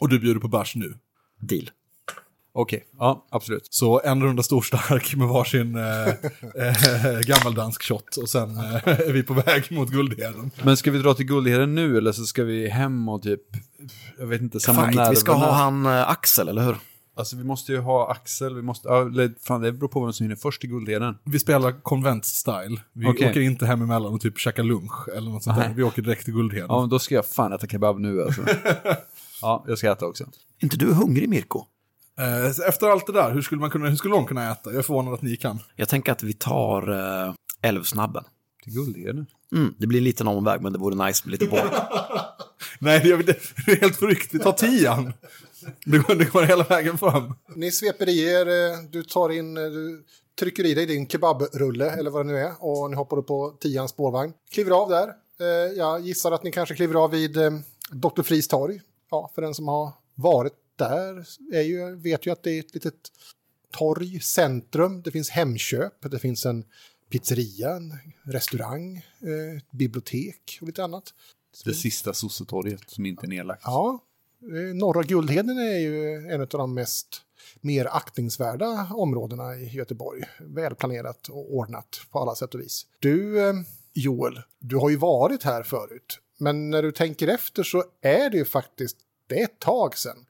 Och 0.00 0.08
du 0.08 0.18
bjuder 0.20 0.40
på 0.40 0.48
bärs 0.48 0.74
nu. 0.76 0.98
Deal. 1.40 1.70
Okej, 2.60 2.84
ja, 2.98 3.26
absolut. 3.30 3.66
Så 3.70 4.00
en 4.04 4.22
runda 4.22 4.42
storstark 4.42 5.14
med 5.16 5.28
varsin 5.28 5.76
eh, 5.76 6.08
eh, 6.08 7.20
gammaldansk 7.20 7.82
shot 7.82 8.16
och 8.16 8.28
sen 8.28 8.56
eh, 8.56 8.88
är 8.88 9.12
vi 9.12 9.22
på 9.22 9.34
väg 9.34 9.72
mot 9.72 9.90
Guldheden. 9.90 10.50
Men 10.62 10.76
ska 10.76 10.90
vi 10.90 10.98
dra 10.98 11.14
till 11.14 11.26
Guldheden 11.26 11.74
nu 11.74 11.98
eller 11.98 12.12
så 12.12 12.24
ska 12.24 12.44
vi 12.44 12.68
hem 12.68 13.08
och 13.08 13.22
typ, 13.22 13.40
jag 14.18 14.26
vet 14.26 14.40
inte, 14.40 14.60
samla 14.60 14.92
Fight, 14.92 15.10
vi 15.10 15.16
ska 15.16 15.32
nerverna? 15.32 15.52
ha 15.52 15.62
han 15.62 15.86
eh, 15.86 16.10
Axel, 16.10 16.48
eller 16.48 16.62
hur? 16.62 16.76
Alltså 17.16 17.36
vi 17.36 17.44
måste 17.44 17.72
ju 17.72 17.78
ha 17.78 18.10
Axel, 18.10 18.54
vi 18.54 18.62
måste, 18.62 18.88
ja, 18.88 19.00
eller, 19.00 19.34
fan 19.40 19.60
det 19.60 19.72
beror 19.72 19.88
på 19.88 20.04
vem 20.04 20.12
som 20.12 20.24
hinner 20.24 20.36
först 20.36 20.60
till 20.60 20.70
Guldheden. 20.70 21.18
Vi 21.24 21.38
spelar 21.38 21.72
konvents-style. 21.82 22.80
Vi 22.92 23.06
Okej. 23.06 23.30
åker 23.30 23.40
inte 23.40 23.66
hem 23.66 23.82
emellan 23.82 24.14
och 24.14 24.20
typ 24.20 24.38
käkar 24.38 24.62
lunch 24.62 25.08
eller 25.16 25.30
något 25.30 25.42
sånt 25.42 25.56
där. 25.58 25.72
Vi 25.74 25.82
åker 25.82 26.02
direkt 26.02 26.24
till 26.24 26.34
Guldheden. 26.34 26.66
Ja, 26.68 26.80
men 26.80 26.90
då 26.90 26.98
ska 26.98 27.14
jag 27.14 27.26
fan 27.26 27.52
äta 27.52 27.66
kebab 27.66 28.00
nu 28.00 28.22
alltså. 28.22 28.42
ja, 29.42 29.64
jag 29.68 29.78
ska 29.78 29.92
äta 29.92 30.06
också. 30.06 30.24
inte 30.62 30.76
du 30.76 30.92
hungrig, 30.92 31.28
Mirko? 31.28 31.66
Eh, 32.18 32.68
efter 32.68 32.86
allt 32.86 33.06
det 33.06 33.12
där, 33.12 33.30
hur 33.30 33.42
skulle, 33.42 33.60
man 33.60 33.70
kunna, 33.70 33.88
hur 33.88 33.96
skulle 33.96 34.14
de 34.14 34.26
kunna 34.26 34.52
äta? 34.52 34.70
Jag 34.70 34.78
är 34.78 34.82
förvånad 34.82 35.14
att 35.14 35.22
ni 35.22 35.36
kan. 35.36 35.58
Jag 35.76 35.88
tänker 35.88 36.12
att 36.12 36.22
vi 36.22 36.32
tar 36.32 36.90
eh, 36.90 37.34
älvsnabben. 37.62 38.24
Till 38.64 38.72
Guldheden? 38.72 39.26
Mm, 39.52 39.74
det 39.78 39.86
blir 39.86 39.98
en 39.98 40.04
liten 40.04 40.28
omväg, 40.28 40.62
men 40.62 40.72
det 40.72 40.78
vore 40.78 41.06
nice 41.06 41.22
med 41.24 41.32
lite 41.32 41.46
båt. 41.46 41.62
Nej, 42.78 43.00
det 43.04 43.10
är, 43.10 43.16
det 43.16 43.72
är 43.72 43.80
helt 43.80 43.96
förryckt. 43.96 44.34
Vi 44.34 44.38
tar 44.38 44.52
tian. 44.52 45.12
Det 45.84 45.98
går, 45.98 46.14
det 46.14 46.24
går 46.24 46.42
hela 46.42 46.64
vägen 46.64 46.98
fram. 46.98 47.34
Ni 47.56 47.72
sveper 47.72 48.08
i 48.08 48.24
er, 48.24 48.46
eh, 48.48 48.78
du 48.90 49.02
tar 49.02 49.30
in, 49.30 49.56
eh, 49.56 49.62
du 49.62 50.04
trycker 50.38 50.66
i 50.66 50.74
dig 50.74 50.86
din 50.86 51.08
kebabrulle 51.08 51.90
eller 51.90 52.10
vad 52.10 52.26
det 52.26 52.32
nu 52.32 52.38
är 52.38 52.52
och 52.58 52.90
ni 52.90 52.96
hoppar 52.96 53.18
upp 53.18 53.26
på 53.26 53.56
tians 53.60 53.90
spårvagn. 53.90 54.32
Kliver 54.50 54.70
av 54.70 54.88
där. 54.88 55.12
Jag 55.76 56.00
gissar 56.00 56.32
att 56.32 56.42
ni 56.42 56.52
kanske 56.52 56.74
kliver 56.74 56.94
av 56.94 57.10
vid 57.10 57.38
Dr. 57.90 58.22
Fris 58.22 58.48
torg. 58.48 58.80
Ja, 59.10 59.30
för 59.34 59.42
den 59.42 59.54
som 59.54 59.68
har 59.68 59.92
varit 60.14 60.52
där 60.78 61.28
är 61.52 61.62
ju, 61.62 61.96
vet 61.96 62.26
ju 62.26 62.30
att 62.30 62.42
det 62.42 62.50
är 62.50 62.60
ett 62.60 62.74
litet 62.74 63.12
torg, 63.72 64.20
centrum, 64.20 65.02
det 65.02 65.10
finns 65.10 65.30
Hemköp, 65.30 66.10
det 66.10 66.18
finns 66.18 66.46
en 66.46 66.64
pizzeria, 67.10 67.70
en 67.76 67.94
restaurang, 68.22 68.96
eh, 68.96 69.56
ett 69.56 69.70
bibliotek 69.70 70.58
och 70.60 70.66
lite 70.66 70.84
annat. 70.84 71.14
Det 71.64 71.74
sista 71.74 72.14
sossetorget 72.14 72.90
som 72.90 73.06
inte 73.06 73.26
är 73.26 73.28
nedlagt. 73.28 73.62
Ja, 73.64 74.04
eh, 74.42 74.74
norra 74.74 75.02
Guldheden 75.02 75.58
är 75.58 75.78
ju 75.78 76.14
en 76.30 76.40
av 76.40 76.48
de 76.48 76.74
mest 76.74 77.22
mer 77.60 77.86
aktningsvärda 77.96 78.88
områdena 78.94 79.56
i 79.56 79.68
Göteborg. 79.68 80.22
Välplanerat 80.40 81.28
och 81.28 81.54
ordnat 81.54 82.00
på 82.10 82.18
alla 82.18 82.34
sätt 82.34 82.54
och 82.54 82.60
vis. 82.60 82.86
Du, 82.98 83.48
eh, 83.48 83.54
Joel, 83.92 84.42
du 84.58 84.76
har 84.76 84.90
ju 84.90 84.96
varit 84.96 85.42
här 85.42 85.62
förut. 85.62 86.20
Men 86.38 86.70
när 86.70 86.82
du 86.82 86.92
tänker 86.92 87.28
efter 87.28 87.62
så 87.62 87.84
är 88.00 88.30
det 88.30 88.36
ju 88.36 88.44
faktiskt, 88.44 88.96
det 89.26 89.40
är 89.40 89.44
ett 89.44 89.58
tag 89.58 89.98
sedan. 89.98 90.26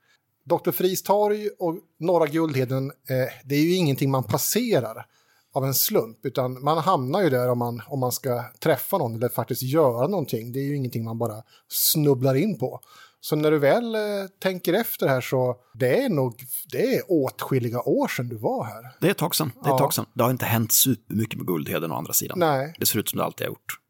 Dr. 0.49 0.71
Fries 0.71 1.03
torg 1.03 1.49
och 1.59 1.79
Norra 1.99 2.27
Guldheden, 2.27 2.87
eh, 2.91 3.33
det 3.45 3.55
är 3.55 3.63
ju 3.63 3.75
ingenting 3.75 4.11
man 4.11 4.25
passerar 4.25 5.07
av 5.53 5.65
en 5.65 5.75
slump, 5.75 6.19
utan 6.27 6.65
man 6.65 6.79
hamnar 6.79 7.23
ju 7.23 7.31
där 7.31 7.51
om 7.51 7.59
man, 7.59 7.83
om 7.89 8.01
man 8.01 8.13
ska 8.13 8.45
träffa 8.61 8.99
någon 8.99 9.15
eller 9.15 9.29
faktiskt 9.29 9.63
göra 9.63 10.07
någonting. 10.07 10.53
Det 10.53 10.59
är 10.59 10.65
ju 10.65 10.77
ingenting 10.77 11.05
man 11.05 11.19
bara 11.19 11.43
snubblar 11.69 12.35
in 12.35 12.59
på. 12.59 12.81
Så 13.21 13.37
när 13.37 13.51
du 13.51 13.59
väl 13.59 13.95
eh, 13.95 14.01
tänker 14.43 14.73
efter 14.73 15.09
här 15.09 15.21
så 15.21 15.57
det 15.75 16.03
är 16.03 16.09
nog 16.09 16.45
det 16.73 16.95
är 16.97 17.03
åtskilliga 17.09 17.83
år 17.83 18.09
sedan 18.09 18.29
du 18.29 18.37
var 18.37 18.65
här. 18.65 18.97
Det 19.01 19.07
är 19.07 19.11
ett 19.11 19.19
tag 19.19 19.35
sedan. 19.35 19.53
Det, 19.63 19.69
är 19.69 19.73
Ja. 19.79 19.91
sedan. 19.91 20.07
det 20.13 20.23
har 20.23 20.31
inte 20.31 20.45
hänt 20.45 20.73
supermycket 20.73 21.39
med 21.39 21.47
Guldheden 21.47 21.93
å 21.93 21.95
andra 21.95 22.13
sidan. 22.13 22.39
Nej. 22.39 22.75
Det 22.79 22.87
ser 22.87 22.99
ut 22.99 23.09
som 23.09 23.17
det 23.19 23.25
alltid 23.25 23.47
har 23.47 23.51
gjort. 23.51 23.81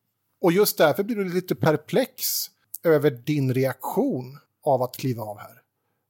Och 0.40 0.52
just 0.52 0.78
därför 0.78 1.02
blir 1.02 1.16
du 1.16 1.34
lite 1.34 1.54
perplex 1.54 2.22
över 2.84 3.10
din 3.10 3.54
reaktion 3.54 4.38
av 4.64 4.82
att 4.82 4.96
kliva 4.96 5.22
av 5.22 5.38
här. 5.38 5.57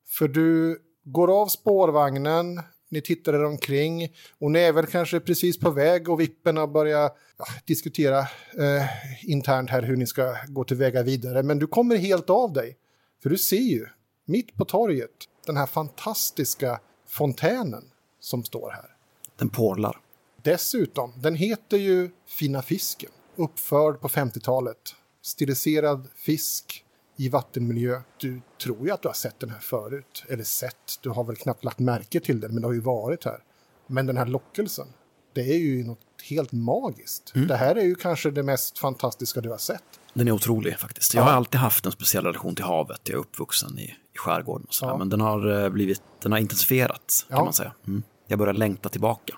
För 0.08 0.28
du 0.28 0.78
går 1.04 1.40
av 1.42 1.46
spårvagnen, 1.46 2.60
ni 2.88 3.00
tittar 3.00 3.32
er 3.32 3.44
omkring 3.44 4.08
och 4.38 4.50
ni 4.50 4.58
är 4.58 4.72
väl 4.72 4.86
kanske 4.86 5.20
precis 5.20 5.58
på 5.58 5.70
väg 5.70 6.08
och 6.08 6.20
vipporna 6.20 6.66
börjar 6.66 7.10
ja, 7.38 7.44
diskutera 7.64 8.18
eh, 8.18 8.84
internt 9.22 9.70
här 9.70 9.82
hur 9.82 9.96
ni 9.96 10.06
ska 10.06 10.36
gå 10.48 10.64
tillväga 10.64 11.02
vidare. 11.02 11.42
Men 11.42 11.58
du 11.58 11.66
kommer 11.66 11.96
helt 11.96 12.30
av 12.30 12.52
dig. 12.52 12.76
För 13.22 13.30
du 13.30 13.38
ser 13.38 13.56
ju, 13.56 13.86
mitt 14.24 14.54
på 14.54 14.64
torget, 14.64 15.10
den 15.46 15.56
här 15.56 15.66
fantastiska 15.66 16.80
fontänen 17.08 17.84
som 18.20 18.44
står 18.44 18.70
här. 18.70 18.94
Den 19.38 19.48
porlar. 19.48 20.00
Dessutom, 20.42 21.12
den 21.16 21.34
heter 21.34 21.76
ju 21.76 22.10
Fina 22.26 22.62
fisken. 22.62 23.10
Uppförd 23.36 24.00
på 24.00 24.08
50-talet. 24.08 24.94
Stiliserad 25.22 26.08
fisk 26.14 26.84
i 27.20 27.28
vattenmiljö. 27.28 28.00
Du 28.20 28.40
tror 28.62 28.86
ju 28.86 28.90
att 28.90 29.02
du 29.02 29.08
har 29.08 29.14
sett 29.14 29.40
den 29.40 29.50
här 29.50 29.58
förut. 29.58 30.24
Eller 30.28 30.44
sett, 30.44 30.98
du 31.02 31.10
har 31.10 31.24
väl 31.24 31.36
knappt 31.36 31.64
lagt 31.64 31.78
märke 31.78 32.20
till 32.20 32.40
den, 32.40 32.52
men 32.52 32.62
det 32.62 32.68
har 32.68 32.72
ju 32.72 32.80
varit 32.80 33.24
här. 33.24 33.38
Men 33.86 34.06
den 34.06 34.16
här 34.16 34.26
lockelsen, 34.26 34.86
det 35.34 35.40
är 35.40 35.58
ju 35.58 35.84
något 35.84 35.98
helt 36.30 36.52
magiskt. 36.52 37.32
Det 37.48 37.56
här 37.56 37.76
är 37.76 37.82
ju 37.84 37.94
kanske 37.94 38.30
det 38.30 38.42
mest 38.42 38.78
fantastiska 38.78 39.40
du 39.40 39.50
har 39.50 39.58
sett. 39.58 39.82
Den 40.14 40.28
är 40.28 40.32
otrolig 40.32 40.78
faktiskt. 40.78 41.14
Jag 41.14 41.22
har 41.22 41.30
alltid 41.32 41.60
haft 41.60 41.86
en 41.86 41.92
speciell 41.92 42.24
relation 42.24 42.54
till 42.54 42.64
havet. 42.64 43.00
Jag 43.04 43.14
är 43.14 43.18
uppvuxen 43.20 43.78
i, 43.78 43.82
i 44.14 44.18
skärgården 44.18 44.66
och 44.68 44.74
sådär. 44.74 44.92
Ja. 44.92 44.98
Men 44.98 45.08
den 45.08 45.20
har 45.20 45.62
eh, 45.64 45.68
blivit, 45.70 46.02
den 46.22 46.32
har 46.32 46.38
intensifierats 46.38 47.26
kan 47.28 47.38
Ja. 47.38 47.44
man 47.44 47.52
säga. 47.52 47.72
Mm. 47.86 48.02
Jag 48.26 48.38
börjar 48.38 48.54
längta 48.54 48.88
tillbaka. 48.88 49.34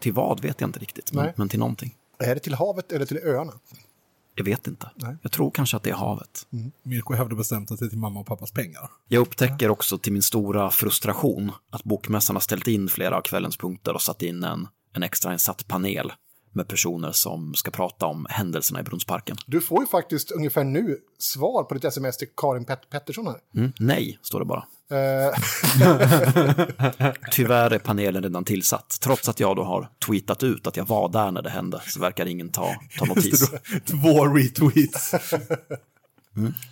Till 0.00 0.12
vad 0.12 0.40
vet 0.40 0.60
jag 0.60 0.68
inte 0.68 0.78
riktigt, 0.78 1.12
men, 1.12 1.32
men 1.36 1.48
till 1.48 1.58
någonting. 1.58 1.94
Är 2.18 2.34
det 2.34 2.40
till 2.40 2.54
havet 2.54 2.92
eller 2.92 3.06
till 3.06 3.18
öarna? 3.18 3.52
Jag 4.34 4.44
vet 4.44 4.66
inte. 4.66 4.90
Nej. 4.94 5.16
Jag 5.22 5.32
tror 5.32 5.50
kanske 5.50 5.76
att 5.76 5.82
det 5.82 5.90
är 5.90 5.94
havet. 5.94 6.46
Mirko 6.82 7.14
hävdar 7.14 7.36
bestämt 7.36 7.70
att 7.70 7.78
det 7.78 7.84
är 7.84 7.88
till 7.88 7.98
mamma 7.98 8.20
och 8.20 8.26
pappas 8.26 8.50
pengar. 8.50 8.90
Jag 9.08 9.20
upptäcker 9.20 9.68
också 9.68 9.98
till 9.98 10.12
min 10.12 10.22
stora 10.22 10.70
frustration 10.70 11.52
att 11.70 11.84
bokmässan 11.84 12.36
har 12.36 12.40
ställt 12.40 12.66
in 12.66 12.88
flera 12.88 13.16
av 13.16 13.22
kvällens 13.22 13.56
punkter 13.56 13.94
och 13.94 14.02
satt 14.02 14.22
in 14.22 14.44
en, 14.44 14.68
en 14.92 15.02
extrainsatt 15.02 15.68
panel 15.68 16.12
med 16.52 16.68
personer 16.68 17.12
som 17.12 17.54
ska 17.54 17.70
prata 17.70 18.06
om 18.06 18.26
händelserna 18.30 18.80
i 18.80 18.82
Brunnsparken. 18.82 19.36
Du 19.46 19.60
får 19.60 19.80
ju 19.80 19.86
faktiskt 19.86 20.30
ungefär 20.30 20.64
nu 20.64 20.98
svar 21.18 21.62
på 21.64 21.74
ditt 21.74 21.84
sms 21.84 22.16
till 22.16 22.28
Karin 22.36 22.64
Pet- 22.64 22.90
Pettersson 22.90 23.26
här. 23.26 23.36
Mm, 23.56 23.72
nej, 23.78 24.18
står 24.22 24.38
det 24.40 24.46
bara. 24.46 24.64
Eh, 24.90 25.34
Tyvärr 27.30 27.70
är 27.70 27.78
panelen 27.78 28.22
redan 28.22 28.44
tillsatt. 28.44 28.98
Trots 29.00 29.28
att 29.28 29.40
jag 29.40 29.56
då 29.56 29.64
har 29.64 29.88
tweetat 30.06 30.42
ut 30.42 30.66
att 30.66 30.76
jag 30.76 30.84
var 30.84 31.08
där 31.08 31.30
när 31.30 31.42
det 31.42 31.50
hände 31.50 31.80
så 31.86 32.00
verkar 32.00 32.26
ingen 32.26 32.48
ta, 32.48 32.74
ta 32.98 33.04
notis. 33.04 33.50
Två 33.86 34.26
retweets. 34.26 35.14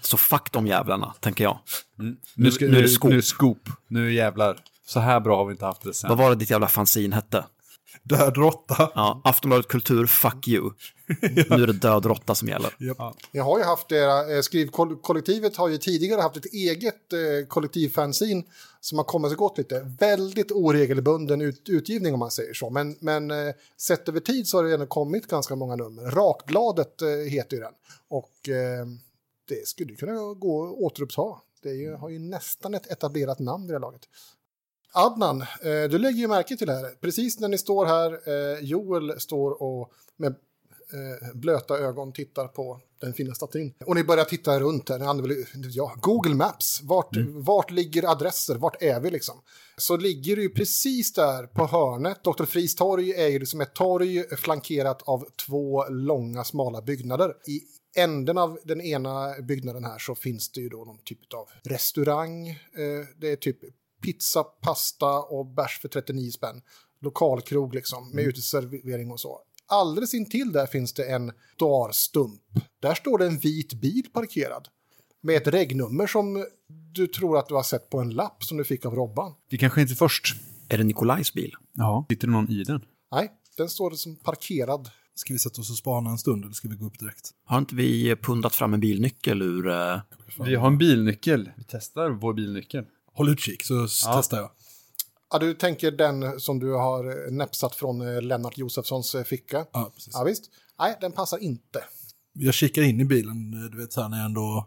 Så 0.03 0.17
fuck 0.17 0.53
de 0.53 0.67
jävlarna, 0.67 1.15
tänker 1.21 1.45
jag. 1.45 1.59
Nu, 2.35 2.51
ska, 2.51 2.65
nu 2.65 2.71
är 2.71 2.75
nu, 2.75 2.83
det 2.83 2.89
scoop. 2.89 3.11
nu 3.11 3.19
är 3.19 3.23
scoop. 3.23 3.69
Nu 3.89 4.13
jävlar. 4.13 4.59
Så 4.87 5.01
här 5.01 5.21
bra 5.21 5.37
har 5.37 5.45
vi 5.47 5.53
inte 5.53 5.65
haft 5.65 5.83
det 5.83 5.95
sen. 5.95 6.09
Vad 6.09 6.19
var 6.19 6.31
det 6.31 6.37
ditt 6.37 6.51
jävla 6.51 6.69
fanzine 6.69 7.15
hette? 7.15 7.45
Död 8.03 8.37
råtta. 8.37 8.91
Ja, 8.95 9.21
Aftonbladet 9.25 9.69
Kultur, 9.69 10.07
fuck 10.07 10.49
you. 10.49 10.71
Nu 11.33 11.63
är 11.63 11.67
det 11.67 11.73
död 11.73 12.07
råtta 12.07 12.35
som 12.35 12.49
gäller. 12.49 12.75
Ni 13.33 13.39
har 13.39 13.59
ju 13.59 13.65
haft 13.65 13.93
era, 13.93 14.37
eh, 14.37 14.41
skrivkollektivet 14.41 15.57
har 15.57 15.69
ju 15.69 15.79
tidigare 15.79 16.21
haft 16.21 16.37
ett 16.37 16.53
eget 16.53 17.13
eh, 17.13 17.47
som 18.81 18.99
har 18.99 19.05
kommit 19.05 19.33
och 19.33 19.39
gått 19.39 19.59
lite. 19.59 19.97
Väldigt 19.99 20.53
oregelbunden 20.53 21.41
ut, 21.41 21.69
utgivning 21.69 22.15
om 22.15 22.19
man 22.19 22.31
säger 22.31 22.55
så. 22.55 22.71
Men, 22.71 22.97
men 23.01 23.31
eh, 23.31 23.55
sett 23.77 24.09
över 24.09 24.21
tid 24.21 24.47
så 24.47 24.57
har 24.59 24.65
det 24.65 24.75
ändå 24.75 24.87
kommit 24.87 25.27
ganska 25.27 25.57
många 25.57 25.77
nummer. 25.77 26.03
Rakbladet 26.03 27.03
eh, 27.03 27.09
heter 27.09 27.57
ju 27.57 27.63
den. 27.63 27.73
Och 28.09 28.49
eh, 28.49 28.87
det 29.49 29.69
skulle 29.69 29.95
kunna 29.95 30.35
gå 30.35 30.65
att 30.65 30.75
återuppta. 30.75 31.23
Det 31.63 31.71
ju, 31.71 31.95
har 31.95 32.09
ju 32.09 32.19
nästan 32.19 32.75
ett 32.75 32.91
etablerat 32.91 33.39
namn 33.39 33.63
vid 33.63 33.71
det 33.71 33.75
här 33.75 33.81
laget. 33.81 34.03
Adnan, 34.93 35.41
eh, 35.41 35.91
du 35.91 35.99
lägger 35.99 36.19
ju 36.19 36.29
märke 36.29 36.57
till 36.57 36.67
det 36.67 36.73
här. 36.73 36.95
Precis 37.01 37.41
när 37.41 37.49
ni 37.49 37.59
står 37.59 37.87
här, 37.87 38.13
eh, 38.13 38.65
Joel 38.65 39.21
står 39.21 39.63
och 39.63 39.93
med 40.17 40.35
eh, 40.93 41.35
blöta 41.35 41.79
ögon 41.79 42.13
tittar 42.13 42.49
på 42.49 42.81
den 43.01 43.13
fina 43.13 43.35
statyn. 43.35 43.75
Och 43.87 43.95
ni 43.95 44.05
börjar 44.05 44.25
titta 44.25 44.61
runt 44.61 44.89
här, 44.89 44.99
ni 44.99 45.05
använder 45.05 45.35
väl, 45.35 45.45
ja, 45.71 45.95
Google 46.01 46.35
Maps, 46.35 46.81
vart, 46.83 47.17
vart 47.29 47.71
ligger 47.71 48.11
adresser, 48.11 48.55
vart 48.55 48.83
är 48.83 49.01
vi 49.01 49.11
liksom? 49.11 49.35
Så 49.77 49.97
ligger 49.97 50.37
det 50.37 50.43
ju 50.43 50.49
precis 50.49 51.13
där 51.13 51.47
på 51.47 51.67
hörnet, 51.67 52.25
Dr. 52.25 52.45
Fries 52.45 52.75
torg 52.75 53.13
är 53.13 53.29
ju 53.29 53.39
liksom 53.39 53.61
ett 53.61 53.75
torg 53.75 54.37
flankerat 54.37 55.03
av 55.03 55.25
två 55.47 55.89
långa 55.89 56.45
smala 56.45 56.83
byggnader. 56.83 57.35
I 57.47 57.61
änden 57.97 58.39
av 58.39 58.59
den 58.65 58.81
ena 58.81 59.35
byggnaden 59.43 59.85
här 59.85 59.99
så 59.99 60.15
finns 60.15 60.53
det 60.53 60.61
ju 60.61 60.69
då 60.69 60.85
någon 60.85 60.99
typ 61.05 61.35
av 61.35 61.49
restaurang, 61.65 62.59
det 63.21 63.33
är 63.33 63.37
typ 63.37 63.59
pizza, 64.01 64.43
pasta 64.45 65.19
och 65.21 65.47
bärs 65.47 65.79
för 65.83 65.89
39 65.89 66.31
spänn. 66.31 66.63
Lokalkrog 67.01 67.75
liksom, 67.75 68.11
med 68.11 68.25
uteservering 68.25 69.11
och 69.11 69.21
så. 69.21 69.41
Alldeles 69.67 70.15
intill 70.15 70.53
där 70.53 70.67
finns 70.67 70.93
det 70.93 71.05
en 71.13 71.33
darstump. 71.59 72.41
Där 72.83 72.95
står 72.95 73.19
det 73.19 73.27
en 73.27 73.39
vit 73.39 73.75
bil 73.75 74.07
parkerad. 74.13 74.69
Med 75.23 75.37
ett 75.37 75.47
regnummer 75.47 76.07
som 76.07 76.47
du 76.93 77.07
tror 77.07 77.39
att 77.39 77.49
du 77.49 77.55
har 77.55 77.63
sett 77.63 77.91
på 77.91 78.01
en 78.01 78.11
lapp 78.11 78.45
som 78.45 78.57
du 78.59 78.65
fick 78.65 78.87
av 78.87 78.95
Robban. 78.95 79.33
Det 79.51 79.59
kanske 79.59 79.81
inte 79.83 79.95
först. 79.95 80.37
Är 80.69 80.79
det 80.79 80.85
Nikolajs 80.85 81.35
bil? 81.35 81.53
Ja. 81.73 82.07
Sitter 82.11 82.27
det 82.27 82.33
någon 82.33 82.51
i 82.51 82.63
den? 82.65 82.85
Nej, 83.13 83.33
den 83.57 83.69
står 83.69 83.91
som 83.91 84.17
parkerad. 84.17 84.91
Ska 85.15 85.33
vi 85.33 85.39
sätta 85.39 85.61
oss 85.61 85.71
och 85.71 85.77
spana 85.77 86.11
en 86.11 86.19
stund 86.19 86.45
eller 86.45 86.53
ska 86.55 86.69
vi 86.69 86.77
gå 86.77 86.87
upp 86.87 86.99
direkt? 86.99 87.31
Har 87.45 87.59
inte 87.59 87.75
vi 87.75 88.17
pundat 88.17 88.55
fram 88.55 88.75
en 88.75 88.81
bilnyckel 88.81 89.43
ur... 89.43 89.69
eh, 89.69 90.01
Vi 90.45 90.55
har 90.55 90.67
en 90.67 90.79
bilnyckel. 90.79 91.51
Vi 91.57 91.65
testar 91.69 92.11
vår 92.11 92.35
bilnyckel. 92.35 92.85
Håll 93.13 93.29
utkik 93.29 93.63
så 93.65 93.75
Ja. 94.05 94.15
testar 94.17 94.37
jag. 94.39 94.51
Ja, 95.33 95.39
du 95.39 95.55
tänker 95.55 95.91
den 95.91 96.41
som 96.41 96.59
du 96.59 96.73
har 96.73 97.27
eh, 97.27 97.33
näpsat 97.33 97.75
från 97.75 98.01
eh, 98.17 98.23
Lennart 98.23 98.59
Josefssons 98.59 99.15
eh, 99.15 99.25
ficka. 99.25 99.67
Ja, 99.73 99.91
precis. 99.95 100.15
Ja, 100.15 100.25
visst. 100.25 100.45
Nej, 100.79 100.97
den 101.01 101.13
passar 101.13 101.39
inte. 101.39 101.85
Jag 102.33 102.55
kikar 102.55 102.83
in 102.83 103.01
i 103.01 103.05
bilen, 103.05 103.51
du 103.71 103.79
vet 103.79 103.93
så 103.93 104.03
här 104.03 104.09
när 104.09 104.17
jag 104.17 104.25
ändå, 104.27 104.67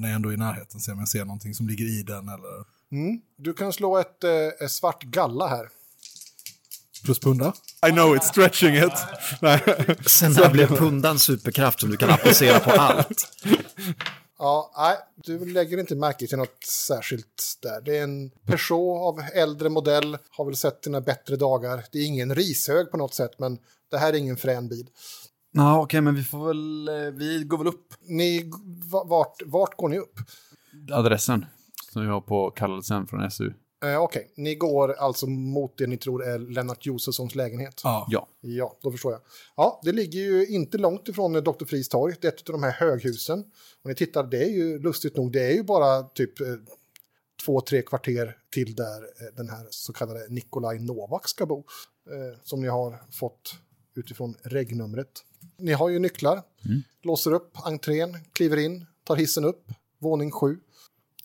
när 0.00 0.08
jag 0.08 0.16
ändå 0.16 0.28
är 0.28 0.32
i 0.32 0.36
närheten, 0.36 0.80
ser 0.80 0.92
om 0.92 0.98
jag 0.98 1.08
ser 1.08 1.24
någonting 1.24 1.54
som 1.54 1.68
ligger 1.68 1.84
i 1.84 2.02
den 2.02 2.28
eller 2.28 2.72
Mm. 2.92 3.20
Du 3.36 3.54
kan 3.54 3.72
slå 3.72 3.98
ett 3.98 4.24
eh, 4.24 4.68
svart 4.68 5.02
galla 5.02 5.46
här. 5.48 5.68
plus 7.04 7.18
punda. 7.18 7.52
I 7.88 7.90
know 7.90 8.16
it's 8.16 8.22
stretching 8.22 8.76
it. 8.76 8.92
Nej. 9.40 9.60
Sen 10.06 10.32
när 10.32 10.50
blev 10.50 10.66
punda 10.76 11.10
en 11.10 11.18
superkraft 11.18 11.80
som 11.80 11.90
du 11.90 11.96
kan 11.96 12.10
applicera 12.10 12.60
på 12.60 12.70
allt? 12.70 13.28
Ja, 14.44 14.72
nej, 14.76 14.96
du 15.16 15.52
lägger 15.52 15.78
inte 15.78 15.96
märke 15.96 16.26
till 16.26 16.38
något 16.38 16.64
särskilt 16.66 17.58
där. 17.62 17.80
Det 17.80 17.98
är 17.98 18.02
en 18.02 18.30
Peugeot 18.30 19.00
av 19.02 19.20
äldre 19.34 19.68
modell, 19.68 20.18
har 20.30 20.44
väl 20.44 20.56
sett 20.56 20.82
dina 20.82 21.00
bättre 21.00 21.36
dagar. 21.36 21.84
Det 21.92 21.98
är 21.98 22.06
ingen 22.06 22.34
rishög 22.34 22.90
på 22.90 22.96
något 22.96 23.14
sätt, 23.14 23.38
men 23.38 23.58
det 23.90 23.98
här 23.98 24.12
är 24.12 24.16
ingen 24.16 24.36
frän 24.36 24.68
bil. 24.68 24.86
Ja, 25.52 25.80
okej, 25.80 26.00
men 26.00 26.14
vi 26.14 26.24
får 26.24 26.46
väl... 26.46 26.88
eh, 26.88 27.10
Vi 27.12 27.44
går 27.44 27.58
väl 27.58 27.66
upp. 27.66 27.94
Ni, 28.00 28.50
va- 28.92 29.04
vart, 29.04 29.42
vart 29.46 29.76
går 29.76 29.88
ni 29.88 29.98
upp? 29.98 30.14
Adressen. 30.92 31.46
Som 31.92 32.02
vi 32.02 32.08
har 32.08 32.20
på 32.20 32.50
kallelsen 32.50 33.06
från 33.06 33.30
SU. 33.30 33.52
Eh, 33.82 34.02
Okej, 34.02 34.32
ni 34.36 34.54
går 34.54 34.92
alltså 34.92 35.26
mot 35.26 35.78
det 35.78 35.86
ni 35.86 35.96
tror 35.96 36.24
är 36.24 36.38
Lennart 36.38 36.86
Josefssons 36.86 37.34
lägenhet. 37.34 37.80
Ja. 37.84 38.06
Ja. 38.10 38.28
Ja, 38.40 38.78
då 38.82 38.90
förstår 38.90 39.12
jag. 39.12 39.20
Ja, 39.56 39.80
det 39.84 39.92
ligger 39.92 40.20
ju 40.20 40.46
inte 40.46 40.78
långt 40.78 41.08
ifrån 41.08 41.32
Dr. 41.32 41.64
Fries 41.64 41.88
torg. 41.88 42.14
Det 42.20 42.28
är 42.28 42.32
ett 42.32 42.48
av 42.48 42.52
de 42.52 42.62
här 42.62 42.72
höghusen. 42.72 43.40
Och 43.82 43.88
ni 43.88 43.94
tittar, 43.94 44.24
det 44.24 44.44
är 44.44 44.48
ju 44.48 44.78
lustigt 44.78 45.16
nog, 45.16 45.32
det 45.32 45.42
är 45.46 45.52
ju 45.52 45.62
bara 45.62 46.02
typ 46.02 46.40
eh, 46.40 46.46
två, 47.44 47.60
tre 47.60 47.82
kvarter 47.82 48.36
till 48.52 48.74
där 48.74 49.02
eh, 49.02 49.34
den 49.36 49.48
här 49.48 49.66
så 49.70 49.92
kallade 49.92 50.26
Nikolaj 50.28 50.78
Novak 50.78 51.28
ska 51.28 51.46
bo. 51.46 51.58
Eh, 52.10 52.38
som 52.44 52.60
ni 52.60 52.68
har 52.68 53.02
fått 53.10 53.54
utifrån 53.94 54.34
regnumret. 54.42 55.08
Ni 55.58 55.72
har 55.72 55.88
ju 55.88 55.98
nycklar, 55.98 56.42
låser 57.02 57.32
upp 57.32 57.56
entrén, 57.64 58.18
kliver 58.32 58.56
in, 58.56 58.86
tar 59.04 59.16
hissen 59.16 59.44
upp, 59.44 59.64
våning 59.98 60.30
sju. 60.30 60.58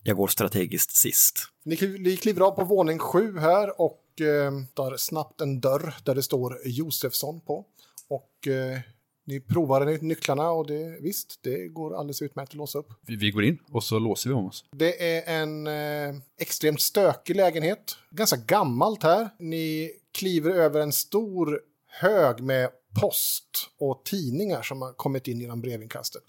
Jag 0.04 0.18
går 0.18 0.28
strategiskt 0.28 0.96
sist. 0.96 1.40
Ni, 1.68 1.76
kli- 1.76 1.98
ni 2.00 2.18
kliver 2.18 2.42
av 2.42 2.52
på 2.52 2.64
våning 2.64 3.00
sju 3.00 3.38
här 3.40 3.82
och 3.82 4.22
eh, 4.22 4.52
tar 4.74 4.98
snabbt 4.98 5.42
en 5.42 5.60
dörr 5.60 5.96
där 6.04 6.16
det 6.16 6.24
står 6.24 6.58
Josefsson 6.66 7.40
på. 7.42 7.66
Och 8.08 8.48
eh, 8.48 8.80
ni 9.26 9.40
provar 9.40 9.86
ny- 9.86 9.98
nycklarna 10.02 10.52
och 10.52 10.68
det, 10.68 10.98
visst, 11.02 11.40
det 11.44 11.68
går 11.68 11.96
alldeles 11.96 12.22
utmärkt 12.22 12.50
att 12.52 12.56
låsa 12.56 12.80
upp. 12.80 12.88
Vi, 13.02 13.16
vi 13.16 13.32
går 13.32 13.44
in 13.44 13.58
och 13.72 13.84
så 13.84 14.00
låser 14.00 14.30
vi 14.30 14.34
om 14.36 14.46
oss. 14.46 14.66
Det 14.72 15.18
är 15.18 15.42
en 15.42 15.68
eh, 15.68 16.16
extremt 16.40 16.82
stökig 16.82 17.36
lägenhet. 17.36 17.96
Ganska 18.12 18.38
gammalt 18.38 19.04
här. 19.04 19.30
Ni 19.40 19.92
kliver 20.12 20.52
över 20.52 20.80
en 20.82 20.92
stor 20.92 21.62
hög 21.88 22.40
med 22.44 22.70
post 23.02 23.70
och 23.80 24.02
tidningar 24.06 24.62
som 24.62 24.82
har 24.82 24.94
kommit 24.94 25.28
in 25.28 25.40
genom 25.42 25.62
brevinkastet. 25.62 26.24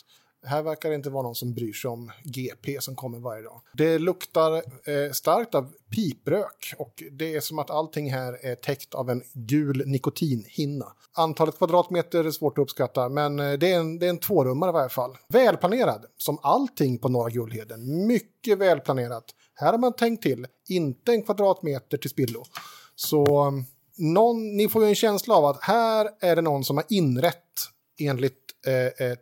Här 0.46 0.62
verkar 0.62 0.88
det 0.88 0.94
inte 0.94 1.10
vara 1.10 1.22
någon 1.22 1.34
som 1.34 1.54
bryr 1.54 1.72
sig 1.72 1.90
om 1.90 2.10
GP 2.24 2.80
som 2.80 2.96
kommer 2.96 3.18
varje 3.18 3.42
dag. 3.42 3.60
Det 3.72 3.98
luktar 3.98 4.54
eh, 4.56 5.12
starkt 5.12 5.54
av 5.54 5.72
piprök 5.90 6.74
och 6.78 7.02
det 7.12 7.34
är 7.34 7.40
som 7.40 7.58
att 7.58 7.70
allting 7.70 8.12
här 8.12 8.46
är 8.46 8.54
täckt 8.54 8.94
av 8.94 9.10
en 9.10 9.22
gul 9.32 9.82
nikotinhinna. 9.86 10.86
Antalet 11.12 11.58
kvadratmeter 11.58 12.24
är 12.24 12.30
svårt 12.30 12.58
att 12.58 12.62
uppskatta, 12.62 13.08
men 13.08 13.38
eh, 13.38 13.52
det 13.52 13.72
är 13.72 13.78
en, 13.78 13.98
det 13.98 14.06
är 14.06 14.10
en 14.10 14.18
tvårummare 14.18 14.70
i 14.70 14.72
varje 14.72 14.88
fall. 14.88 15.16
Välplanerad, 15.28 16.04
som 16.16 16.38
allting 16.42 16.98
på 16.98 17.08
Norra 17.08 17.30
Gullheden. 17.30 18.06
Mycket 18.06 18.58
välplanerat. 18.58 19.24
Här 19.54 19.72
har 19.72 19.78
man 19.78 19.92
tänkt 19.92 20.22
till, 20.22 20.46
inte 20.68 21.12
en 21.12 21.22
kvadratmeter 21.22 21.98
till 21.98 22.10
spillo. 22.10 22.44
Så 22.94 23.42
mm, 23.42 23.64
någon, 23.96 24.56
ni 24.56 24.68
får 24.68 24.82
ju 24.82 24.88
en 24.88 24.94
känsla 24.94 25.34
av 25.34 25.44
att 25.44 25.62
här 25.62 26.10
är 26.20 26.36
det 26.36 26.42
någon 26.42 26.64
som 26.64 26.76
har 26.76 26.86
inrett 26.88 27.34
enligt 27.98 28.48
eh, 28.66 29.06
eh, 29.06 29.16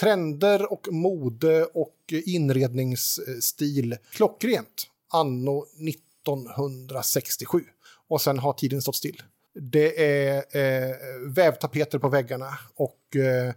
trender 0.00 0.72
och 0.72 0.88
mode 0.90 1.64
och 1.64 1.96
inredningsstil 2.24 3.96
klockrent 4.10 4.86
anno 5.12 5.66
1967. 5.88 7.64
Och 8.08 8.20
sen 8.20 8.38
har 8.38 8.52
tiden 8.52 8.82
stått 8.82 8.96
still. 8.96 9.22
Det 9.54 10.04
är 10.04 10.36
eh, 10.36 10.96
vävtapeter 11.26 11.98
på 11.98 12.08
väggarna 12.08 12.58
och 12.74 13.16
eh, 13.16 13.48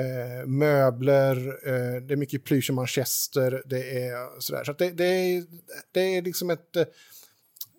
eh, 0.00 0.46
möbler, 0.46 1.36
eh, 1.68 2.02
det 2.02 2.14
är 2.14 2.16
mycket 2.16 2.44
plysch 2.44 2.70
och 2.70 2.76
manchester, 2.76 3.62
det 3.66 4.06
är 4.06 4.40
sådär. 4.40 4.64
Så 4.64 4.70
att 4.70 4.78
det, 4.78 4.90
det, 4.90 5.04
är, 5.04 5.44
det 5.92 6.00
är 6.00 6.22
liksom 6.22 6.50
ett... 6.50 6.76
Eh, 6.76 6.84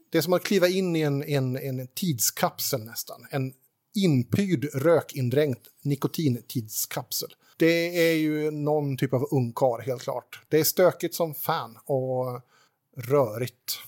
det 0.09 0.17
är 0.17 0.21
som 0.21 0.33
att 0.33 0.43
kliva 0.43 0.67
in 0.67 0.95
i 0.95 1.01
en, 1.01 1.23
en, 1.23 1.57
en 1.57 1.87
tidskapsel 1.87 2.83
nästan. 2.83 3.27
En 3.29 3.53
inpyrd 3.95 4.69
rökindränkt 4.73 5.67
nikotintidskapsel. 5.81 7.29
Det 7.57 8.09
är 8.11 8.15
ju 8.15 8.51
någon 8.51 8.97
typ 8.97 9.13
av 9.13 9.27
ungkar 9.31 9.81
helt 9.85 10.01
klart. 10.01 10.41
Det 10.49 10.59
är 10.59 10.63
stökigt 10.63 11.15
som 11.15 11.33
fan 11.35 11.77
och 11.85 12.41
rörigt. 12.97 13.79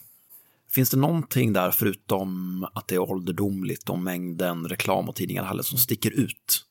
Finns 0.72 0.90
det 0.90 0.98
någonting 0.98 1.54
där 1.54 1.72
förutom 1.72 2.64
att 2.74 2.88
det 2.88 2.96
är 2.96 3.00
ålderdomligt 3.00 3.90
och 3.90 4.00
mängden 4.00 4.68
reklam 4.68 5.10
och 5.10 5.16
tidningar 5.16 5.44
heller 5.44 5.64
som 5.64 5.78
sticker 5.78 6.12
ut? 6.12 6.66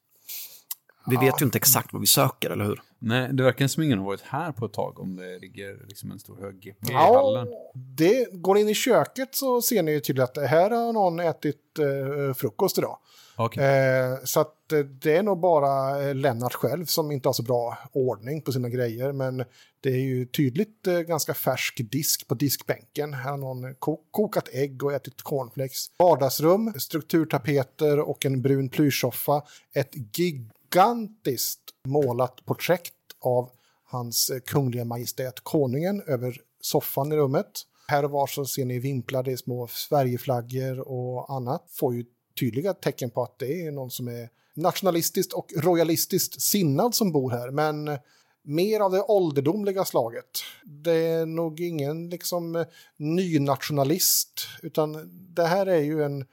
Vi 1.06 1.16
vet 1.16 1.40
ju 1.40 1.44
inte 1.44 1.58
exakt 1.58 1.92
vad 1.92 2.00
vi 2.00 2.06
söker, 2.06 2.50
eller 2.50 2.64
hur? 2.64 2.82
Nej, 2.98 3.28
det 3.32 3.42
verkar 3.42 3.66
som 3.66 3.82
ingen 3.82 3.98
har 3.98 4.06
varit 4.06 4.20
här 4.20 4.52
på 4.52 4.66
ett 4.66 4.72
tag 4.72 5.00
om 5.00 5.16
det 5.16 5.38
ligger 5.38 5.86
liksom 5.88 6.10
en 6.10 6.18
stor 6.18 6.36
hög 6.40 6.54
GP 6.60 6.86
i 6.86 6.92
Ja, 6.92 7.14
hallen. 7.24 7.48
det 7.74 8.28
går 8.32 8.58
in 8.58 8.68
i 8.68 8.74
köket 8.74 9.34
så 9.34 9.62
ser 9.62 9.82
ni 9.82 9.92
ju 9.92 10.00
till 10.00 10.20
att 10.20 10.36
här 10.36 10.70
har 10.70 10.92
någon 10.92 11.20
ätit 11.20 11.78
eh, 11.78 12.34
frukost 12.34 12.78
idag. 12.78 12.98
Okay. 13.38 13.64
Eh, 13.64 14.18
så 14.24 14.40
att 14.40 14.72
eh, 14.72 14.78
det 14.78 15.16
är 15.16 15.22
nog 15.22 15.40
bara 15.40 16.02
eh, 16.02 16.14
Lennart 16.14 16.54
själv 16.54 16.86
som 16.86 17.12
inte 17.12 17.28
har 17.28 17.32
så 17.32 17.42
bra 17.42 17.78
ordning 17.92 18.42
på 18.42 18.52
sina 18.52 18.68
grejer. 18.68 19.12
Men 19.12 19.44
det 19.80 19.90
är 19.90 20.00
ju 20.00 20.26
tydligt 20.26 20.86
eh, 20.86 20.98
ganska 21.00 21.34
färsk 21.34 21.80
disk 21.90 22.28
på 22.28 22.34
diskbänken. 22.34 23.14
Här 23.14 23.30
har 23.30 23.36
någon 23.36 23.74
ko- 23.74 24.00
kokat 24.10 24.48
ägg 24.52 24.84
och 24.84 24.92
ätit 24.92 25.22
cornflakes. 25.22 25.86
Vardagsrum, 25.98 26.72
strukturtapeter 26.76 28.00
och 28.00 28.26
en 28.26 28.42
brun 28.42 28.68
plyschsoffa. 28.68 29.42
Ett 29.74 30.18
gigantiskt 30.18 31.60
målat 31.86 32.44
porträtt 32.44 32.92
av 33.20 33.50
hans 33.84 34.30
eh, 34.30 34.40
kungliga 34.40 34.84
majestät 34.84 35.40
konungen 35.42 36.02
över 36.06 36.40
soffan 36.60 37.12
i 37.12 37.16
rummet. 37.16 37.50
Här 37.88 38.04
och 38.04 38.10
var 38.10 38.26
så 38.26 38.44
ser 38.44 38.64
ni 38.64 38.78
vimplar, 38.78 39.22
det 39.22 39.32
är 39.32 39.36
små 39.36 39.66
Sverigeflaggor 39.66 40.80
och 40.88 41.36
annat. 41.36 41.64
Får 41.70 41.94
ju 41.94 42.04
tydliga 42.40 42.74
tecken 42.74 43.10
på 43.10 43.22
att 43.22 43.38
det 43.38 43.66
är 43.66 43.70
någon 43.70 43.90
som 43.90 44.08
är 44.08 44.28
nationalistiskt 44.54 45.32
och 45.32 45.52
royalistiskt 45.56 46.42
sinnad 46.42 46.94
som 46.94 47.12
bor 47.12 47.30
här. 47.30 47.50
Men 47.50 47.98
mer 48.42 48.80
av 48.80 48.92
det 48.92 49.02
ålderdomliga 49.02 49.84
slaget. 49.84 50.42
Det 50.64 51.06
är 51.06 51.26
nog 51.26 51.60
ingen 51.60 52.10
liksom 52.10 52.64
nynationalist, 52.96 54.48
utan 54.62 55.10
det 55.34 55.46
här 55.46 55.66
är 55.66 55.80
ju 55.80 56.04
en 56.04 56.24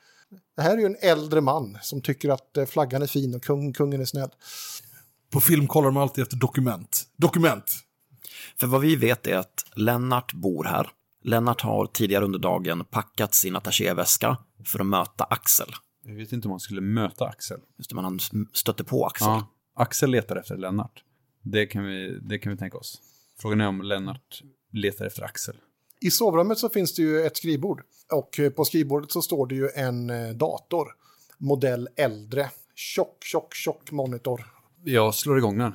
det 0.55 0.61
här 0.61 0.73
är 0.73 0.77
ju 0.77 0.85
en 0.85 0.97
äldre 1.01 1.41
man 1.41 1.77
som 1.81 2.01
tycker 2.01 2.29
att 2.29 2.57
eh, 2.57 2.65
flaggan 2.65 3.01
är 3.01 3.07
fin 3.07 3.35
och 3.35 3.43
kung, 3.43 3.73
kungen 3.73 4.01
är 4.01 4.05
snäll. 4.05 4.29
På 5.29 5.41
film 5.41 5.67
kollar 5.67 5.85
de 5.85 5.97
alltid 5.97 6.21
efter 6.21 6.37
dokument. 6.37 7.03
Dokument! 7.15 7.71
För 8.57 8.67
vad 8.67 8.81
vi 8.81 8.95
vet 8.95 9.27
är 9.27 9.37
att 9.37 9.65
Lennart 9.75 10.33
bor 10.33 10.63
här. 10.63 10.89
Lennart 11.23 11.61
har 11.61 11.85
tidigare 11.85 12.25
under 12.25 12.39
dagen 12.39 12.85
packat 12.85 13.33
sin 13.33 13.55
attachéväska 13.55 14.37
för 14.65 14.79
att 14.79 14.85
möta 14.85 15.23
Axel. 15.23 15.73
Jag 16.07 16.15
vet 16.15 16.31
inte 16.31 16.47
om 16.47 16.49
man 16.49 16.59
skulle 16.59 16.81
möta 16.81 17.25
Axel. 17.25 17.59
Just 17.77 17.89
det, 17.89 17.95
man 17.95 18.03
han 18.03 18.19
stötte 18.53 18.83
på 18.83 19.05
Axel. 19.05 19.27
Ja, 19.27 19.47
Axel 19.73 20.11
letar 20.11 20.35
efter 20.35 20.57
Lennart. 20.57 21.03
Det 21.41 21.65
kan, 21.65 21.85
vi, 21.85 22.19
det 22.21 22.39
kan 22.39 22.51
vi 22.51 22.57
tänka 22.57 22.77
oss. 22.77 23.01
Frågan 23.39 23.61
är 23.61 23.67
om 23.67 23.81
Lennart 23.81 24.41
letar 24.71 25.05
efter 25.05 25.23
Axel. 25.23 25.55
I 26.01 26.11
sovrummet 26.11 26.57
så 26.57 26.69
finns 26.69 26.95
det 26.95 27.01
ju 27.01 27.21
ett 27.21 27.37
skrivbord 27.37 27.81
och 28.11 28.39
eh, 28.39 28.49
på 28.49 28.65
skrivbordet 28.65 29.11
så 29.11 29.21
står 29.21 29.47
det 29.47 29.55
ju 29.55 29.69
en 29.75 30.09
eh, 30.09 30.29
dator. 30.29 30.87
Modell 31.37 31.89
äldre. 31.95 32.49
Tjock, 32.75 33.23
tjock, 33.23 33.53
tjock 33.53 33.91
monitor. 33.91 34.45
Jag 34.83 35.15
slår 35.15 35.37
igång 35.37 35.57
den. 35.57 35.73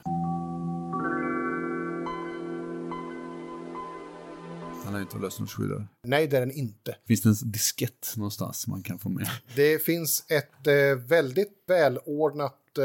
Han 4.91 4.95
har 4.95 5.01
ju 5.01 5.07
inte 5.07 5.19
lösenordsskyddare. 5.19 5.87
Nej, 6.03 6.27
det 6.27 6.37
är 6.37 6.41
den 6.41 6.53
inte. 6.53 6.97
Finns 7.07 7.23
det 7.23 7.29
en 7.29 7.53
diskett 7.53 8.13
någonstans 8.17 8.67
man 8.67 8.83
kan 8.83 8.99
få 8.99 9.09
med? 9.09 9.31
Det 9.55 9.85
finns 9.85 10.25
ett 10.29 10.67
eh, 10.67 11.09
väldigt 11.09 11.65
välordnat 11.69 12.79
eh, 12.79 12.85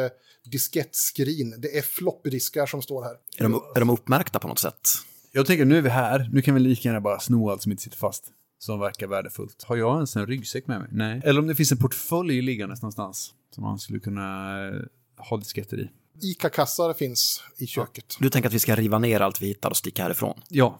diskettskrin. 0.52 1.56
Det 1.58 1.78
är 1.78 1.82
floppydiskar 1.82 2.66
som 2.66 2.82
står 2.82 3.04
här. 3.04 3.16
Är, 3.38 3.44
de, 3.44 3.54
är 3.76 3.80
de 3.80 3.90
uppmärkta 3.90 4.40
på 4.40 4.48
något 4.48 4.60
sätt? 4.60 4.90
Jag 5.32 5.46
tänker, 5.46 5.66
nu 5.66 5.78
är 5.78 5.82
vi 5.82 5.90
här. 5.90 6.30
Nu 6.34 6.42
kan 6.42 6.54
vi 6.54 6.60
lika 6.60 6.90
gärna 6.90 7.02
bara 7.02 7.20
sno 7.20 7.50
allt 7.50 7.62
som 7.62 7.72
inte 7.72 7.84
sitter 7.84 7.98
fast. 7.98 8.24
Som 8.60 8.80
verkar 8.80 9.08
värdefullt. 9.08 9.64
Har 9.64 9.76
jag 9.76 9.96
ens 9.96 10.16
en 10.16 10.28
ryggsäck 10.28 10.68
med 10.68 10.80
mig? 10.80 10.90
Nej. 10.92 11.22
Eller 11.24 11.40
om 11.40 11.48
det 11.48 11.56
finns 11.56 11.72
en 11.72 11.78
portfölj 11.78 12.42
liggandes 12.42 12.82
någonstans. 12.82 13.34
Som 13.56 13.64
man 13.64 13.80
skulle 13.80 14.00
kunna 14.00 14.58
eh, 14.68 14.82
ha 15.18 15.38
disketter 15.38 15.80
i. 15.80 15.90
ICA-kassar 16.22 16.94
finns 16.94 17.44
i 17.58 17.68
köket. 17.68 18.18
Du 18.20 18.30
tänker 18.30 18.50
att 18.50 18.54
vi 18.54 18.60
ska 18.60 18.76
riva 18.76 19.00
ner 19.00 19.20
allt 19.20 19.42
vi 19.42 19.48
hittar 19.48 19.70
och 19.70 19.78
sticka 19.78 20.04
härifrån? 20.04 20.42
Ja. 20.50 20.80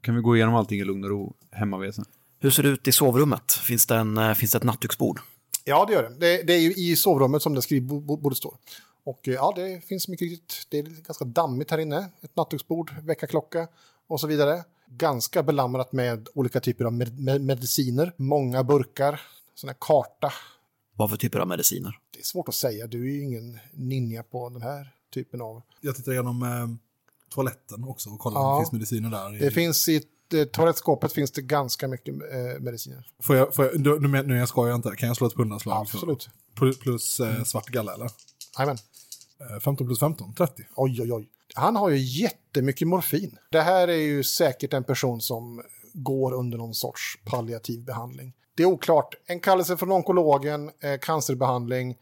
Kan 0.00 0.14
vi 0.14 0.20
gå 0.20 0.36
igenom 0.36 0.54
allting 0.54 0.80
i 0.80 0.84
lugn 0.84 1.04
och 1.04 1.10
ro 1.10 1.34
hemma 1.50 1.78
vid 1.78 1.94
sen? 1.94 2.04
Hur 2.38 2.50
ser 2.50 2.62
det 2.62 2.68
ut 2.68 2.88
i 2.88 2.92
sovrummet? 2.92 3.52
Finns 3.52 3.86
det, 3.86 3.96
en, 3.96 4.18
eh, 4.18 4.34
finns 4.34 4.52
det 4.52 4.58
ett 4.58 4.64
nattduksbord? 4.64 5.20
Ja, 5.64 5.84
det 5.84 5.92
gör 5.92 6.02
det. 6.02 6.08
det. 6.08 6.42
Det 6.42 6.52
är 6.52 6.58
ju 6.58 6.72
i 6.72 6.96
sovrummet 6.96 7.42
som 7.42 7.54
det 7.54 7.62
skrivbordet 7.62 8.38
står. 8.38 8.56
Och 9.04 9.28
eh, 9.28 9.34
ja, 9.34 9.52
det 9.56 9.84
finns 9.84 10.08
mycket 10.08 10.30
riktigt. 10.30 10.66
Det 10.68 10.78
är 10.78 10.82
ganska 10.82 11.24
dammigt 11.24 11.70
här 11.70 11.78
inne. 11.78 12.08
Ett 12.20 12.36
nattduksbord, 12.36 12.92
väckarklocka 13.02 13.68
och 14.06 14.20
så 14.20 14.26
vidare. 14.26 14.64
Ganska 14.86 15.42
belamrat 15.42 15.92
med 15.92 16.28
olika 16.34 16.60
typer 16.60 16.84
av 16.84 16.92
med 16.92 17.20
med 17.20 17.40
mediciner. 17.40 18.12
Många 18.16 18.64
burkar, 18.64 19.20
sån 19.54 19.68
här 19.68 19.76
karta. 19.80 20.32
Vad 20.96 21.10
för 21.10 21.16
typer 21.16 21.38
av 21.38 21.48
mediciner? 21.48 21.98
Det 22.10 22.20
är 22.20 22.24
svårt 22.24 22.48
att 22.48 22.54
säga. 22.54 22.86
Du 22.86 23.00
är 23.00 23.14
ju 23.14 23.22
ingen 23.22 23.58
ninja 23.72 24.22
på 24.22 24.48
den 24.48 24.62
här 24.62 24.94
typen 25.14 25.40
av... 25.40 25.62
Jag 25.80 25.96
tittar 25.96 26.12
igenom 26.12 26.42
eh, 26.42 26.89
toaletten 27.34 27.84
också 27.84 28.10
och 28.10 28.18
kollar 28.18 28.40
om 28.40 28.46
Ja. 28.46 28.54
det 28.54 28.60
finns 28.60 28.72
mediciner 28.72 29.10
där. 29.10 29.38
Det 29.40 29.50
finns 29.50 29.88
i 29.88 30.02
eh, 30.34 30.44
toalettskåpet 30.44 31.12
finns 31.12 31.30
det 31.30 31.42
ganska 31.42 31.88
mycket 31.88 32.14
eh, 32.14 32.60
mediciner. 32.60 33.06
Får 33.22 33.36
jag, 33.36 33.54
får 33.54 33.64
jag, 33.64 33.80
nu, 33.80 34.22
nu, 34.22 34.36
jag 34.36 34.48
skojar 34.48 34.74
inte, 34.74 34.90
kan 34.96 35.06
jag 35.06 35.16
slå 35.16 35.26
ett 35.26 35.34
pundanslag? 35.34 35.88
för- 35.88 35.98
Absolut. 35.98 36.28
Plus, 36.56 36.78
plus 36.78 37.20
eh, 37.20 37.42
svart 37.42 37.66
galle 37.68 37.92
eller? 37.94 38.10
Jajamän. 38.58 38.76
Eh, 39.54 39.60
15 39.60 39.86
plus 39.86 40.00
15, 40.00 40.34
30. 40.34 40.62
Oj, 40.76 41.02
oj, 41.02 41.12
oj. 41.12 41.28
Han 41.54 41.76
har 41.76 41.90
ju 41.90 41.96
jättemycket 41.98 42.88
morfin. 42.88 43.36
Det 43.50 43.60
här 43.60 43.88
är 43.88 43.94
ju 44.02 44.22
säkert 44.22 44.72
en 44.72 44.84
person 44.84 45.20
som 45.20 45.62
går 45.94 46.32
under 46.32 46.58
någon 46.58 46.74
sorts 46.74 47.18
palliativ 47.24 47.84
behandling. 47.84 48.32
Det 48.54 48.62
är 48.62 48.66
oklart. 48.66 49.14
En 49.26 49.40
kallelse 49.40 49.76
från 49.76 49.92
onkologen, 49.92 50.70
eh, 50.82 50.98
cancerbehandling. 51.00 51.96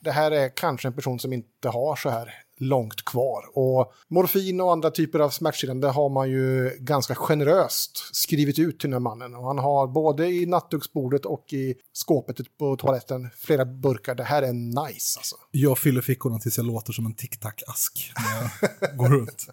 Det 0.00 0.10
här 0.10 0.30
är 0.30 0.48
kanske 0.56 0.88
en 0.88 0.94
person 0.94 1.18
som 1.18 1.32
inte 1.32 1.68
har 1.68 1.96
så 1.96 2.10
här 2.10 2.34
långt 2.56 3.04
kvar. 3.04 3.58
Och 3.58 3.92
morfin 4.08 4.60
och 4.60 4.72
andra 4.72 4.90
typer 4.90 5.18
av 5.18 5.30
smärtstillande 5.30 5.88
har 5.88 6.08
man 6.08 6.30
ju 6.30 6.76
ganska 6.78 7.14
generöst 7.14 8.04
skrivit 8.12 8.58
ut 8.58 8.80
till 8.80 8.90
den 8.90 8.92
här 8.92 9.00
mannen. 9.00 9.34
Och 9.34 9.46
han 9.46 9.58
har 9.58 9.86
både 9.86 10.26
i 10.26 10.46
nattduksbordet 10.46 11.24
och 11.24 11.52
i 11.52 11.74
skåpet 11.92 12.58
på 12.58 12.76
toaletten 12.76 13.30
flera 13.36 13.64
burkar. 13.64 14.14
Det 14.14 14.24
här 14.24 14.42
är 14.42 14.52
nice 14.52 15.18
alltså. 15.18 15.36
Jag 15.50 15.78
fyller 15.78 16.00
fickorna 16.00 16.38
tills 16.38 16.56
jag 16.56 16.66
låter 16.66 16.92
som 16.92 17.06
en 17.06 17.14
tic-tac-ask 17.14 18.12
när 18.16 18.50
jag 18.80 18.96
går 18.96 19.08
runt. 19.08 19.46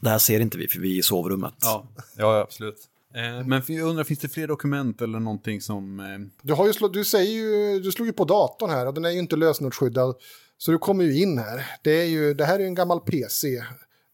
Det 0.00 0.08
här 0.08 0.18
ser 0.18 0.40
inte 0.40 0.58
vi 0.58 0.68
för 0.68 0.78
vi 0.80 0.94
är 0.94 0.98
i 0.98 1.02
sovrummet. 1.02 1.54
Ja, 1.60 1.88
ja 2.16 2.40
absolut. 2.40 2.88
Eh, 3.16 3.46
Men 3.46 3.62
jag 3.68 3.88
undrar, 3.88 4.04
finns 4.04 4.20
det 4.20 4.28
fler 4.28 4.46
dokument 4.48 5.02
eller 5.02 5.20
någonting 5.20 5.60
som... 5.60 6.00
eh, 6.00 6.06
Du, 6.42 6.52
har 6.52 6.66
ju 6.66 6.72
slå, 6.72 6.88
du, 6.88 7.04
säger 7.04 7.32
ju, 7.32 7.80
du 7.80 7.92
slog 7.92 8.06
ju 8.06 8.12
på 8.12 8.24
datorn 8.24 8.70
här 8.70 8.86
och 8.86 8.94
den 8.94 9.04
är 9.04 9.10
ju 9.10 9.18
inte 9.18 9.36
lösenordsskyddad. 9.36 10.14
Så 10.58 10.70
du 10.70 10.78
kommer 10.78 11.04
ju 11.04 11.22
in 11.22 11.38
här. 11.38 11.66
Det, 11.82 11.90
är 11.90 12.04
ju, 12.06 12.34
det 12.34 12.44
här 12.44 12.54
är 12.54 12.60
ju 12.60 12.66
en 12.66 12.74
gammal 12.74 13.00
PC. 13.00 13.56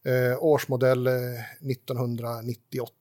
Eh, 0.05 0.43
årsmodell 0.43 1.07
eh, 1.07 1.13
1998. 1.71 2.91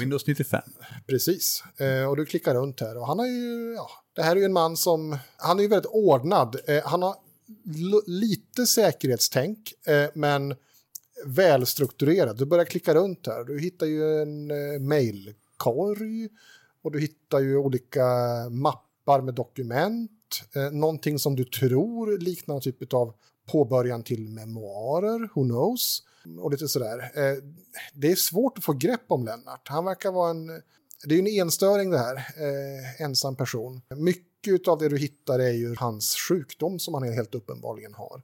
Windows 0.00 0.26
95? 0.26 0.62
Precis. 1.06 1.62
Eh, 1.76 2.08
och 2.08 2.16
du 2.16 2.26
klickar 2.26 2.54
runt 2.54 2.80
här 2.80 2.96
och 2.96 3.06
han 3.06 3.18
har 3.18 3.26
ju, 3.26 3.74
ja, 3.76 3.90
det 4.16 4.22
här 4.22 4.32
är 4.36 4.40
ju 4.40 4.44
en 4.44 4.52
man 4.52 4.76
som, 4.76 5.18
han 5.36 5.58
är 5.58 5.62
ju 5.62 5.68
väldigt 5.68 5.90
ordnad. 5.92 6.56
Eh, 6.66 6.82
han 6.84 7.02
har 7.02 7.14
lite 8.06 8.66
säkerhetstänk, 8.66 9.58
eh, 9.86 10.10
men 10.14 10.54
välstrukturerad. 11.24 12.38
Du 12.38 12.46
börjar 12.46 12.64
klicka 12.64 12.94
runt 12.94 13.26
här. 13.26 13.44
Du 13.44 13.60
hittar 13.60 13.86
ju 13.86 14.22
en 14.22 14.50
eh, 14.50 14.80
mailkorg 14.80 16.28
och 16.82 16.92
du 16.92 17.00
hittar 17.00 17.40
ju 17.40 17.56
olika 17.56 18.04
mappar 18.50 19.20
med 19.20 19.34
dokument. 19.34 20.10
Eh, 20.54 20.70
någonting 20.70 21.18
som 21.18 21.36
du 21.36 21.44
tror 21.44 22.18
liknar 22.18 22.54
någon 22.54 22.62
typ 22.62 22.92
av 22.92 23.14
påbörjan 23.46 24.02
till 24.02 24.28
memoarer, 24.28 25.30
who 25.34 25.44
knows. 25.44 26.02
Och 26.38 26.50
lite 26.50 26.68
sådär. 26.68 26.98
Eh, 26.98 27.42
det 27.94 28.12
är 28.12 28.16
svårt 28.16 28.58
att 28.58 28.64
få 28.64 28.72
grepp 28.72 29.04
om 29.08 29.24
Lennart. 29.24 29.68
Han 29.68 29.84
verkar 29.84 30.12
vara 30.12 30.30
en... 30.30 30.46
Det 31.04 31.14
är 31.14 31.18
ju 31.22 31.38
en 31.38 31.42
enstöring 31.42 31.90
det 31.90 31.98
här, 31.98 32.16
eh, 32.16 33.00
ensam 33.00 33.36
person. 33.36 33.82
Mycket 33.96 34.68
av 34.68 34.78
det 34.78 34.88
du 34.88 34.98
hittar 34.98 35.38
är 35.38 35.52
ju 35.52 35.74
hans 35.78 36.16
sjukdom 36.28 36.78
som 36.78 36.94
han 36.94 37.12
helt 37.12 37.34
uppenbarligen 37.34 37.94
har. 37.94 38.22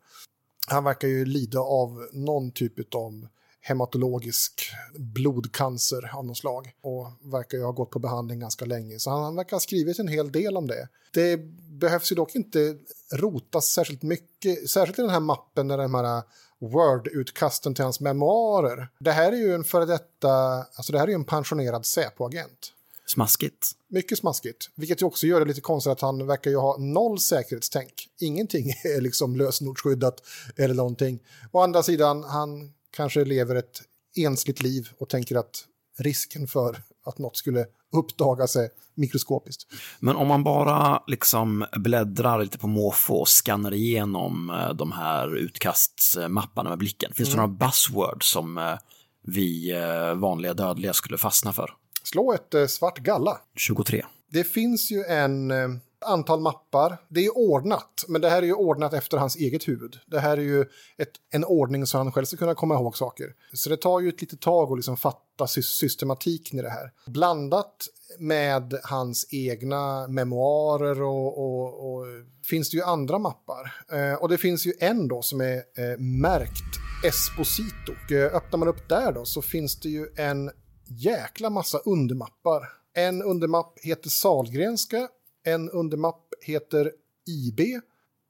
Han 0.67 0.85
verkar 0.85 1.09
ju 1.09 1.25
lida 1.25 1.61
av 1.61 2.09
någon 2.13 2.53
typ 2.53 2.95
av 2.95 3.29
hematologisk 3.61 4.71
blodcancer 4.99 6.17
av 6.17 6.27
något 6.27 6.39
slag 6.39 6.73
och 6.83 7.07
verkar 7.33 7.59
ju 7.59 7.65
ha 7.65 7.73
gått 7.73 7.91
på 7.91 7.99
behandling 7.99 8.41
ganska 8.41 8.65
länge. 8.65 8.99
Så 8.99 9.11
han 9.11 9.37
verkar 9.37 9.57
ha 9.57 9.61
skrivit 9.61 9.99
en 9.99 10.09
hel 10.09 10.33
del 10.33 10.57
om 10.57 10.67
det. 10.67 10.89
Det 11.13 11.37
behövs 11.81 12.13
ju 12.13 12.17
dock 12.17 12.35
inte 12.35 12.77
rotas 13.13 13.67
särskilt 13.67 14.03
mycket, 14.03 14.71
särskilt 14.71 14.99
i 14.99 15.03
den 15.03 15.11
här 15.11 15.21
mappen 15.21 15.69
där 15.69 15.79
de 15.79 15.95
här 15.95 16.23
Word-utkasten 16.59 17.75
till 17.75 17.85
hans 17.85 18.01
memoarer. 18.01 18.89
Det 18.99 19.13
här 19.13 19.33
är 19.33 19.37
ju 19.37 19.55
en 19.55 19.65
före 19.65 19.87
detta, 19.87 20.33
alltså 20.75 20.93
det 20.93 20.99
här 20.99 21.07
är 21.07 21.11
ju 21.11 21.15
en 21.15 21.25
pensionerad 21.25 21.87
Säpo-agent. 21.87 22.73
Smaskigt. 23.07 23.71
Mycket 23.89 24.19
smaskigt, 24.19 24.71
vilket 24.75 25.03
ju 25.03 25.07
också 25.07 25.27
gör 25.27 25.41
det 25.41 25.47
lite 25.47 25.61
konstigt 25.61 25.91
att 25.91 26.01
han 26.01 26.27
verkar 26.27 26.51
ju 26.51 26.57
ha 26.57 26.77
noll 26.79 27.21
säkerhetstänk. 27.21 28.09
Ingenting 28.21 28.69
är 28.85 29.01
liksom 29.01 29.37
lösenordsskyddat 29.37 30.23
eller 30.57 30.75
någonting. 30.75 31.21
Å 31.53 31.61
andra 31.61 31.83
sidan, 31.83 32.25
han 32.25 32.73
kanske 32.91 33.25
lever 33.25 33.55
ett 33.55 33.83
ensligt 34.17 34.63
liv 34.63 34.89
och 34.99 35.09
tänker 35.09 35.37
att 35.37 35.65
risken 35.99 36.47
för 36.47 36.83
att 37.05 37.19
något 37.19 37.37
skulle 37.37 37.67
uppdagas 37.93 38.57
är 38.57 38.69
mikroskopiskt. 38.95 39.67
Men 40.01 40.17
om 40.17 40.29
man 40.29 40.45
bara 40.45 41.03
liksom 41.07 41.67
bläddrar 41.77 42.43
lite 42.43 42.59
på 42.59 42.67
måfå 42.67 43.15
och 43.15 43.29
skannar 43.29 43.75
igenom 43.75 44.51
eh, 44.51 44.75
de 44.75 44.93
här 44.93 45.37
utkastsmapparna 45.37 46.71
med 46.71 46.79
blicken, 46.79 47.13
finns 47.15 47.31
det 47.31 47.37
några 47.37 47.49
buzzwords 47.49 48.31
som 48.31 48.59
eh, 48.59 48.75
vi 49.23 49.73
eh, 49.73 50.15
vanliga 50.15 50.55
dödliga 50.55 50.93
skulle 50.93 51.19
fastna 51.19 51.53
för? 51.53 51.71
Slå 52.13 52.33
ett 52.33 52.55
eh, 52.55 52.67
svart 52.67 52.99
galla. 52.99 53.41
23. 53.57 54.05
Det 54.31 54.45
finns 54.45 54.91
ju 54.91 55.05
en 55.05 55.51
eh, 55.51 55.69
antal 56.07 56.41
mappar. 56.41 56.99
Det 57.09 57.27
är 57.27 57.37
ordnat, 57.39 58.05
men 58.09 58.21
det 58.21 58.31
här 58.31 58.43
är 58.43 58.47
ju 58.47 58.53
ordnat 58.53 58.93
efter 58.93 59.19
hans 59.19 59.37
eget 59.37 59.69
huvud. 59.69 59.99
Det 60.07 60.21
här 60.21 60.37
är 60.37 60.43
ju 60.43 60.61
ett, 60.99 61.11
en 61.31 61.45
ordning 61.45 61.87
så 61.87 61.99
han 61.99 62.13
själv 62.13 62.25
ska 62.25 62.37
kunna 62.37 62.55
komma 62.55 62.75
ihåg 62.75 62.97
saker. 62.97 63.35
Så 63.53 63.69
det 63.71 63.77
tar 63.77 64.01
ju 64.01 64.09
ett 64.09 64.21
litet 64.21 64.41
tag 64.41 64.73
att 64.73 64.79
liksom 64.79 64.97
fatta 64.97 65.47
sy 65.47 65.63
systematiken 65.63 66.59
i 66.59 66.63
det 66.63 66.71
här. 66.71 66.93
Blandat 67.07 67.87
med 68.19 68.81
hans 68.83 69.27
egna 69.31 70.09
memoarer 70.09 71.03
och, 71.03 71.39
och, 71.39 71.93
och 71.93 72.07
finns 72.45 72.71
det 72.71 72.77
ju 72.77 72.83
andra 72.83 73.19
mappar. 73.19 73.75
Eh, 73.93 74.15
och 74.15 74.29
det 74.29 74.39
finns 74.39 74.67
ju 74.67 74.73
en 74.81 75.09
då 75.09 75.23
som 75.23 75.41
är 75.41 75.57
eh, 75.57 75.99
märkt 75.99 76.83
Esposito. 77.05 77.93
Och, 77.93 78.13
eh, 78.13 78.35
öppnar 78.35 78.59
man 78.59 78.69
upp 78.69 78.89
där 78.89 79.13
då 79.13 79.25
så 79.25 79.43
finns 79.43 79.81
det 79.81 79.89
ju 79.89 80.07
en 80.17 80.51
jäkla 80.97 81.51
massa 81.51 81.79
undermappar. 81.79 82.69
En 82.95 83.23
undermapp 83.23 83.79
heter 83.83 84.11
Salgrenska, 84.11 85.09
en 85.45 85.71
undermapp 85.71 86.35
heter 86.43 86.93
IB, 87.27 87.61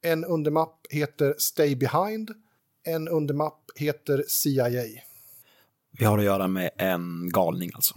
en 0.03 0.25
undermapp 0.25 0.79
heter 0.89 1.35
Stay 1.37 1.75
Behind, 1.75 2.31
en 2.85 3.07
undermapp 3.07 3.59
heter 3.75 4.23
CIA. 4.27 4.83
Vi 5.97 6.05
har 6.05 6.17
att 6.17 6.23
göra 6.23 6.47
med 6.47 6.69
en 6.77 7.29
galning 7.29 7.71
alltså. 7.75 7.95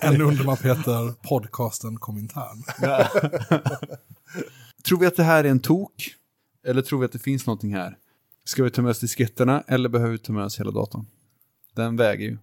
En 0.00 0.22
undermapp 0.22 0.64
heter 0.64 1.28
podcasten 1.28 1.98
Komintern. 1.98 2.62
Tror 4.84 4.98
vi 4.98 5.06
att 5.06 5.16
det 5.16 5.22
här 5.22 5.44
är 5.44 5.48
en 5.48 5.60
tok? 5.60 6.14
Eller 6.66 6.82
tror 6.82 6.98
vi 7.00 7.06
att 7.06 7.12
det 7.12 7.18
finns 7.18 7.46
någonting 7.46 7.74
här? 7.74 7.96
Ska 8.44 8.62
vi 8.64 8.70
ta 8.70 8.82
med 8.82 8.90
oss 8.90 9.00
disketterna 9.00 9.64
eller 9.68 9.88
behöver 9.88 10.12
vi 10.12 10.18
ta 10.18 10.32
med 10.32 10.44
oss 10.44 10.60
hela 10.60 10.70
datorn? 10.70 11.06
Den 11.74 11.96
väger 11.96 12.24
ju. 12.24 12.38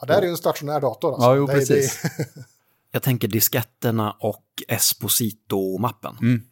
Ja, 0.00 0.06
det 0.06 0.12
här 0.12 0.20
är 0.20 0.26
ju 0.26 0.30
en 0.30 0.36
stationär 0.36 0.80
dator. 0.80 1.08
Alltså. 1.14 1.28
Ja, 1.28 1.36
jo, 1.36 1.46
precis. 1.46 2.02
Jag 2.92 3.02
tänker 3.02 3.28
disketterna 3.28 4.16
och 4.20 4.44
Esposito-mappen. 4.68 6.16
Mm. 6.20 6.42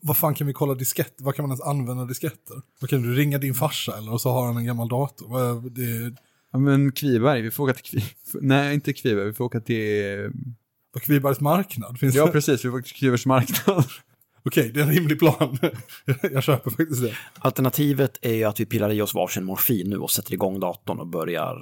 Vad 0.00 0.16
fan 0.16 0.34
kan 0.34 0.46
vi 0.46 0.52
kolla 0.52 0.74
disketter? 0.74 1.24
Vad 1.24 1.34
kan 1.34 1.42
man 1.42 1.50
ens 1.50 1.60
använda 1.60 2.04
disketter? 2.04 2.56
Vad 2.80 2.90
kan 2.90 3.02
du 3.02 3.14
ringa 3.14 3.38
din 3.38 3.54
farsa 3.54 3.98
eller 3.98 4.12
och 4.12 4.20
så 4.20 4.30
har 4.30 4.46
han 4.46 4.56
en 4.56 4.64
gammal 4.64 4.88
dator? 4.88 5.70
Det, 5.70 6.14
Ja, 6.52 6.58
men 6.58 6.92
Kviberg, 6.92 7.42
vi 7.42 7.50
får 7.50 7.64
åka 7.64 7.74
till 7.74 7.84
Kviberg. 7.84 8.10
Nej, 8.46 8.74
inte 8.74 8.92
Kviberg, 8.92 9.24
vi 9.26 9.32
får 9.32 9.44
åka 9.44 9.60
till... 9.60 10.30
vad 10.92 11.02
Kvibergs 11.02 11.40
marknad? 11.40 11.98
Finns 11.98 12.14
Ja, 12.14 12.26
det? 12.26 12.32
precis, 12.32 12.64
vi 12.64 12.70
får 12.70 12.78
åka 12.78 12.84
till 12.86 12.96
Kvibers 12.96 13.26
marknad. 13.26 13.84
Okej, 14.44 14.70
det 14.74 14.80
är 14.80 14.84
en 14.84 14.90
rimlig 14.92 15.18
plan. 15.18 15.58
jag 16.32 16.42
köper 16.42 16.70
faktiskt 16.70 17.02
det. 17.02 17.14
Alternativet 17.38 18.18
är 18.22 18.34
ju 18.34 18.44
att 18.44 18.60
vi 18.60 18.66
pillar 18.66 18.92
i 18.92 19.02
oss 19.02 19.14
varsin 19.14 19.44
morfin 19.44 19.90
nu 19.90 19.96
och 19.98 20.10
sätter 20.10 20.32
igång 20.32 20.60
datorn 20.60 20.98
och 20.98 21.06
börjar 21.06 21.56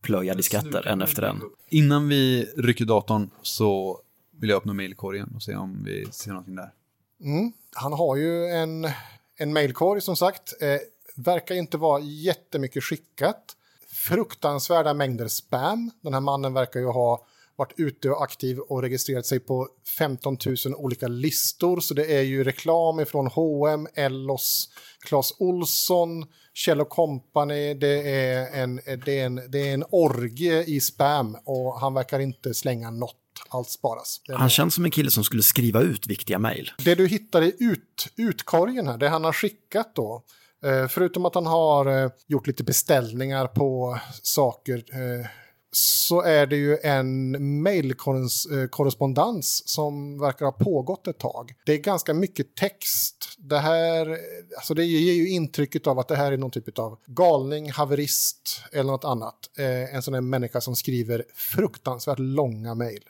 eh, 0.00 0.06
plöja 0.06 0.34
disketter 0.34 0.86
en 0.86 1.02
efter 1.02 1.22
en. 1.22 1.40
Innan 1.68 2.08
vi 2.08 2.44
rycker 2.56 2.84
datorn 2.84 3.30
så 3.42 4.00
vill 4.40 4.50
jag 4.50 4.56
öppna 4.56 4.72
mejlkorgen 4.72 5.32
och 5.34 5.42
se 5.42 5.56
om 5.56 5.84
vi 5.84 6.06
ser 6.12 6.30
någonting 6.30 6.54
där. 6.54 6.72
Mm. 7.20 7.52
Han 7.74 7.92
har 7.92 8.16
ju 8.16 8.46
en, 8.46 8.88
en 9.36 9.52
mailkorg 9.52 10.00
som 10.00 10.16
sagt. 10.16 10.62
Eh, 10.62 10.78
verkar 11.16 11.54
inte 11.54 11.78
vara 11.78 12.00
jättemycket 12.00 12.84
skickat. 12.84 13.56
Fruktansvärda 13.88 14.94
mängder 14.94 15.28
spam. 15.28 15.90
Den 16.00 16.14
här 16.14 16.20
mannen 16.20 16.54
verkar 16.54 16.80
ju 16.80 16.86
ha 16.86 17.26
varit 17.60 17.74
ute 17.76 18.10
och 18.10 18.22
aktiv 18.22 18.58
och 18.58 18.82
registrerat 18.82 19.26
sig 19.26 19.40
på 19.40 19.68
15 19.98 20.36
000 20.46 20.74
olika 20.74 21.08
listor. 21.08 21.80
Så 21.80 21.94
det 21.94 22.16
är 22.16 22.22
ju 22.22 22.44
reklam 22.44 23.00
ifrån 23.00 23.26
H&M, 23.26 23.86
Ellos, 23.94 24.68
Clas 25.00 25.34
Olsson, 25.38 26.26
Kjell 26.54 26.84
Company. 26.84 27.74
Det 27.74 28.10
är, 28.10 28.62
en, 28.62 28.80
det, 29.04 29.18
är 29.18 29.26
en, 29.26 29.40
det 29.48 29.68
är 29.68 29.74
en 29.74 29.84
orgie 29.90 30.64
i 30.64 30.80
spam 30.80 31.36
och 31.44 31.80
han 31.80 31.94
verkar 31.94 32.20
inte 32.20 32.54
slänga 32.54 32.90
något. 32.90 33.16
Allt 33.48 33.70
sparas. 33.70 34.20
Han 34.28 34.50
känns 34.50 34.74
som 34.74 34.84
en 34.84 34.90
kille 34.90 35.10
som 35.10 35.24
skulle 35.24 35.42
skriva 35.42 35.80
ut 35.80 36.06
viktiga 36.06 36.38
mejl. 36.38 36.70
det 36.84 36.94
du 36.94 37.06
hittar 37.06 37.42
i 37.42 37.56
ut, 37.58 38.08
utkorgen 38.16 38.88
här, 38.88 38.98
det 38.98 39.08
han 39.08 39.24
har 39.24 39.32
skickat 39.32 39.94
då, 39.94 40.22
eh, 40.64 40.88
förutom 40.88 41.26
att 41.26 41.34
han 41.34 41.46
har 41.46 42.04
eh, 42.04 42.10
gjort 42.26 42.46
lite 42.46 42.64
beställningar 42.64 43.46
på 43.46 43.98
saker, 44.22 44.76
eh, 44.76 45.26
så 45.72 46.22
är 46.22 46.46
det 46.46 46.56
ju 46.56 46.78
en 46.78 47.30
mejlkorrespondens 47.62 49.68
som 49.68 50.18
verkar 50.18 50.44
ha 50.44 50.52
pågått 50.52 51.06
ett 51.06 51.18
tag. 51.18 51.54
Det 51.66 51.72
är 51.72 51.78
ganska 51.78 52.14
mycket 52.14 52.54
text. 52.54 53.36
Det 53.38 53.58
här, 53.58 54.18
alltså 54.56 54.74
det 54.74 54.84
ger 54.84 55.12
ju 55.12 55.28
intrycket 55.28 55.86
av 55.86 55.98
att 55.98 56.08
det 56.08 56.16
här 56.16 56.32
är 56.32 56.36
någon 56.36 56.50
typ 56.50 56.78
av 56.78 56.98
galning, 57.06 57.70
haverist 57.70 58.62
eller 58.72 58.92
något 58.92 59.04
annat. 59.04 59.50
Eh, 59.58 59.94
en 59.94 60.02
sån 60.02 60.14
där 60.14 60.20
människa 60.20 60.60
som 60.60 60.76
skriver 60.76 61.24
fruktansvärt 61.34 62.18
långa 62.18 62.74
mejl. 62.74 63.04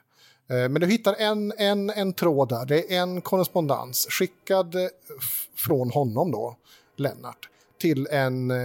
Eh, 0.50 0.68
Men 0.68 0.74
du 0.74 0.86
hittar 0.86 1.14
en, 1.18 1.52
en, 1.56 1.90
en 1.90 2.12
tråd 2.12 2.48
där. 2.48 2.66
Det 2.66 2.94
är 2.94 3.00
en 3.00 3.20
korrespondens 3.20 4.06
skickad 4.10 4.74
eh, 4.74 4.88
från 5.54 5.90
honom 5.90 6.30
då, 6.30 6.56
Lennart, 6.96 7.48
till 7.80 8.06
en 8.06 8.50
eh, 8.50 8.56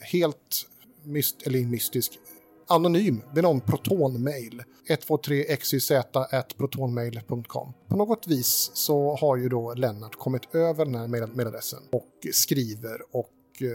helt 0.00 0.66
myst, 1.02 1.36
eller 1.42 1.58
mystisk 1.58 2.18
anonym. 2.68 3.22
Det 3.34 3.40
är 3.40 3.42
någon 3.42 3.60
protonmail. 3.60 4.62
123xyz.protonmail.com. 4.88 7.72
På 7.88 7.96
något 7.96 8.26
vis 8.26 8.70
så 8.74 9.16
har 9.16 9.36
ju 9.36 9.48
då 9.48 9.74
Lennart 9.74 10.16
kommit 10.16 10.54
över 10.54 10.84
den 10.84 10.94
här 10.94 11.06
mail- 11.08 11.26
mailadressen 11.34 11.78
och 11.92 12.08
skriver 12.32 13.00
och 13.16 13.30
eh, 13.60 13.66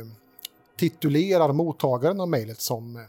titulerar 0.77 1.53
mottagaren 1.53 2.21
av 2.21 2.29
mejlet 2.29 2.61
som 2.61 2.95
eh, 2.95 3.01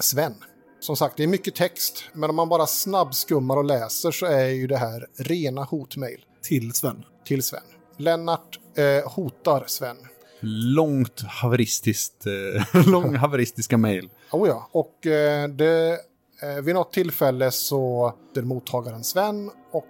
Sven. 0.00 0.34
Som 0.80 0.96
sagt, 0.96 1.16
det 1.16 1.22
är 1.22 1.26
mycket 1.26 1.54
text, 1.54 2.04
men 2.12 2.30
om 2.30 2.36
man 2.36 2.48
bara 2.48 2.66
snabbskummar 2.66 3.56
och 3.56 3.64
läser 3.64 4.10
så 4.10 4.26
är 4.26 4.48
ju 4.48 4.66
det 4.66 4.76
här 4.76 5.06
rena 5.16 5.64
hotmail 5.64 6.24
Till 6.42 6.72
Sven. 6.72 7.04
till 7.24 7.42
Sven. 7.42 7.62
Lennart 7.96 8.58
eh, 8.76 9.10
hotar 9.12 9.64
Sven. 9.66 9.96
Långt 10.40 11.20
haveristiskt, 11.20 12.26
eh, 12.26 12.32
lång 12.86 13.14
haveristiska 13.16 13.78
mail. 13.78 14.10
Oh 14.32 14.48
ja, 14.48 14.68
och 14.72 15.06
eh, 15.06 15.48
det, 15.48 15.98
eh, 16.42 16.62
vid 16.62 16.74
något 16.74 16.92
tillfälle 16.92 17.50
så 17.50 18.12
heter 18.28 18.42
mottagaren 18.42 19.04
Sven 19.04 19.50
och 19.72 19.86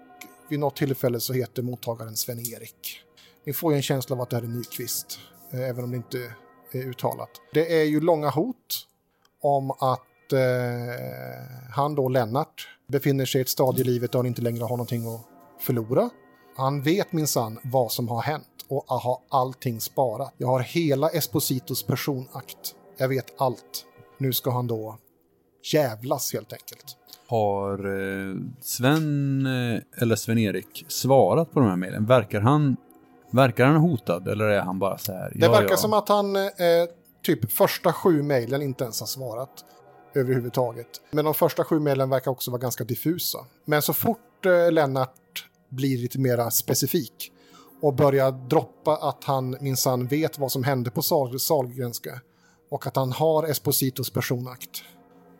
vid 0.49 0.61
något 0.61 0.77
tillfälle 0.77 1.21
så 1.21 1.33
heter 1.33 1.63
mottagaren 1.63 2.17
Sven-Erik. 2.17 3.01
Ni 3.47 3.53
får 3.53 3.73
ju 3.73 3.77
en 3.77 3.83
känsla 3.83 4.17
av 4.17 4.23
att 4.23 4.31
det 4.31 4.37
här 4.37 4.43
är 4.43 4.49
Nyqvist, 4.49 5.19
eh, 5.53 5.69
även 5.69 5.85
om 5.85 5.91
det 5.91 5.97
inte 5.97 6.19
är 6.73 6.83
uttalat. 6.83 7.31
Det 7.55 7.81
är 7.81 7.85
ju 7.85 8.01
långa 8.01 8.31
hot 8.31 8.87
om 9.41 9.71
att 9.71 10.33
eh, 10.33 11.71
han 11.75 11.95
då, 11.95 12.09
Lennart, 12.09 12.69
befinner 12.89 13.25
sig 13.27 13.39
i 13.39 13.43
ett 13.43 13.49
stadie 13.49 13.81
i 13.81 13.85
livet 13.85 14.13
där 14.13 14.19
han 14.19 14.27
inte 14.27 14.43
längre 14.43 14.63
har 14.63 14.71
någonting 14.71 15.15
att 15.15 15.21
förlora. 15.61 16.11
Han 16.57 16.83
vet 16.83 17.13
minsann 17.13 17.59
vad 17.63 17.93
som 17.93 18.09
har 18.09 18.23
hänt 18.23 18.47
och 18.69 18.85
har 18.89 19.21
allting 19.29 19.81
sparat. 19.81 20.35
Jag 20.37 20.49
har 20.49 20.61
hela 20.61 21.09
Espositos 21.09 21.83
personakt. 21.83 22.75
Jag 22.97 23.09
vet 23.09 23.41
allt. 23.41 23.85
Nu 24.19 24.33
ska 24.33 24.51
han 24.51 24.67
då 24.67 24.99
jävlas 25.73 26.33
helt 26.33 26.53
enkelt. 26.53 26.97
Har 27.27 27.79
eh, 27.79 28.37
Sven 28.61 29.47
eh, 29.47 30.03
eller 30.03 30.17
Sven-Erik 30.17 30.85
svarat 30.89 31.53
på 31.53 31.61
de 31.61 31.69
här 31.69 31.77
mejlen? 31.77 32.07
Verkar 32.07 32.41
han, 32.41 32.77
verkar 33.31 33.67
han 33.67 33.77
hotad 33.77 34.29
eller 34.29 34.45
är 34.45 34.61
han 34.61 34.79
bara 34.79 34.99
så 34.99 35.13
här? 35.13 35.33
Det 35.35 35.49
verkar 35.49 35.77
som 35.77 35.93
att 35.93 36.09
han 36.09 36.37
eh, 36.37 36.43
typ 37.23 37.53
första 37.53 37.93
sju 37.93 38.23
mejlen 38.23 38.63
inte 38.63 38.85
ens 38.85 39.01
har 39.01 39.07
svarat 39.07 39.65
överhuvudtaget. 40.15 40.89
Men 41.11 41.25
de 41.25 41.35
första 41.35 41.65
sju 41.65 41.81
mejlen 41.81 42.11
verkar 42.11 42.31
också 42.31 42.51
vara 42.51 42.61
ganska 42.61 42.85
diffusa. 42.85 43.39
Men 43.65 43.83
så 43.83 43.93
fort 43.93 44.47
eh, 44.47 44.73
Lennart 44.73 45.49
blir 45.69 45.99
lite 45.99 46.19
mera 46.19 46.51
specifik 46.51 47.33
och 47.81 47.95
börjar 47.95 48.31
droppa 48.49 48.97
att 48.97 49.25
han 49.25 49.57
minsann 49.61 50.07
vet 50.07 50.39
vad 50.39 50.53
som 50.53 50.65
hände 50.65 50.91
på 50.91 51.03
Sal 51.03 51.33
och 52.71 52.87
att 52.87 52.97
han 52.97 53.13
har 53.13 53.51
Espositos 53.51 54.11
personakt 54.11 54.83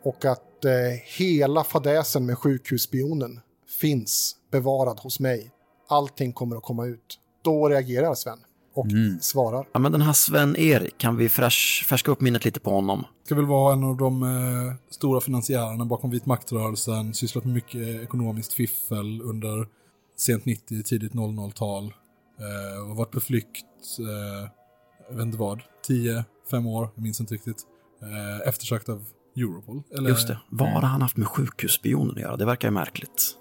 och 0.03 0.25
att 0.25 0.65
eh, 0.65 0.71
hela 1.17 1.63
fadäsen 1.63 2.25
med 2.25 2.37
sjukhusspionen 2.37 3.39
finns 3.81 4.35
bevarad 4.51 4.99
hos 4.99 5.19
mig. 5.19 5.51
Allting 5.87 6.33
kommer 6.33 6.55
att 6.55 6.63
komma 6.63 6.85
ut. 6.85 7.19
Då 7.43 7.69
reagerar 7.69 8.15
Sven 8.15 8.39
och 8.73 8.87
svarar. 9.21 9.67
Ja, 9.71 9.79
men 9.79 9.91
den 9.91 10.01
här 10.01 10.13
Sven-Erik, 10.13 10.97
kan 10.97 11.17
vi 11.17 11.29
fräsch, 11.29 11.85
färska 11.89 12.11
upp 12.11 12.21
minnet 12.21 12.45
lite 12.45 12.59
på 12.59 12.69
honom? 12.69 13.03
Ska 13.25 13.35
väl 13.35 13.45
vara 13.45 13.73
en 13.73 13.83
av 13.83 13.97
de 13.97 14.23
eh, 14.23 14.73
stora 14.89 15.21
finansiärerna 15.21 15.85
bakom 15.85 16.09
vit 16.09 16.25
maktrörelsen, 16.25 17.13
sysslat 17.13 17.45
med 17.45 17.53
mycket 17.53 18.01
ekonomiskt 18.03 18.53
fiffel 18.53 19.21
under 19.21 19.67
sent 20.17 20.45
90, 20.45 20.83
tidigt 20.83 21.13
00-tal. 21.13 21.83
Eh, 22.39 22.89
och 22.89 22.95
varit 22.95 23.11
på 23.11 23.21
flykt, 23.21 23.65
eh, 23.99 24.49
jag 25.09 25.15
vet 25.15 25.25
inte 25.25 25.37
vad, 25.37 25.61
10, 25.87 26.25
5 26.49 26.65
år, 26.67 26.89
jag 26.95 27.03
minns 27.03 27.19
inte 27.19 27.33
riktigt. 27.33 27.63
Eh, 28.01 28.47
eftersökt 28.47 28.89
av 28.89 29.05
Europol. 29.37 29.83
Eller, 29.97 30.09
Just 30.09 30.27
det, 30.27 30.39
vad 30.49 30.69
har 30.69 30.81
han 30.81 31.01
haft 31.01 31.17
med 31.17 31.27
sjukhusspionen 31.27 32.15
att 32.15 32.21
göra? 32.21 32.37
Det 32.37 32.45
verkar 32.45 32.67
ju 32.67 32.71
märkligt. 32.71 33.35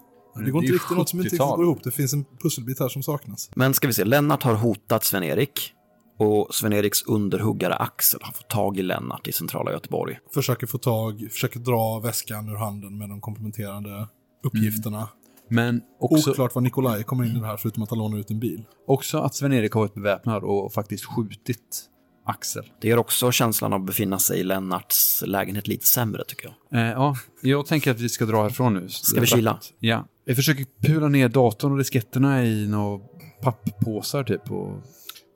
Det 0.44 0.50
går 0.50 0.62
inte 0.62 0.74
riktigt 0.74 0.96
något 0.96 1.09
som 1.09 1.18
inte 1.18 1.24
riktigt 1.26 1.40
70-tal. 1.40 1.56
går 1.56 1.66
ihop. 1.66 1.84
Det 1.84 1.90
finns 1.90 2.12
en 2.12 2.24
pusselbit 2.42 2.80
här 2.80 2.88
som 2.88 3.02
saknas. 3.02 3.50
Men 3.54 3.74
ska 3.74 3.86
vi 3.86 3.92
se, 3.92 4.04
Lennart 4.04 4.42
har 4.42 4.54
hotat 4.54 5.04
Sven-Erik 5.04 5.72
och 6.18 6.54
Sven-Eriks 6.54 7.04
underhuggare 7.06 7.74
Axel 7.74 8.20
har 8.22 8.32
fått 8.32 8.48
tag 8.48 8.76
i 8.78 8.82
Lennart 8.82 9.28
i 9.28 9.32
centrala 9.32 9.72
Göteborg. 9.72 10.18
Försöker 10.34 10.66
få 10.66 10.78
tag, 10.78 11.28
försöker 11.32 11.61
dra 11.61 12.00
väskan 12.00 12.48
ur 12.48 12.56
handen 12.56 12.98
med 12.98 13.09
de 13.09 13.20
komplementerande 13.20 14.09
uppgifterna. 14.44 15.09
Men 15.48 15.80
också, 16.00 16.30
Oklart 16.30 16.54
vad 16.54 16.64
Nikolaj 16.64 17.04
kommer 17.04 17.24
in 17.24 17.36
i 17.36 17.40
det 17.40 17.46
här 17.46 17.56
förutom 17.56 17.82
att 17.82 17.90
han 17.90 17.98
lånar 17.98 18.18
ut 18.18 18.30
en 18.30 18.40
bil. 18.40 18.64
också 18.86 19.18
att 19.18 19.34
Sven-Erik 19.34 19.72
har 19.72 19.80
varit 19.80 19.94
beväpnad 19.94 20.42
och 20.44 20.72
faktiskt 20.72 21.04
skjutit 21.04 21.84
Axel. 22.29 22.72
Det 22.81 22.89
gör 22.89 22.97
också 22.97 23.33
känslan 23.33 23.72
av 23.72 23.81
att 23.81 23.87
befinna 23.87 24.18
sig 24.18 24.41
i 24.41 24.43
Lennarts 24.43 25.22
lägenhet 25.26 25.68
lite 25.68 25.87
sämre 25.87 26.24
tycker 26.24 26.55
jag. 26.68 26.81
Eh, 26.81 26.93
ja, 26.93 27.16
jag 27.41 27.66
tänker 27.66 27.91
att 27.91 28.01
vi 28.01 28.09
ska 28.09 28.24
dra 28.24 28.43
härifrån 28.43 28.74
nu. 28.74 28.89
Ska 28.89 29.20
vi 29.20 29.26
chilla? 29.26 29.61
Ja. 29.79 30.05
Vi 30.24 30.35
försöker 30.35 30.66
pula 30.83 31.09
ner 31.09 31.29
datorn 31.29 31.72
och 31.72 31.79
disketterna 31.79 32.45
i 32.45 32.66
några 32.66 33.05
papppåsar 33.43 34.24
typ. 34.24 34.51
Och... 34.51 34.72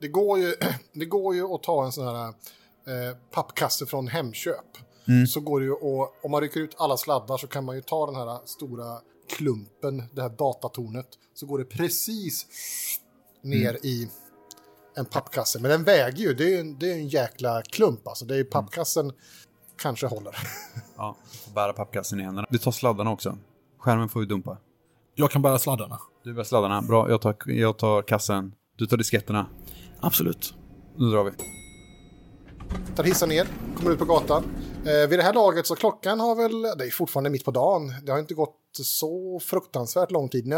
Det 0.01 0.07
går 0.07 0.39
ju, 0.39 0.55
det 0.93 1.05
går 1.05 1.35
ju 1.35 1.43
att 1.43 1.63
ta 1.63 1.85
en 1.85 1.91
sån 1.91 2.15
här 2.15 2.27
eh, 2.27 3.17
pappkasse 3.31 3.85
från 3.85 4.07
Hemköp. 4.07 4.77
Så 5.29 5.39
går 5.39 5.59
det 5.59 5.65
ju 5.65 5.73
att, 5.73 6.23
om 6.23 6.31
man 6.31 6.41
rycker 6.41 6.59
ut 6.59 6.75
alla 6.77 6.97
sladdar 6.97 7.37
så 7.37 7.47
kan 7.47 7.65
man 7.65 7.75
ju 7.75 7.81
ta 7.81 8.05
den 8.05 8.15
här 8.15 8.39
stora 8.45 8.99
klumpen, 9.29 10.03
det 10.13 10.21
här 10.21 10.29
datatornet. 10.29 11.07
Så 11.33 11.45
går 11.45 11.59
det 11.59 11.65
precis 11.65 12.45
ner 13.41 13.85
i 13.85 14.09
en 14.95 15.05
pappkasse. 15.05 15.59
Men 15.59 15.71
den 15.71 15.83
väger 15.83 16.17
ju, 16.17 16.33
det 16.33 16.43
är 16.43 16.49
ju 16.49 16.59
en, 16.59 16.79
det 16.79 16.91
är 16.91 16.95
en 16.95 17.07
jäkla 17.07 17.61
klump 17.61 18.07
alltså. 18.07 18.25
Det 18.25 18.33
är 18.33 18.37
ju 18.37 18.43
pappkassen 18.43 19.11
kanske 19.81 20.07
håller. 20.07 20.37
Ja, 20.97 21.15
bära 21.55 21.73
pappkassen 21.73 22.19
i 22.19 22.23
händerna. 22.23 22.47
Vi 22.49 22.59
tar 22.59 22.71
sladdarna 22.71 23.11
också. 23.11 23.37
Skärmen 23.79 24.09
får 24.09 24.19
vi 24.19 24.25
dumpa. 24.25 24.57
Jag 25.15 25.31
kan 25.31 25.41
bära 25.41 25.59
sladdarna. 25.59 25.99
Du 26.23 26.33
bär 26.33 26.43
sladdarna. 26.43 26.81
Bra, 26.81 27.09
jag 27.09 27.21
tar, 27.21 27.35
jag 27.45 27.77
tar 27.77 28.01
kassen. 28.01 28.53
Du 28.75 28.85
tar 28.85 28.97
disketterna. 28.97 29.47
Absolut. 29.99 30.53
Nu 30.97 31.11
drar 31.11 31.23
vi. 31.23 31.31
Tar 32.95 33.03
hissen 33.03 33.29
ner, 33.29 33.47
kommer 33.77 33.91
ut 33.91 33.99
på 33.99 34.05
gatan. 34.05 34.43
Eh, 34.85 35.09
vid 35.09 35.19
det 35.19 35.23
här 35.23 35.33
laget 35.33 35.67
så 35.67 35.75
klockan 35.75 36.19
har 36.19 36.35
väl, 36.35 36.61
det 36.61 36.85
är 36.85 36.91
fortfarande 36.91 37.29
mitt 37.29 37.45
på 37.45 37.51
dagen. 37.51 37.93
Det 38.03 38.11
har 38.11 38.19
inte 38.19 38.33
gått 38.33 38.59
så 38.81 39.39
fruktansvärt 39.43 40.11
lång 40.11 40.29
tid. 40.29 40.47
Ni 40.47 40.55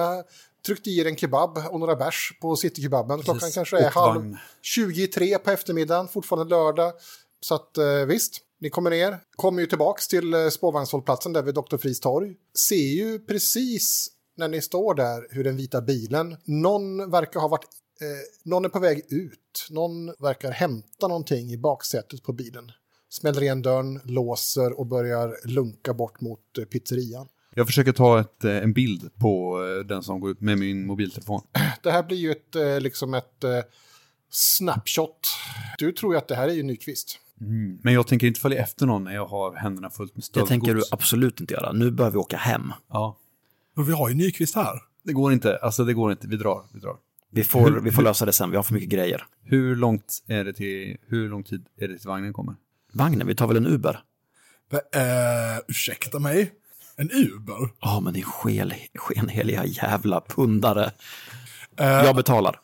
har 0.72 0.76
tryckt 0.76 0.88
i 0.88 1.08
en 1.08 1.18
kebab 1.18 1.58
och 1.72 1.80
några 1.80 1.96
bärs 1.96 2.38
på 2.42 2.56
citykebaben. 2.56 3.22
Klockan 3.22 3.40
Precis. 3.40 3.56
kanske 3.56 3.78
är 3.78 3.86
Och 3.86 3.94
halv 3.94 4.22
vagn. 4.22 4.38
23 4.62 5.38
på 5.38 5.52
eftermiddagen, 5.52 6.08
fortfarande 6.08 6.56
lördag. 6.56 6.94
Så 7.40 7.56
att 7.56 7.78
eh, 7.78 8.06
visst, 8.08 8.42
ni 8.60 8.70
kommer 8.70 8.90
ner. 8.90 9.20
Kommer 9.36 9.62
ju 9.62 9.68
tillbaks 9.68 10.08
till 10.08 10.34
eh, 10.34 10.50
spårvagnshållplatsen 10.50 11.34
där 11.34 11.42
vid 11.42 11.56
Dr. 11.56 11.78
Fries 11.78 12.00
torg. 12.00 12.36
Ser 12.68 12.76
ju 12.76 13.20
precis 13.20 14.08
när 14.38 14.48
ni 14.48 14.62
står 14.62 14.94
där 14.94 15.28
hur 15.30 15.44
den 15.44 15.58
vita 15.58 15.82
bilen, 15.82 16.38
någon 16.46 17.12
verkar 17.12 17.40
ha 17.40 17.48
varit 17.48 17.68
Eh, 18.02 18.50
någon 18.50 18.66
är 18.66 18.70
på 18.70 18.80
väg 18.80 19.06
ut. 19.10 19.68
Någon 19.70 20.08
verkar 20.20 20.52
hämta 20.52 21.08
någonting 21.08 21.52
i 21.52 21.58
baksätet 21.58 22.24
på 22.24 22.34
bilen. 22.34 22.72
Smäller 23.10 23.44
igen 23.44 23.62
dörren, 23.62 24.02
låser 24.04 24.80
och 24.80 24.86
börjar 24.86 25.48
lunka 25.48 25.94
bort 25.94 26.22
mot 26.22 26.58
eh, 26.58 26.66
pizzerian. 26.66 27.28
Jag 27.58 27.68
försöker 27.68 27.92
ta 27.92 28.20
ett, 28.20 28.44
eh, 28.44 28.56
en 28.58 28.74
bild 28.74 29.10
på 29.20 29.64
eh, 29.64 29.86
den 29.86 30.04
som 30.04 30.20
går 30.20 30.32
ut 30.32 30.42
med 30.42 30.58
min 30.58 30.86
mobiltelefon. 30.88 31.42
Det 31.84 31.92
här 31.92 32.04
blir 32.04 32.18
ju 32.18 32.32
ett, 32.32 32.56
eh, 32.56 32.80
liksom 32.80 33.14
ett 33.14 33.44
snapshot. 34.30 35.28
Du 35.78 35.92
tror 35.92 36.14
ju 36.14 36.18
att 36.18 36.28
det 36.28 36.36
här 36.36 36.48
är 36.48 36.54
ju 36.54 36.64
Nyqvist. 36.64 37.20
Men 37.82 37.94
jag 37.94 38.08
tänker 38.08 38.28
inte 38.28 38.40
följa 38.40 38.64
efter 38.64 38.86
någon 38.86 39.04
när 39.04 39.14
jag 39.16 39.26
har 39.26 39.56
händerna 39.56 39.90
fullt 39.90 40.16
med 40.16 40.22
Det 40.22 40.26
stöldgods. 40.26 40.50
tänker 40.50 40.76
du 40.76 40.82
absolut 40.92 41.40
inte 41.42 41.54
göra. 41.54 41.72
Nu 41.72 41.92
bör 41.92 42.10
vi 42.10 42.18
åka 42.18 42.38
hem. 42.38 42.74
Ja, 42.90 43.18
Och 43.78 43.90
vi 43.90 43.94
har 43.94 44.10
ju 44.10 44.16
Nyqvist 44.16 44.56
här. 44.56 44.82
det 45.04 45.14
går 45.14 45.34
inte. 45.34 45.58
Alltså 45.58 45.84
det 45.86 45.94
går 45.94 46.12
inte. 46.12 46.28
Vi 46.28 46.38
drar. 46.38 46.64
Vi 46.74 46.80
drar. 46.80 46.96
Vi 47.32 47.44
får, 47.44 47.72
vi 47.72 47.92
får 47.92 48.02
lösa 48.02 48.26
det 48.26 48.34
sen, 48.34 48.50
vi 48.52 48.56
har 48.56 48.64
för 48.64 48.74
mycket 48.74 48.90
grejer. 48.90 49.26
Hur 49.44 49.76
långt 49.76 50.24
är 50.28 50.44
det 50.46 50.54
till, 50.54 50.98
hur 51.08 51.30
lång 51.30 51.44
tid 51.44 51.66
är 51.82 51.88
det 51.88 51.98
till 51.98 52.08
vagnen 52.08 52.34
kommer? 52.34 52.56
Vagnen, 52.94 53.28
vi 53.28 53.36
tar 53.36 53.48
väl 53.48 53.58
en 53.58 53.68
Uber? 53.68 54.00
Eh, 54.94 55.60
ursäkta 55.68 56.20
mig? 56.20 56.52
En 56.98 57.10
Uber? 57.12 57.70
Ja, 57.82 58.00
men 58.00 58.14
din 58.14 58.24
skel, 58.24 58.74
skenheliga 58.96 59.66
jävla 59.66 60.22
pundare. 60.22 60.92
Eh, 61.80 61.88
Jag 61.88 62.16
betalar. 62.16 62.60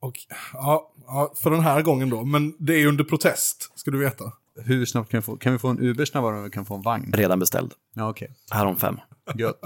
och, 0.00 0.18
ja, 0.52 0.92
ja, 1.06 1.32
för 1.36 1.50
den 1.50 1.60
här 1.60 1.82
gången 1.82 2.10
då. 2.10 2.24
Men 2.24 2.54
det 2.58 2.74
är 2.82 2.86
under 2.86 3.04
protest, 3.04 3.70
ska 3.74 3.90
du 3.90 3.98
veta. 3.98 4.24
Hur 4.64 4.86
snabbt 4.86 5.10
kan 5.10 5.18
vi 5.20 5.22
få, 5.22 5.36
kan 5.36 5.52
vi 5.52 5.58
få 5.58 5.68
en 5.68 5.78
Uber 5.80 6.04
snabbare 6.04 6.36
än 6.36 6.44
vi 6.44 6.50
kan 6.50 6.64
få 6.64 6.74
en 6.74 6.82
vagn? 6.82 7.12
Redan 7.12 7.38
beställd. 7.38 7.72
Ja, 7.94 8.08
okej. 8.10 8.34
Här 8.50 8.66
om 8.66 8.76
fem. 8.76 8.96
Gött. 9.34 9.60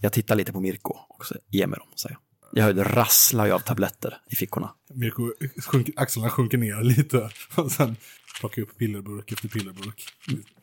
Jag 0.00 0.12
tittar 0.12 0.34
lite 0.34 0.52
på 0.52 0.60
Mirko 0.60 0.94
och 1.08 1.26
säger, 1.26 1.42
ge 1.48 1.66
mig 1.66 1.78
dem, 1.78 1.88
säger 1.96 2.18
jag. 2.60 2.96
Rasslar 2.96 3.46
ju 3.46 3.52
av 3.52 3.58
tabletter 3.58 4.18
i 4.30 4.36
fickorna. 4.36 4.70
Mirko, 4.94 5.32
sjunker, 5.66 5.94
axlarna 5.96 6.30
sjunker 6.30 6.58
ner 6.58 6.82
lite. 6.82 7.30
Och 7.54 7.72
sen 7.72 7.96
plockar 8.40 8.62
upp 8.62 8.78
pillerburk 8.78 9.32
efter 9.32 9.48
pillerburk. 9.48 10.04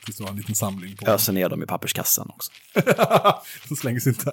Tills 0.05 0.17
du 0.17 0.23
har 0.23 0.31
en 0.31 0.37
liten 0.37 0.55
samling 0.55 0.95
på. 0.95 1.11
Öser 1.11 1.33
ner 1.33 1.49
dem 1.49 1.63
i 1.63 1.65
papperskassan 1.65 2.29
också. 2.29 2.51
Så 3.67 3.75
slängs 3.75 4.07
inte. 4.07 4.31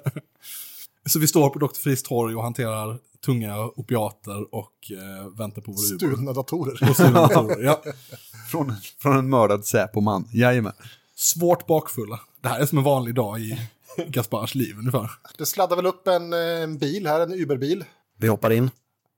Så 1.05 1.19
vi 1.19 1.27
står 1.27 1.49
på 1.49 1.59
Dr. 1.59 1.81
Fries 1.83 2.03
torg 2.03 2.35
och 2.35 2.43
hanterar 2.43 2.99
tunga 3.25 3.57
opiater 3.57 4.55
och 4.55 4.91
eh, 4.91 5.37
väntar 5.37 5.61
på 5.61 5.71
vår 5.71 5.93
Uber. 5.93 5.97
Stulna 5.97 6.33
datorer. 6.33 6.89
Och 6.89 6.95
stulna 6.95 7.27
datorer, 7.27 7.63
ja. 7.63 7.83
Från, 8.51 8.75
från 9.01 9.17
en 9.17 9.29
mördad 9.29 9.65
Säpo-man. 9.65 10.27
Jajamän. 10.33 10.73
Svårt 11.15 11.67
bakfulla. 11.67 12.19
Det 12.41 12.49
här 12.49 12.59
är 12.59 12.65
som 12.65 12.77
en 12.77 12.83
vanlig 12.83 13.15
dag 13.15 13.39
i 13.39 13.69
Gaspars 14.07 14.55
liv 14.55 14.75
ungefär. 14.79 15.11
Det 15.37 15.45
sladdar 15.45 15.75
väl 15.75 15.85
upp 15.85 16.07
en, 16.07 16.33
eh, 16.33 16.39
en 16.63 16.77
bil 16.77 17.07
här, 17.07 17.19
en 17.19 17.33
Uberbil, 17.33 17.83
Vi 18.17 18.27
hoppar 18.27 18.51
in. 18.51 18.69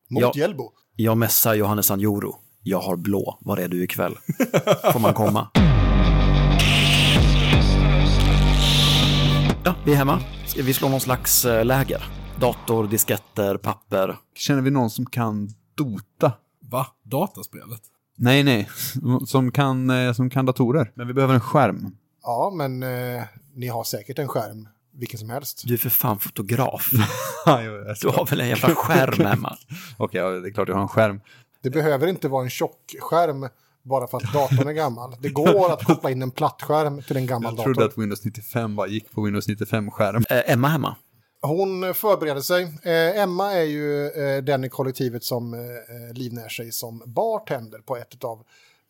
mot. 0.09 0.36
Hjällbo. 0.36 0.71
Jag 0.95 1.17
messar 1.17 1.53
Johannes 1.53 1.91
Anjoro. 1.91 2.36
Jag 2.63 2.80
har 2.80 2.95
blå. 2.95 3.38
Var 3.41 3.57
är 3.57 3.67
du 3.67 3.84
ikväll? 3.84 4.17
Får 4.93 4.99
man 4.99 5.13
komma? 5.13 5.47
Ja, 9.65 9.76
vi 9.86 9.91
är 9.93 9.95
hemma. 9.95 10.19
Vi 10.57 10.74
slå 10.74 10.89
någon 10.89 10.99
slags 11.01 11.45
eh, 11.45 11.65
läger? 11.65 12.03
Dator, 12.39 12.88
disketter, 12.88 13.57
papper. 13.57 14.17
Känner 14.36 14.61
vi 14.61 14.71
någon 14.71 14.89
som 14.89 15.05
kan 15.05 15.49
Dota? 15.76 16.32
Va? 16.71 16.88
Dataspelet? 17.03 17.82
Nej, 18.17 18.43
nej. 18.43 18.69
Som 19.28 19.51
kan, 19.51 19.89
eh, 19.89 20.13
som 20.13 20.30
kan 20.30 20.45
datorer. 20.45 20.91
Men 20.95 21.07
vi 21.07 21.13
behöver 21.13 21.34
en 21.34 21.41
skärm. 21.41 21.95
Ja, 22.24 22.53
men 22.57 22.84
eh, 22.84 23.24
ni 23.55 23.67
har 23.67 23.83
säkert 23.83 24.19
en 24.19 24.27
skärm, 24.27 24.67
vilken 24.93 25.19
som 25.19 25.29
helst. 25.29 25.61
Du 25.65 25.73
är 25.73 25.77
för 25.77 25.89
fan 25.89 26.19
fotograf. 26.19 26.89
Jag 27.45 27.95
Du 28.01 28.07
har 28.07 28.25
väl 28.29 28.41
en 28.41 28.49
jävla 28.49 28.75
skärm 28.75 29.25
hemma? 29.25 29.57
Okej, 29.97 30.21
ja, 30.21 30.29
det 30.29 30.49
är 30.49 30.51
klart 30.53 30.67
jag 30.67 30.75
har 30.75 30.81
en 30.81 30.87
skärm. 30.87 31.21
Det 31.63 31.69
behöver 31.69 32.07
inte 32.07 32.27
vara 32.27 32.43
en 32.43 32.49
tjock 32.49 32.95
skärm 32.99 33.49
bara 33.83 34.07
för 34.07 34.17
att 34.17 34.33
datorn 34.33 34.67
är 34.67 34.73
gammal. 34.73 35.15
Det 35.19 35.29
går 35.29 35.73
att 35.73 35.83
koppla 35.83 36.11
in 36.11 36.21
en 36.21 36.31
plattskärm 36.31 37.01
till 37.01 37.17
en 37.17 37.25
gammal 37.27 37.51
Jag 37.51 37.57
dator. 37.57 37.73
trodde 37.73 37.85
att 37.89 37.97
Windows 37.97 38.23
95 38.25 38.75
bara 38.75 38.87
gick 38.87 39.11
på 39.11 39.21
Windows 39.21 39.47
95-skärm. 39.47 40.23
Eh, 40.29 40.51
Emma 40.53 40.67
hemma. 40.67 40.95
Hon 41.41 41.93
förbereder 41.93 42.41
sig. 42.41 42.63
Eh, 42.83 43.21
Emma 43.21 43.53
är 43.53 43.63
ju 43.63 44.07
eh, 44.07 44.43
den 44.43 44.63
i 44.63 44.69
kollektivet 44.69 45.23
som 45.23 45.53
eh, 45.53 45.59
livnär 46.13 46.49
sig 46.49 46.71
som 46.71 47.03
bartender 47.05 47.79
på 47.79 47.97
ett 47.97 48.23
av 48.23 48.43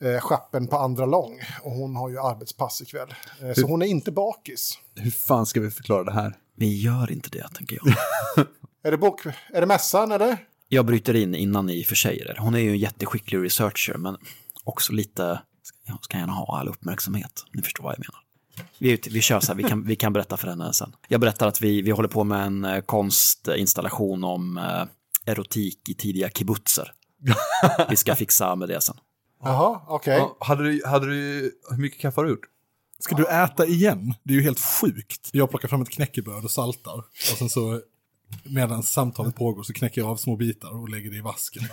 eh, 0.03 0.19
schappen 0.19 0.67
på 0.67 0.77
Andra 0.77 1.05
Lång. 1.05 1.39
Och 1.63 1.71
hon 1.71 1.95
har 1.95 2.09
ju 2.09 2.19
arbetspass 2.19 2.81
ikväll. 2.81 3.13
Eh, 3.41 3.53
så 3.53 3.67
hon 3.67 3.81
är 3.81 3.85
inte 3.85 4.11
bakis. 4.11 4.79
Hur 4.95 5.11
fan 5.11 5.45
ska 5.45 5.61
vi 5.61 5.71
förklara 5.71 6.03
det 6.03 6.13
här? 6.13 6.37
Vi 6.55 6.81
gör 6.81 7.11
inte 7.11 7.29
det, 7.29 7.47
tänker 7.53 7.79
jag. 7.83 7.95
Är 8.85 8.91
det, 8.91 8.97
bok, 8.97 9.25
är 9.25 9.61
det 9.61 9.67
mässan 9.67 10.11
eller? 10.11 10.37
Jag 10.67 10.85
bryter 10.85 11.15
in 11.15 11.35
innan 11.35 11.65
ni 11.65 11.83
försäger 11.83 12.31
er. 12.31 12.37
Hon 12.39 12.55
är 12.55 12.59
ju 12.59 12.69
en 12.69 12.77
jätteskicklig 12.77 13.43
researcher, 13.43 13.97
men 13.97 14.17
också 14.63 14.93
lite... 14.93 15.41
Ja, 15.85 15.97
ska 16.01 16.17
gärna 16.17 16.33
ha 16.33 16.59
all 16.59 16.67
uppmärksamhet. 16.67 17.45
Ni 17.53 17.61
förstår 17.61 17.83
vad 17.83 17.93
jag 17.93 17.99
menar. 17.99 18.19
Vi, 18.77 18.99
vi 19.11 19.21
kör 19.21 19.39
så 19.39 19.47
här, 19.47 19.55
vi 19.55 19.63
kan, 19.63 19.87
vi 19.87 19.95
kan 19.95 20.13
berätta 20.13 20.37
för 20.37 20.47
henne 20.47 20.73
sen. 20.73 20.95
Jag 21.07 21.21
berättar 21.21 21.47
att 21.47 21.61
vi, 21.61 21.81
vi 21.81 21.91
håller 21.91 22.09
på 22.09 22.23
med 22.23 22.45
en 22.45 22.65
eh, 22.65 22.81
konstinstallation 22.81 24.23
om 24.23 24.57
eh, 24.57 24.83
erotik 25.25 25.89
i 25.89 25.93
tidiga 25.93 26.29
kibbutzer. 26.29 26.93
Vi 27.89 27.95
ska 27.95 28.15
fixa 28.15 28.55
med 28.55 28.69
det 28.69 28.81
sen. 28.81 28.95
Jaha, 29.43 29.81
okej. 29.87 30.17
Ja, 30.17 30.37
hade, 30.39 30.63
du, 30.63 30.81
hade 30.85 31.05
du... 31.05 31.51
Hur 31.69 31.77
mycket 31.77 31.99
kaffe 32.01 32.19
har 32.21 32.25
du 32.25 32.29
gjort? 32.31 32.45
Ska 32.99 33.15
du 33.15 33.27
äta 33.27 33.65
igen? 33.65 34.13
Det 34.23 34.33
är 34.33 34.37
ju 34.37 34.43
helt 34.43 34.59
sjukt. 34.59 35.29
Jag 35.31 35.49
plockar 35.49 35.67
fram 35.67 35.81
ett 35.81 35.89
knäckebröd 35.89 36.43
och 36.43 36.51
saltar. 36.51 36.97
Och 36.97 37.37
sen 37.37 37.49
så, 37.49 37.81
medan 38.43 38.83
samtalet 38.83 39.35
pågår, 39.35 39.63
så 39.63 39.73
knäcker 39.73 40.01
jag 40.01 40.09
av 40.09 40.15
små 40.15 40.35
bitar 40.35 40.81
och 40.81 40.89
lägger 40.89 41.11
det 41.11 41.17
i 41.17 41.21
vasken. 41.21 41.63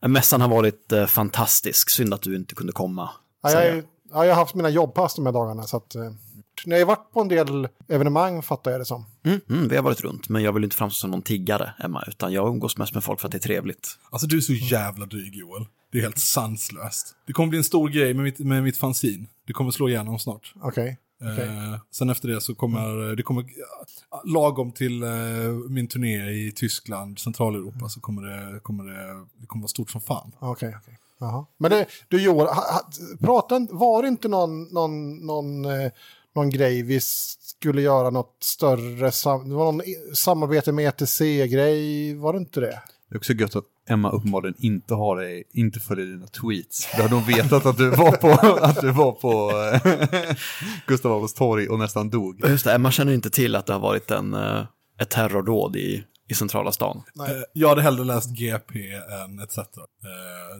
Mässan 0.00 0.40
har 0.40 0.48
varit 0.48 0.92
eh, 0.92 1.06
fantastisk. 1.06 1.90
Synd 1.90 2.14
att 2.14 2.22
du 2.22 2.36
inte 2.36 2.54
kunde 2.54 2.72
komma. 2.72 3.10
Ja, 3.42 3.50
jag, 3.52 3.66
är- 3.66 3.84
ja, 4.12 4.24
jag 4.26 4.34
har 4.34 4.40
haft 4.42 4.54
mina 4.54 4.68
jobbpass 4.68 5.14
de 5.14 5.26
här 5.26 5.32
dagarna. 5.32 5.62
Så 5.62 5.76
att, 5.76 5.94
eh, 5.94 6.02
ni 6.66 6.74
har 6.74 6.78
ju 6.78 6.84
varit 6.84 7.12
på 7.12 7.20
en 7.20 7.28
del 7.28 7.68
evenemang 7.88 8.42
fattar 8.42 8.70
jag 8.70 8.80
det 8.80 8.84
som. 8.84 9.06
Mm, 9.22 9.40
mm, 9.50 9.68
vi 9.68 9.76
har 9.76 9.82
varit 9.82 10.00
runt, 10.00 10.28
men 10.28 10.42
jag 10.42 10.52
vill 10.52 10.64
inte 10.64 10.76
framstå 10.76 10.98
som 11.00 11.10
någon 11.10 11.22
tiggare, 11.22 11.74
Emma, 11.84 12.04
utan 12.08 12.32
jag 12.32 12.48
umgås 12.48 12.76
mest 12.76 12.94
med 12.94 13.04
folk 13.04 13.20
för 13.20 13.28
att 13.28 13.32
det 13.32 13.38
är 13.38 13.40
trevligt. 13.40 13.88
Alltså 14.10 14.26
du 14.26 14.36
är 14.36 14.40
så 14.40 14.52
jävla 14.52 15.06
dryg 15.06 15.34
Joel. 15.34 15.66
Det 15.92 15.98
är 15.98 16.02
helt 16.02 16.18
sanslöst. 16.18 17.14
Det 17.26 17.32
kommer 17.32 17.48
bli 17.48 17.58
en 17.58 17.64
stor 17.64 17.88
grej 17.88 18.14
med 18.14 18.24
mitt, 18.24 18.38
med 18.38 18.62
mitt 18.62 18.76
fanzine. 18.76 19.26
Det 19.46 19.52
kommer 19.52 19.70
slå 19.70 19.88
igenom 19.88 20.18
snart. 20.18 20.54
Okej. 20.62 20.98
okej. 21.20 21.46
Eh, 21.46 21.78
sen 21.90 22.10
efter 22.10 22.28
det 22.28 22.40
så 22.40 22.54
kommer 22.54 23.16
det 23.16 23.22
kommer, 23.22 23.44
ja, 24.10 24.22
lagom 24.24 24.72
till 24.72 25.02
eh, 25.02 25.10
min 25.68 25.88
turné 25.88 26.30
i 26.30 26.52
Tyskland, 26.56 27.18
Centraleuropa, 27.18 27.88
så 27.88 28.00
kommer 28.00 28.22
det, 28.22 28.60
kommer 28.60 28.84
det, 28.84 29.26
det 29.40 29.46
kommer 29.46 29.62
vara 29.62 29.68
stort 29.68 29.90
som 29.90 30.00
fan. 30.00 30.32
Okej, 30.38 30.76
okej. 30.82 30.98
Jaha. 31.22 31.46
Men 31.58 31.70
det, 31.70 31.86
du 32.08 32.22
Joel, 32.22 32.46
ha, 32.46 32.54
ha, 32.54 32.90
prata, 33.20 33.56
inte- 33.56 33.74
var 33.74 34.02
det 34.02 34.08
inte 34.08 34.28
någon, 34.28 34.62
någon, 34.62 35.26
någon, 35.26 35.64
eh, 35.64 35.90
någon 36.34 36.50
grej 36.50 36.82
vi 36.82 37.00
skulle 37.40 37.82
göra 37.82 38.10
något 38.10 38.36
större, 38.40 39.12
sam, 39.12 39.48
det 39.48 39.54
var 39.54 39.64
någon 39.64 39.80
i- 39.80 40.14
samarbete 40.14 40.72
med 40.72 40.88
ETC-grej, 40.88 42.14
var 42.14 42.32
det 42.32 42.38
inte 42.38 42.60
det? 42.60 42.82
Det 43.08 43.14
är 43.14 43.18
också 43.18 43.32
gött 43.32 43.56
att 43.56 43.64
Emma 43.88 44.10
uppenbarligen 44.10 44.54
inte 44.58 44.94
har 44.94 45.16
dig, 45.16 45.44
inte 45.52 45.80
följer 45.80 46.06
dina 46.06 46.26
tweets. 46.26 46.88
Då 46.96 47.02
hade 47.02 47.14
hon 47.14 47.24
vetat 47.24 47.66
att 47.66 47.76
du 47.78 47.90
var 47.90 48.12
på, 48.12 48.28
att 48.62 48.80
du 48.80 48.90
var 48.90 49.12
på 49.12 49.50
eh, 49.50 50.36
Gustav 50.86 51.12
Adolfs 51.12 51.34
torg 51.34 51.68
och 51.68 51.78
nästan 51.78 52.10
dog. 52.10 52.40
Just 52.48 52.64
det, 52.64 52.72
Emma 52.74 52.90
känner 52.90 53.12
inte 53.12 53.30
till 53.30 53.56
att 53.56 53.66
det 53.66 53.72
har 53.72 53.80
varit 53.80 54.10
en, 54.10 54.34
eh, 54.34 54.64
ett 55.00 55.10
terrordåd 55.10 55.76
i, 55.76 56.04
i 56.28 56.34
centrala 56.34 56.72
stan. 56.72 57.02
Eh, 57.28 57.34
jag 57.52 57.68
hade 57.68 57.82
hellre 57.82 58.04
läst 58.04 58.30
GP 58.38 58.92
än 59.24 59.38
etc. 59.38 59.58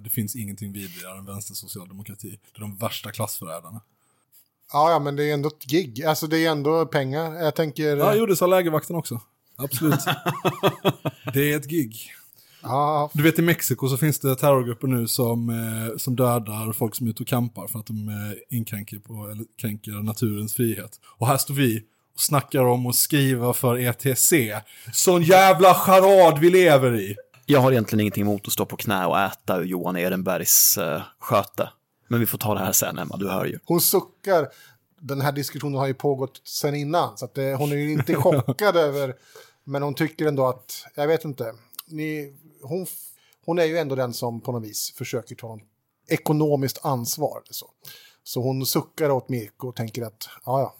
Det 0.04 0.10
finns 0.10 0.36
ingenting 0.36 0.72
vidare 0.72 1.18
än 1.18 1.24
vänstersocialdemokrati. 1.26 2.28
Det 2.30 2.58
är 2.58 2.60
de 2.60 2.76
värsta 2.76 3.10
klassförrädarna. 3.10 3.80
Ja, 4.72 4.90
ja, 4.90 4.98
men 4.98 5.16
det 5.16 5.24
är 5.30 5.34
ändå 5.34 5.48
ett 5.48 5.64
gig, 5.64 6.04
alltså 6.04 6.26
det 6.26 6.46
är 6.46 6.50
ändå 6.50 6.86
pengar. 6.86 7.34
Jag 7.34 7.54
tänker, 7.54 7.96
Ja, 7.96 8.14
jo, 8.14 8.26
det 8.26 8.36
sa 8.36 8.46
lägervakten 8.46 8.96
också. 8.96 9.20
Absolut. 9.56 10.00
det 11.34 11.52
är 11.52 11.56
ett 11.56 11.66
gig. 11.68 11.96
ja, 12.62 13.10
Du 13.14 13.22
vet 13.22 13.38
i 13.38 13.42
Mexiko 13.42 13.88
så 13.88 13.96
finns 13.96 14.18
det 14.18 14.36
terrorgrupper 14.36 14.86
nu 14.88 15.08
som, 15.08 15.48
eh, 15.48 15.96
som 15.96 16.16
dödar 16.16 16.72
folk 16.72 16.94
som 16.94 17.06
är 17.06 17.10
ute 17.10 17.22
och 17.22 17.28
kampar 17.28 17.66
för 17.66 17.78
att 17.78 17.86
de 17.86 18.08
eh, 18.08 18.56
inkränker 18.58 18.98
på, 18.98 19.28
eller 19.32 19.44
kränker 19.60 19.92
naturens 19.92 20.54
frihet. 20.54 21.00
Och 21.18 21.26
här 21.26 21.36
står 21.36 21.54
vi 21.54 21.82
och 22.14 22.20
snackar 22.20 22.64
om 22.64 22.86
att 22.86 22.94
skriva 22.94 23.52
för 23.52 23.78
ETC. 23.78 24.32
Sån 24.92 25.22
jävla 25.22 25.74
charad 25.74 26.38
vi 26.38 26.50
lever 26.50 27.00
i. 27.00 27.16
Jag 27.46 27.60
har 27.60 27.72
egentligen 27.72 28.00
ingenting 28.00 28.22
emot 28.22 28.46
att 28.46 28.52
stå 28.52 28.66
på 28.66 28.76
knä 28.76 29.06
och 29.06 29.18
äta 29.20 29.58
ur 29.58 29.64
Johan 29.64 29.96
Ehrenbergs 29.96 30.78
uh, 30.78 31.02
sköte. 31.18 31.68
Men 32.10 32.20
vi 32.20 32.26
får 32.26 32.38
ta 32.38 32.54
det 32.54 32.60
här 32.60 32.72
sen, 32.72 32.98
Emma, 32.98 33.16
du 33.16 33.28
hör 33.28 33.44
ju. 33.44 33.58
hon 33.64 33.80
suckar. 33.80 34.48
Den 35.00 35.20
här 35.20 35.32
diskussionen 35.32 35.78
har 35.78 35.86
ju 35.86 35.94
pågått 35.94 36.40
sen 36.44 36.74
innan, 36.74 37.18
så 37.18 37.28
det, 37.34 37.54
hon 37.54 37.72
är 37.72 37.76
ju 37.76 37.92
inte 37.92 38.14
chockad 38.22 38.76
över, 38.76 39.14
men 39.64 39.82
hon 39.82 39.94
tycker 39.94 40.26
ändå 40.26 40.46
att, 40.46 40.86
jag 40.94 41.06
vet 41.06 41.24
inte, 41.24 41.54
ni, 41.86 42.34
hon, 42.62 42.86
hon 43.44 43.58
är 43.58 43.64
ju 43.64 43.78
ändå 43.78 43.94
den 43.94 44.14
som 44.14 44.40
på 44.40 44.52
något 44.52 44.62
vis 44.62 44.94
försöker 44.96 45.34
ta 45.34 45.52
en 45.52 45.60
ekonomiskt 46.08 46.84
ansvar. 46.84 47.42
Så, 47.50 47.66
så 48.22 48.42
hon 48.42 48.66
suckar 48.66 49.10
åt 49.10 49.28
Mirko 49.28 49.68
och 49.68 49.76
tänker 49.76 50.02
att, 50.02 50.28
ja, 50.44 50.60
ja, 50.60 50.74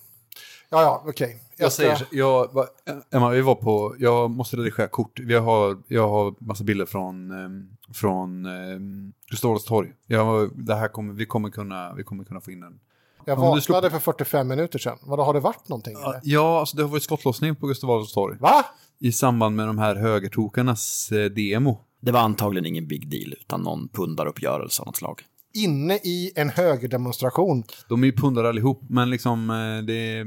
ja, 0.70 0.82
ja, 0.82 1.04
okej. 1.06 1.42
Jag 1.56 1.72
säger 1.72 1.94
så, 1.96 2.04
jag, 2.12 2.52
va- 2.54 2.66
Emma, 3.12 3.30
vi 3.30 3.40
var 3.40 3.54
på, 3.54 3.96
jag 3.98 4.30
måste 4.30 4.56
redigera 4.56 4.88
kort. 4.88 5.20
Vi 5.20 5.34
har, 5.34 5.78
jag 5.88 6.08
har 6.08 6.34
massa 6.38 6.64
bilder 6.64 6.86
från, 6.86 7.30
um, 7.30 7.68
från 7.94 8.46
um, 8.46 9.12
Gustav 9.30 9.50
Adolfs 9.50 9.64
torg. 9.64 9.92
Jag, 10.06 10.50
det 10.54 10.74
här 10.74 10.88
kommer, 10.88 11.14
vi 11.14 11.26
kommer 11.26 11.50
kunna, 11.50 11.94
vi 11.94 12.02
kommer 12.04 12.24
kunna 12.24 12.40
få 12.40 12.50
in 12.50 12.62
en. 12.62 12.80
Jag 13.24 13.38
Om 13.38 13.44
vaknade 13.44 13.90
för 13.90 13.98
45 13.98 14.48
minuter 14.48 14.78
sedan. 14.78 14.98
Vadå, 15.02 15.22
har 15.22 15.34
det 15.34 15.40
varit 15.40 15.68
någonting? 15.68 15.94
eller? 16.02 16.20
Ja, 16.22 16.60
alltså 16.60 16.76
det 16.76 16.82
har 16.82 16.90
varit 16.90 17.02
skottlossning 17.02 17.56
på 17.56 17.66
Gustav 17.66 17.90
Adolfs 17.90 18.12
torg. 18.12 18.36
Va? 18.40 18.64
I 19.00 19.12
samband 19.12 19.56
med 19.56 19.66
de 19.66 19.78
här 19.78 19.96
högertokarnas 19.96 21.12
eh, 21.12 21.24
demo. 21.24 21.80
Det 22.00 22.12
var 22.12 22.20
antagligen 22.20 22.66
ingen 22.66 22.88
big 22.88 23.10
deal, 23.10 23.34
utan 23.40 23.62
någon 23.62 23.88
pundaruppgörelse 23.88 24.82
av 24.82 24.86
något 24.86 24.96
slag. 24.96 25.22
Inne 25.54 25.94
i 25.94 26.32
en 26.36 26.50
högerdemonstration. 26.50 27.62
De 27.88 28.02
är 28.02 28.06
ju 28.06 28.12
pundare 28.12 28.48
allihop, 28.48 28.82
men 28.88 29.10
liksom 29.10 29.50
eh, 29.50 29.84
det, 29.86 30.24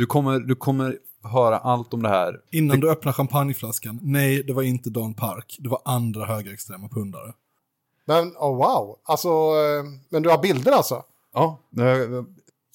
du, 0.00 0.06
kommer, 0.06 0.38
du 0.40 0.54
kommer 0.54 0.98
höra 1.22 1.58
allt 1.58 1.94
om 1.94 2.02
det 2.02 2.08
här. 2.08 2.40
Innan 2.50 2.80
du 2.80 2.90
öppnar 2.90 3.12
champagneflaskan, 3.12 3.98
nej, 4.02 4.42
det 4.42 4.52
var 4.52 4.62
inte 4.62 4.90
Dan 4.90 5.14
Park. 5.14 5.56
Det 5.58 5.68
var 5.68 5.80
andra 5.84 6.24
högerextrema 6.26 6.88
pundare. 6.88 7.32
Men, 8.04 8.28
oh, 8.36 8.56
wow. 8.56 8.98
Alltså, 9.04 9.28
eh, 9.28 9.84
men 10.08 10.22
du 10.22 10.28
har 10.30 10.42
bilder 10.42 10.72
alltså? 10.72 11.02
Ja, 11.34 11.60
det 11.70 11.82
här, 11.82 12.06
från 12.06 12.26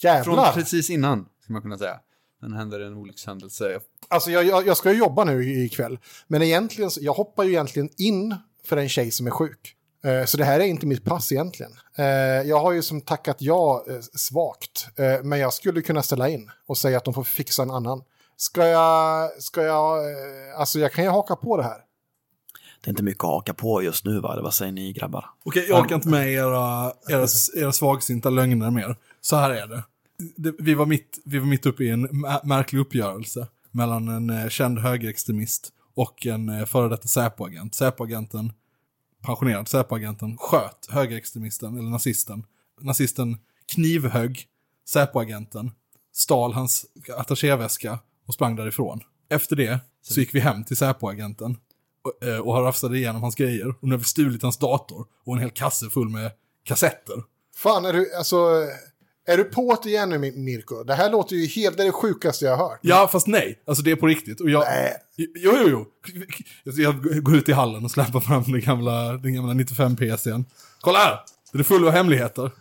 Jävlar. 0.01 0.53
precis 0.53 0.89
innan, 0.89 1.25
ska 1.43 1.53
man 1.53 1.61
kunna 1.61 1.77
säga. 1.77 1.99
Sen 2.39 2.53
händer 2.53 2.79
en 2.79 2.93
olyckshändelse. 2.93 3.79
Alltså 4.07 4.31
jag, 4.31 4.43
jag, 4.45 4.67
jag 4.67 4.77
ska 4.77 4.91
ju 4.91 4.97
jobba 4.97 5.23
nu 5.23 5.43
i- 5.43 5.65
ikväll. 5.65 5.99
Men 6.27 6.41
egentligen, 6.41 6.89
jag 6.99 7.13
hoppar 7.13 7.43
ju 7.43 7.49
egentligen 7.51 7.89
in 7.97 8.35
för 8.65 8.77
en 8.77 8.89
tjej 8.89 9.11
som 9.11 9.27
är 9.27 9.31
sjuk. 9.31 9.74
Eh, 10.05 10.25
Så 10.25 10.37
det 10.37 10.45
här 10.45 10.59
är 10.59 10.63
inte 10.63 10.85
mitt 10.85 11.03
pass 11.03 11.31
egentligen. 11.31 11.71
Eh, 11.97 12.05
Jag 12.47 12.59
har 12.59 12.71
ju 12.71 12.81
som 12.81 13.01
tackat 13.01 13.37
ja 13.39 13.85
eh, 13.89 13.99
svagt. 13.99 14.87
Men 15.23 15.39
jag 15.39 15.53
skulle 15.53 15.81
kunna 15.81 16.03
ställa 16.03 16.29
in 16.29 16.51
och 16.67 16.77
säga 16.77 16.97
att 16.97 17.05
de 17.05 17.13
får 17.13 17.23
fixa 17.23 17.63
en 17.63 17.71
annan. 17.71 18.01
Ska 18.37 18.67
jag, 18.67 19.29
ska 19.43 19.61
jag, 19.63 19.99
alltså 20.57 20.79
jag 20.79 20.91
kan 20.93 21.03
ju 21.03 21.09
haka 21.09 21.35
på 21.35 21.57
det 21.57 21.63
här. 21.63 21.77
Det 22.81 22.87
är 22.87 22.89
inte 22.89 23.03
mycket 23.03 23.23
att 23.23 23.29
haka 23.29 23.53
på 23.53 23.83
just 23.83 24.05
nu, 24.05 24.19
va? 24.19 24.39
Vad 24.43 24.53
säger 24.53 24.71
ni, 24.71 24.93
grabbar? 24.93 25.25
Okej, 25.43 25.65
jag 25.69 25.79
orkar 25.81 25.95
inte 25.95 26.07
med 26.07 26.31
era, 26.33 26.93
era, 27.09 27.27
era 27.55 27.71
svagsinta 27.71 28.29
lögner 28.29 28.71
mer. 28.71 28.95
Så 29.21 29.35
här 29.35 29.49
är 29.49 29.67
det. 29.67 29.83
vi, 30.59 30.73
var 30.73 30.85
mitt, 30.85 31.19
vi 31.25 31.39
var 31.39 31.47
mitt 31.47 31.65
uppe 31.65 31.83
i 31.83 31.89
en 31.89 32.07
mä- 32.09 32.45
märklig 32.45 32.79
uppgörelse 32.79 33.47
mellan 33.71 34.29
en 34.29 34.49
känd 34.49 34.79
högerextremist 34.79 35.69
och 35.95 36.25
en 36.25 36.67
före 36.67 36.89
detta 36.89 37.07
Säpo-agent. 37.07 37.75
Säpo-agenten, 37.75 38.53
pensionerad 39.25 39.67
Säpo-agenten, 39.67 40.37
sköt 40.37 40.87
högerextremisten, 40.89 41.77
eller 41.77 41.89
nazisten. 41.89 42.45
Nazisten 42.81 43.37
knivhögg 43.73 44.47
Säpo-agenten, 44.87 45.71
stal 46.13 46.53
hans 46.53 46.85
attachéväska 47.17 47.99
och 48.27 48.33
sprang 48.33 48.55
därifrån. 48.55 48.99
Efter 49.29 49.55
det 49.55 49.79
så 50.01 50.19
gick 50.19 50.35
vi 50.35 50.39
hem 50.39 50.63
till 50.63 50.77
Säpo-agenten 50.77 51.57
och, 52.03 52.27
eh, 52.27 52.39
och 52.39 52.55
rafsade 52.55 52.97
igenom 52.97 53.21
hans 53.21 53.35
grejer. 53.35 53.67
Och 53.67 53.87
nu 53.87 53.91
har 53.91 53.97
vi 53.97 54.05
stulit 54.05 54.41
hans 54.41 54.57
dator 54.57 55.05
och 55.25 55.33
en 55.33 55.39
hel 55.39 55.51
kasse 55.51 55.89
full 55.89 56.09
med 56.09 56.31
kassetter. 56.63 57.23
Fan, 57.55 57.85
är 57.85 57.93
du, 57.93 58.15
alltså, 58.15 58.67
är 59.27 59.37
du 59.37 59.43
på 59.43 59.77
det 59.83 59.89
igen 59.89 60.09
nu 60.09 60.17
Mi- 60.17 60.37
Mirko? 60.37 60.83
Det 60.83 60.93
här 60.93 61.09
låter 61.11 61.35
ju 61.35 61.45
helt, 61.47 61.77
det 61.77 61.83
är 61.83 61.85
det 61.85 61.91
sjukaste 61.91 62.45
jag 62.45 62.57
har 62.57 62.69
hört. 62.69 62.79
Ja, 62.81 63.07
fast 63.11 63.27
nej. 63.27 63.59
Alltså 63.67 63.83
det 63.83 63.91
är 63.91 63.95
på 63.95 64.07
riktigt. 64.07 64.41
Och 64.41 64.49
jag, 64.49 64.59
Nej. 64.63 64.93
Jo, 65.17 65.51
jo, 65.57 65.67
jo. 65.69 65.85
Jag 66.63 67.23
går 67.23 67.35
ut 67.35 67.49
i 67.49 67.51
hallen 67.53 67.85
och 67.85 67.91
släpper 67.91 68.19
fram 68.19 68.43
den 68.43 68.61
gamla, 68.61 69.13
den 69.13 69.33
gamla 69.35 69.53
95 69.53 69.95
PCn. 69.95 70.45
Kolla 70.81 70.99
här! 70.99 71.19
Den 71.51 71.59
är 71.59 71.63
full 71.63 71.87
av 71.87 71.91
hemligheter. 71.93 72.51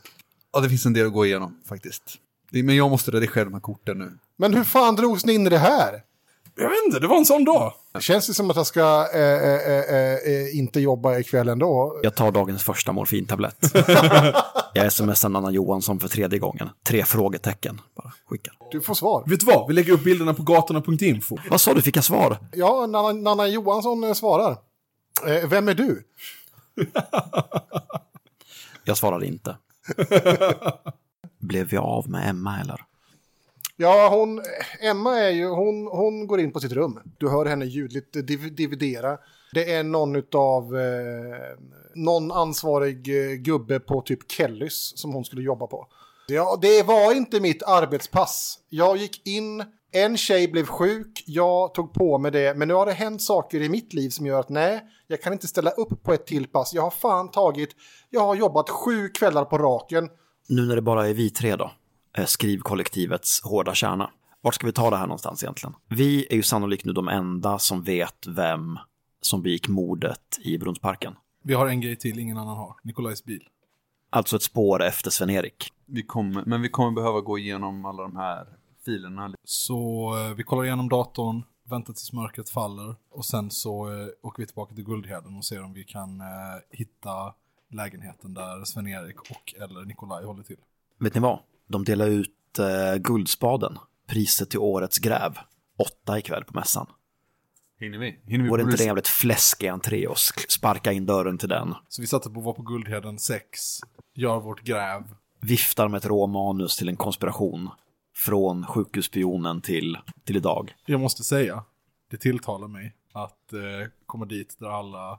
Ja, 0.52 0.60
det 0.60 0.68
finns 0.68 0.86
en 0.86 0.92
del 0.92 1.06
att 1.06 1.12
gå 1.12 1.26
igenom 1.26 1.60
faktiskt. 1.68 2.02
Men 2.50 2.76
jag 2.76 2.90
måste 2.90 3.10
redigera 3.10 3.44
de 3.44 3.52
här 3.54 3.60
korten 3.60 3.98
nu. 3.98 4.12
Men 4.36 4.54
hur 4.54 4.64
fan 4.64 4.96
drogs 4.96 5.26
ni 5.26 5.32
in 5.32 5.46
i 5.46 5.50
det 5.50 5.58
här? 5.58 6.02
Jag 6.56 6.68
vet 6.68 6.78
inte, 6.86 7.00
det 7.00 7.06
var 7.06 7.16
en 7.16 7.24
sån 7.24 7.44
dag. 7.44 7.72
Känns 8.00 8.26
det 8.26 8.34
som 8.34 8.50
att 8.50 8.56
jag 8.56 8.66
ska 8.66 9.08
eh, 9.14 9.20
eh, 9.20 9.94
eh, 9.94 10.14
eh, 10.14 10.58
inte 10.58 10.80
jobba 10.80 11.18
ikväll 11.18 11.48
ändå? 11.48 12.00
Jag 12.02 12.14
tar 12.14 12.32
dagens 12.32 12.62
första 12.62 12.92
morfintablett. 12.92 13.56
jag 14.74 14.92
smsar 14.92 15.28
Nanna 15.28 15.50
Johansson 15.50 16.00
för 16.00 16.08
tredje 16.08 16.38
gången. 16.38 16.68
Tre 16.86 17.04
frågetecken. 17.04 17.80
Bara 17.96 18.12
skickar. 18.26 18.54
Du 18.70 18.80
får 18.80 18.94
svar. 18.94 19.24
Vet 19.26 19.40
du 19.40 19.46
vad? 19.46 19.68
Vi 19.68 19.74
lägger 19.74 19.92
upp 19.92 20.04
bilderna 20.04 20.34
på 20.34 20.42
gatorna.info. 20.42 21.36
Vad 21.50 21.60
sa 21.60 21.74
du, 21.74 21.82
fick 21.82 21.96
jag 21.96 22.04
svar? 22.04 22.38
Ja, 22.52 22.86
Nanna, 22.86 23.12
Nanna 23.12 23.48
Johansson 23.48 24.04
eh, 24.04 24.12
svarar. 24.12 24.56
Eh, 25.26 25.48
vem 25.48 25.68
är 25.68 25.74
du? 25.74 26.02
Jag 28.84 28.96
svarar 28.96 29.24
inte. 29.24 29.56
Blev 31.40 31.66
vi 31.66 31.76
av 31.76 32.10
med 32.10 32.28
Emma 32.28 32.60
eller? 32.60 32.80
Ja, 33.76 34.08
hon, 34.08 34.42
Emma 34.80 35.18
är 35.18 35.30
ju, 35.30 35.48
hon, 35.48 35.86
hon 35.86 36.26
går 36.26 36.40
in 36.40 36.52
på 36.52 36.60
sitt 36.60 36.72
rum. 36.72 36.98
Du 37.18 37.28
hör 37.28 37.46
henne 37.46 37.64
ljudligt 37.64 38.12
div, 38.12 38.54
dividera. 38.54 39.18
Det 39.54 39.72
är 39.72 39.82
någon 39.82 40.16
utav, 40.16 40.76
eh, 40.76 41.58
någon 41.94 42.32
ansvarig 42.32 43.08
eh, 43.08 43.34
gubbe 43.34 43.80
på 43.80 44.00
typ 44.00 44.32
Kellys 44.32 44.92
som 44.98 45.12
hon 45.12 45.24
skulle 45.24 45.42
jobba 45.42 45.66
på. 45.66 45.86
Ja, 46.28 46.58
det 46.62 46.82
var 46.82 47.16
inte 47.16 47.40
mitt 47.40 47.62
arbetspass. 47.62 48.58
Jag 48.68 48.96
gick 48.96 49.26
in, 49.26 49.64
en 49.92 50.16
tjej 50.16 50.48
blev 50.48 50.66
sjuk, 50.66 51.24
jag 51.26 51.74
tog 51.74 51.92
på 51.92 52.18
mig 52.18 52.30
det, 52.30 52.56
men 52.56 52.68
nu 52.68 52.74
har 52.74 52.86
det 52.86 52.92
hänt 52.92 53.22
saker 53.22 53.62
i 53.62 53.68
mitt 53.68 53.92
liv 53.92 54.10
som 54.10 54.26
gör 54.26 54.40
att 54.40 54.48
nej, 54.48 54.80
jag 55.06 55.22
kan 55.22 55.32
inte 55.32 55.46
ställa 55.46 55.70
upp 55.70 56.02
på 56.02 56.12
ett 56.12 56.26
till 56.26 56.46
pass. 56.46 56.74
Jag 56.74 56.82
har 56.82 56.90
fan 56.90 57.30
tagit, 57.30 57.70
jag 58.10 58.20
har 58.20 58.34
jobbat 58.34 58.70
sju 58.70 59.08
kvällar 59.08 59.44
på 59.44 59.58
raken. 59.58 60.08
Nu 60.48 60.66
när 60.66 60.76
det 60.76 60.82
bara 60.82 61.08
är 61.08 61.14
vi 61.14 61.30
tre 61.30 61.56
då, 61.56 61.70
skrivkollektivets 62.26 63.42
hårda 63.42 63.74
kärna. 63.74 64.10
Vart 64.40 64.54
ska 64.54 64.66
vi 64.66 64.72
ta 64.72 64.90
det 64.90 64.96
här 64.96 65.06
någonstans 65.06 65.42
egentligen? 65.42 65.74
Vi 65.88 66.26
är 66.30 66.36
ju 66.36 66.42
sannolikt 66.42 66.84
nu 66.84 66.92
de 66.92 67.08
enda 67.08 67.58
som 67.58 67.82
vet 67.82 68.26
vem 68.26 68.78
som 69.20 69.42
begick 69.42 69.68
mordet 69.68 70.38
i 70.40 70.58
Brunnsparken. 70.58 71.14
Vi 71.42 71.54
har 71.54 71.66
en 71.66 71.80
grej 71.80 71.96
till 71.96 72.18
ingen 72.18 72.38
annan 72.38 72.56
har. 72.56 72.76
Nikolajs 72.82 73.24
bil. 73.24 73.48
Alltså 74.10 74.36
ett 74.36 74.42
spår 74.42 74.82
efter 74.82 75.10
Sven-Erik. 75.10 75.72
Vi 75.86 76.02
kommer, 76.02 76.44
men 76.46 76.62
vi 76.62 76.68
kommer 76.68 76.90
behöva 76.90 77.20
gå 77.20 77.38
igenom 77.38 77.84
alla 77.84 78.02
de 78.02 78.16
här 78.16 78.46
filerna. 78.84 79.34
Så 79.44 80.10
eh, 80.18 80.34
vi 80.34 80.42
kollar 80.42 80.64
igenom 80.64 80.88
datorn, 80.88 81.42
väntar 81.64 81.92
tills 81.92 82.12
mörkret 82.12 82.48
faller 82.50 82.94
och 83.10 83.24
sen 83.24 83.50
så 83.50 83.92
eh, 83.92 84.06
åker 84.22 84.42
vi 84.42 84.46
tillbaka 84.46 84.74
till 84.74 84.84
Guldheden 84.84 85.36
och 85.36 85.44
ser 85.44 85.64
om 85.64 85.72
vi 85.72 85.84
kan 85.84 86.20
eh, 86.20 86.26
hitta 86.70 87.34
lägenheten 87.70 88.34
där 88.34 88.64
Sven-Erik 88.64 89.20
och 89.20 89.54
eller 89.62 89.84
Nikolaj 89.84 90.24
håller 90.24 90.42
till. 90.42 90.58
Vet 90.98 91.14
ni 91.14 91.20
vad? 91.20 91.38
De 91.66 91.84
delar 91.84 92.06
ut 92.06 92.58
eh, 92.58 92.96
Guldspaden, 92.96 93.78
priset 94.06 94.50
till 94.50 94.58
årets 94.58 94.98
gräv. 94.98 95.38
Åtta 95.78 96.18
ikväll 96.18 96.44
på 96.44 96.54
mässan. 96.54 96.86
Hinner 97.80 97.98
vi? 97.98 98.20
Hinner 98.26 98.44
vi 98.44 98.50
Vore 98.50 98.62
inte 98.62 98.76
det 98.76 98.84
jävligt 98.84 99.08
fläskig 99.08 99.68
entré 99.68 100.06
och 100.06 100.18
sparka 100.48 100.92
in 100.92 101.06
dörren 101.06 101.38
till 101.38 101.48
den? 101.48 101.74
Så 101.88 102.02
vi 102.02 102.06
satte 102.06 102.30
på 102.30 102.38
att 102.38 102.44
vara 102.44 102.54
på 102.54 102.62
Guldheden 102.62 103.18
6, 103.18 103.60
gör 104.14 104.40
vårt 104.40 104.62
gräv. 104.62 105.02
Viftar 105.40 105.88
med 105.88 105.98
ett 105.98 106.06
råmanus 106.06 106.76
till 106.76 106.88
en 106.88 106.96
konspiration. 106.96 107.70
Från 108.16 108.66
sjukhusspionen 108.66 109.60
till, 109.60 109.98
till 110.24 110.36
idag. 110.36 110.74
Jag 110.86 111.00
måste 111.00 111.24
säga, 111.24 111.64
det 112.10 112.16
tilltalar 112.16 112.68
mig 112.68 112.94
att 113.12 113.52
eh, 113.52 113.60
komma 114.06 114.24
dit 114.24 114.56
där 114.58 114.68
alla 114.68 115.10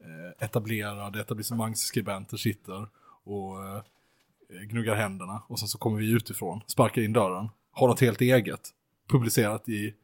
eh, 0.00 0.44
etablerade 0.44 1.20
etablissemangsskribenter 1.20 2.36
sitter 2.36 2.88
och 3.24 3.64
eh, 3.64 3.82
gnuggar 4.68 4.94
händerna. 4.94 5.42
Och 5.48 5.58
sen 5.58 5.68
så 5.68 5.78
kommer 5.78 5.98
vi 5.98 6.12
utifrån, 6.12 6.60
sparkar 6.66 7.02
in 7.02 7.12
dörren, 7.12 7.48
har 7.72 7.88
något 7.88 8.00
helt 8.00 8.20
eget, 8.20 8.60
publicerat 9.08 9.68
i 9.68 9.94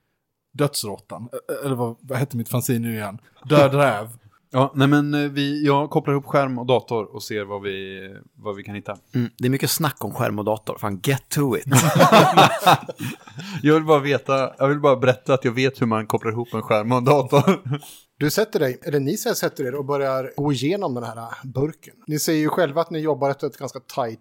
Dödsråttan, 0.53 1.28
eller 1.64 1.74
vad, 1.74 1.97
vad 2.01 2.18
hette 2.18 2.36
mitt 2.36 2.49
fanzine 2.49 2.88
nu 2.88 2.95
igen? 2.95 3.18
Död 3.45 3.74
räv. 3.74 4.09
Ja, 4.57 4.72
nej 4.74 4.88
men 4.88 5.14
eh, 5.14 5.30
vi, 5.30 5.66
jag 5.66 5.90
kopplar 5.90 6.14
ihop 6.14 6.26
skärm 6.26 6.59
och 6.59 6.66
dator 6.66 7.14
och 7.14 7.22
ser 7.22 7.44
vad 7.44 7.62
vi, 7.62 8.09
vad 8.36 8.57
vi 8.57 8.62
kan 8.62 8.74
hitta. 8.74 8.96
Mm, 9.14 9.30
det 9.38 9.46
är 9.46 9.50
mycket 9.50 9.70
snack 9.70 10.05
om 10.05 10.14
skärm 10.14 10.38
och 10.38 10.44
dator. 10.44 10.78
Fan, 10.78 11.00
get 11.05 11.28
to 11.28 11.57
it. 11.57 11.64
Jag 13.62 13.74
vill 13.74 13.84
bara 13.84 13.98
veta, 14.00 14.55
jag 14.59 14.68
vill 14.68 14.80
bara 14.80 14.96
berätta 14.96 15.34
att 15.34 15.44
jag 15.44 15.52
vet 15.52 15.82
hur 15.82 15.86
man 15.86 16.07
kopplar 16.07 16.32
ihop 16.32 16.55
en 16.55 16.62
skärm 16.62 16.92
och 16.92 16.98
en 16.98 17.05
dator. 17.05 17.62
Du 18.18 18.30
sätter 18.30 18.61
dig, 18.61 18.78
eller 18.82 19.00
ni 19.00 19.16
sätter 19.16 19.64
er 19.64 19.74
och 19.74 19.84
börjar 19.84 20.32
gå 20.36 20.52
igenom 20.52 20.94
den 20.94 21.05
här 21.05 21.28
burken. 21.44 21.94
Ni 22.07 22.18
ser 22.18 22.32
ju 22.32 22.48
själva 22.48 22.80
att 22.80 22.90
ni 22.90 22.98
jobbar 22.98 23.30
efter 23.30 23.46
ett 23.46 23.57
ganska 23.57 23.80
tajt 23.80 24.20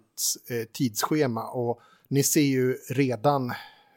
eh, 0.50 0.68
tidsschema 0.72 1.44
och 1.44 1.80
ni 2.08 2.22
ser 2.22 2.40
ju 2.40 2.76
redan 2.90 3.52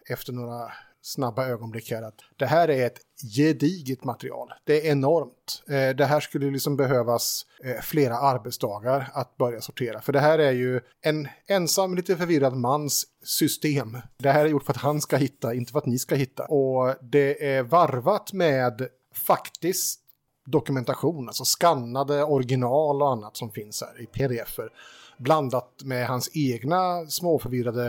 efter 0.10 0.34
några 0.34 0.72
snabba 1.02 1.46
ögonblick 1.46 1.92
här 1.92 2.02
att 2.02 2.20
det 2.38 2.46
här 2.46 2.70
är 2.70 2.86
ett 2.86 2.98
gediget 3.22 4.04
material. 4.04 4.54
Det 4.64 4.88
är 4.88 4.92
enormt. 4.92 5.64
Eh, 5.68 5.96
det 5.96 6.06
här 6.06 6.20
skulle 6.20 6.52
liksom 6.52 6.78
behövas 6.78 7.46
eh, 7.64 7.82
flera 7.82 8.18
arbetsdagar 8.18 9.10
att 9.14 9.38
börja 9.38 9.62
sortera. 9.62 10.02
För 10.02 10.14
det 10.14 10.20
här 10.20 10.40
är 10.40 10.52
ju 10.52 10.82
en 11.02 11.28
ensam, 11.48 11.96
lite 11.96 12.18
förvirrad 12.18 12.56
mans 12.56 13.06
system. 13.24 13.98
Det 14.18 14.32
här 14.32 14.46
är 14.46 14.50
gjort 14.50 14.64
för 14.64 14.74
att 14.74 14.78
han 14.78 15.02
ska 15.02 15.18
hitta, 15.18 15.54
inte 15.54 15.72
för 15.72 15.80
att 15.80 15.86
ni 15.86 16.00
ska 16.00 16.16
hitta. 16.16 16.46
Och 16.46 16.96
det 17.02 17.56
är 17.56 17.64
varvat 17.64 18.34
med 18.34 18.88
faktiskt 19.14 20.00
dokumentation, 20.46 21.28
alltså 21.28 21.46
skannade 21.46 22.24
original 22.24 23.02
och 23.02 23.12
annat 23.12 23.38
som 23.38 23.52
finns 23.52 23.82
här 23.82 24.02
i 24.02 24.06
pdf-er. 24.06 24.70
Blandat 25.18 25.82
med 25.84 26.08
hans 26.08 26.30
egna 26.34 27.06
småförvirrade 27.06 27.86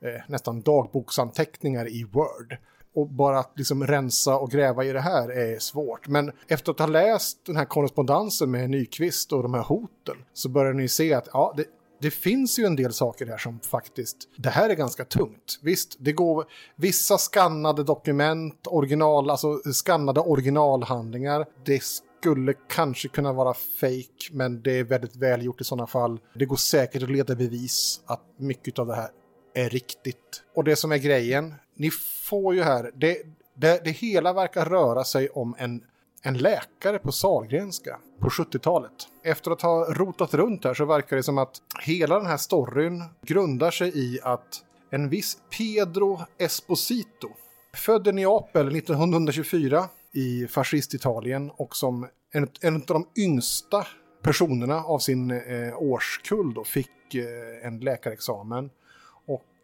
eh, 0.00 0.22
nästan 0.28 0.62
dagboksanteckningar 0.62 1.88
i 1.88 2.04
Word. 2.04 2.56
Och 2.96 3.08
bara 3.08 3.38
att 3.38 3.52
liksom 3.56 3.86
rensa 3.86 4.36
och 4.36 4.50
gräva 4.50 4.84
i 4.84 4.92
det 4.92 5.00
här 5.00 5.28
är 5.28 5.58
svårt. 5.58 6.08
Men 6.08 6.32
efter 6.48 6.72
att 6.72 6.78
ha 6.78 6.86
läst 6.86 7.46
den 7.46 7.56
här 7.56 7.64
korrespondensen 7.64 8.50
med 8.50 8.70
Nyqvist 8.70 9.32
och 9.32 9.42
de 9.42 9.54
här 9.54 9.62
hoten 9.62 10.16
så 10.32 10.48
börjar 10.48 10.72
ni 10.72 10.88
se 10.88 11.14
att 11.14 11.28
ja, 11.32 11.54
det, 11.56 11.64
det 12.00 12.10
finns 12.10 12.58
ju 12.58 12.64
en 12.64 12.76
del 12.76 12.92
saker 12.92 13.26
här 13.26 13.38
som 13.38 13.60
faktiskt, 13.60 14.16
det 14.36 14.50
här 14.50 14.70
är 14.70 14.74
ganska 14.74 15.04
tungt. 15.04 15.58
Visst, 15.62 15.96
det 15.98 16.12
går 16.12 16.44
vissa 16.76 17.18
skannade 17.18 17.84
dokument, 17.84 18.66
original, 18.66 19.30
alltså 19.30 19.58
skannade 19.72 20.20
originalhandlingar. 20.20 21.46
Det 21.64 21.82
skulle 22.20 22.54
kanske 22.68 23.08
kunna 23.08 23.32
vara 23.32 23.54
fake, 23.54 24.32
men 24.32 24.62
det 24.62 24.78
är 24.78 24.84
väldigt 24.84 25.16
välgjort 25.16 25.60
i 25.60 25.64
sådana 25.64 25.86
fall. 25.86 26.20
Det 26.34 26.44
går 26.44 26.56
säkert 26.56 27.02
att 27.02 27.10
leda 27.10 27.34
bevis 27.34 28.00
att 28.06 28.22
mycket 28.38 28.78
av 28.78 28.86
det 28.86 28.94
här 28.94 29.10
är 29.54 29.68
riktigt. 29.68 30.42
Och 30.54 30.64
det 30.64 30.76
som 30.76 30.92
är 30.92 30.98
grejen, 30.98 31.54
ni 31.76 31.90
får 31.90 32.54
ju 32.54 32.62
här, 32.62 32.90
det, 32.94 33.18
det, 33.54 33.84
det 33.84 33.90
hela 33.90 34.32
verkar 34.32 34.64
röra 34.64 35.04
sig 35.04 35.28
om 35.28 35.54
en, 35.58 35.84
en 36.22 36.38
läkare 36.38 36.98
på 36.98 37.12
Sahlgrenska 37.12 37.98
på 38.20 38.28
70-talet. 38.28 38.92
Efter 39.22 39.50
att 39.50 39.62
ha 39.62 39.94
rotat 39.94 40.34
runt 40.34 40.64
här 40.64 40.74
så 40.74 40.84
verkar 40.84 41.16
det 41.16 41.22
som 41.22 41.38
att 41.38 41.62
hela 41.82 42.18
den 42.18 42.26
här 42.26 42.36
storyn 42.36 43.04
grundar 43.22 43.70
sig 43.70 43.92
i 43.94 44.20
att 44.22 44.62
en 44.90 45.08
viss 45.08 45.38
Pedro 45.58 46.20
Esposito, 46.38 47.28
född 47.74 48.08
i 48.08 48.12
Neapel 48.12 48.76
1924 48.76 49.88
i 50.12 50.46
fascistitalien 50.46 51.50
och 51.50 51.76
som 51.76 52.08
en, 52.32 52.48
en 52.60 52.74
av 52.76 52.82
de 52.86 53.06
yngsta 53.16 53.86
personerna 54.22 54.84
av 54.84 54.98
sin 54.98 55.30
eh, 55.30 55.82
årskull 55.82 56.54
då 56.54 56.64
fick 56.64 57.14
eh, 57.14 57.66
en 57.66 57.80
läkarexamen 57.80 58.70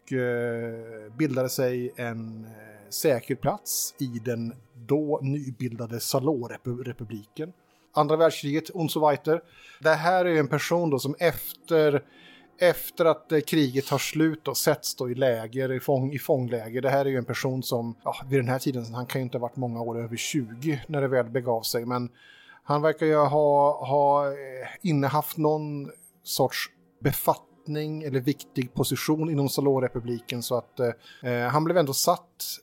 och 0.03 0.13
eh, 0.13 1.13
bildade 1.17 1.49
sig 1.49 1.93
en 1.97 2.45
eh, 2.45 2.91
säker 2.91 3.35
plats 3.35 3.95
i 3.99 4.21
den 4.25 4.55
då 4.75 5.21
nybildade 5.23 6.01
Salonrepubliken. 6.01 7.53
Andra 7.95 8.17
världskriget, 8.17 8.71
und 8.71 8.91
so 8.91 9.09
weiter. 9.09 9.43
Det 9.81 9.95
här 9.95 10.25
är 10.25 10.37
en 10.37 10.49
person 10.49 10.91
då 10.91 10.99
som 10.99 11.15
efter, 11.19 12.03
efter 12.61 13.05
att 13.05 13.33
eh, 13.33 13.41
kriget 13.41 13.87
tar 13.87 13.99
slut 13.99 14.49
och 14.49 14.57
sätts 14.57 14.95
då 14.95 15.11
i 15.11 15.15
läger, 15.15 15.73
i, 15.73 15.81
fång, 15.81 16.13
i 16.13 16.19
fångläger. 16.19 16.83
Det 16.83 16.91
här 16.91 17.05
är 17.05 17.11
ju 17.11 17.19
en 17.19 17.25
person 17.25 17.63
som, 17.63 17.95
ja, 18.05 18.15
vid 18.31 18.39
den 18.39 18.49
här 18.49 18.59
tiden, 18.59 18.95
han 18.95 19.07
kan 19.07 19.21
ju 19.21 19.23
inte 19.23 19.39
ha 19.39 19.43
varit 19.43 19.57
många 19.57 19.81
år 19.81 20.03
över 20.03 20.17
20 20.17 20.83
när 20.87 21.01
det 21.01 21.09
väl 21.09 21.31
begav 21.31 21.63
sig, 21.63 21.87
men 21.87 22.09
han 22.65 22.83
verkar 22.83 23.07
ju 23.07 23.17
ha, 23.17 23.87
ha 23.87 24.27
innehaft 24.83 25.37
någon 25.37 25.91
sorts 26.23 26.71
befattning 27.01 27.52
befattning 27.63 28.03
eller 28.03 28.21
viktig 28.21 28.75
position 28.75 29.31
inom 29.31 29.49
Salorrepubliken 29.49 30.43
så 30.43 30.57
att 30.57 30.81
eh, 30.81 31.33
eh, 31.33 31.49
han 31.49 31.65
blev 31.65 31.77
ändå 31.77 31.93
satt 31.93 32.21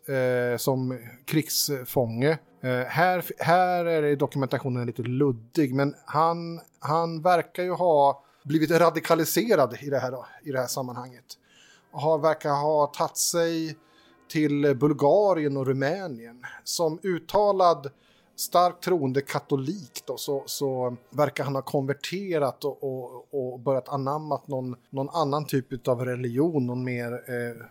eh, 0.08 0.58
som 0.58 1.00
krigsfånge. 1.26 2.38
Eh, 2.62 2.86
här, 2.88 3.24
här 3.38 3.86
är 3.86 4.16
dokumentationen 4.16 4.86
lite 4.86 5.02
luddig 5.02 5.74
men 5.74 5.96
han, 6.06 6.60
han 6.80 7.22
verkar 7.22 7.64
ju 7.64 7.72
ha 7.72 8.24
blivit 8.44 8.72
radikaliserad 8.72 9.78
i 9.82 9.90
det 9.90 10.00
här, 10.00 10.14
i 10.44 10.52
det 10.52 10.60
här 10.60 10.68
sammanhanget. 10.68 11.38
Han 11.92 12.02
har, 12.02 12.20
verkar 12.20 12.50
ha 12.50 12.88
tagit 12.88 13.18
sig 13.18 13.76
till 14.32 14.76
Bulgarien 14.76 15.58
och 15.58 15.68
Rumänien. 15.68 16.46
Som 16.64 17.00
uttalad 17.04 17.92
starkt 18.40 18.84
troende 18.84 19.22
katolik 19.22 20.04
då, 20.06 20.18
så, 20.18 20.44
så 20.46 20.96
verkar 21.10 21.44
han 21.44 21.56
ha 21.56 21.62
konverterat 21.62 22.66
och, 22.66 22.84
och, 22.84 23.34
och 23.34 23.60
börjat 23.60 23.90
anammat 23.90 24.48
någon, 24.48 24.76
någon 24.90 25.10
annan 25.10 25.46
typ 25.46 25.88
av 25.88 26.06
religion, 26.06 26.68
någon 26.68 26.84
mer 26.84 27.14
eh, 27.14 27.66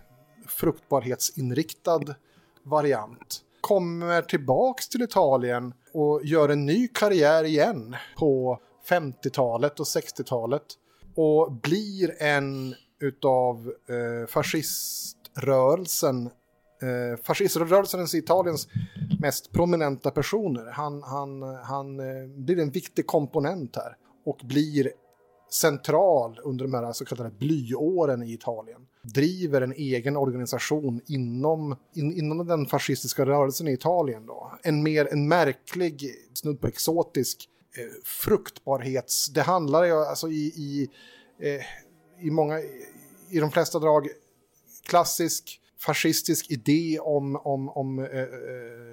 fruktbarhetsinriktad 0.46 2.00
variant. 2.62 3.40
Kommer 3.60 4.22
tillbaks 4.22 4.88
till 4.88 5.02
Italien 5.02 5.74
och 5.92 6.20
gör 6.24 6.48
en 6.48 6.66
ny 6.66 6.88
karriär 6.88 7.44
igen 7.44 7.96
på 8.18 8.60
50-talet 8.88 9.80
och 9.80 9.86
60-talet 9.86 10.64
och 11.14 11.52
blir 11.52 12.22
en 12.22 12.74
utav 13.00 13.72
eh, 13.88 14.26
fasciströrelsen 14.28 16.30
eh, 16.82 17.22
fasciströrelsens 17.22 18.14
Italiens 18.14 18.68
mest 19.20 19.52
prominenta 19.52 20.10
personer. 20.10 20.66
Han, 20.72 21.02
han, 21.02 21.42
han 21.42 22.00
eh, 22.00 22.28
blir 22.28 22.58
en 22.58 22.70
viktig 22.70 23.06
komponent 23.06 23.76
här 23.76 23.96
och 24.26 24.40
blir 24.44 24.92
central 25.50 26.40
under 26.44 26.64
de 26.64 26.74
här 26.74 26.92
så 26.92 27.04
kallade 27.04 27.30
blyåren 27.30 28.22
i 28.22 28.32
Italien. 28.32 28.80
Driver 29.02 29.60
en 29.60 29.72
egen 29.72 30.16
organisation 30.16 31.00
inom, 31.06 31.76
in, 31.94 32.12
inom 32.12 32.46
den 32.46 32.66
fascistiska 32.66 33.26
rörelsen 33.26 33.68
i 33.68 33.72
Italien. 33.72 34.26
Då. 34.26 34.52
En 34.62 34.82
mer 34.82 35.08
en 35.12 35.28
märklig, 35.28 36.14
snudd 36.34 36.60
på 36.60 36.66
exotisk 36.66 37.48
eh, 37.76 38.02
fruktbarhets... 38.04 39.26
Det 39.26 39.42
handlar 39.42 39.84
ju 39.84 39.92
alltså 39.92 40.28
i, 40.28 40.52
i, 40.56 40.90
eh, 41.40 42.26
i 42.26 42.30
många, 42.30 42.60
i 43.30 43.38
de 43.40 43.50
flesta 43.50 43.78
drag 43.78 44.08
klassisk 44.86 45.60
fascistisk 45.78 46.50
idé 46.50 46.98
om, 47.00 47.36
om, 47.36 47.68
om 47.68 47.98
eh, 47.98 48.04
eh, 48.04 48.26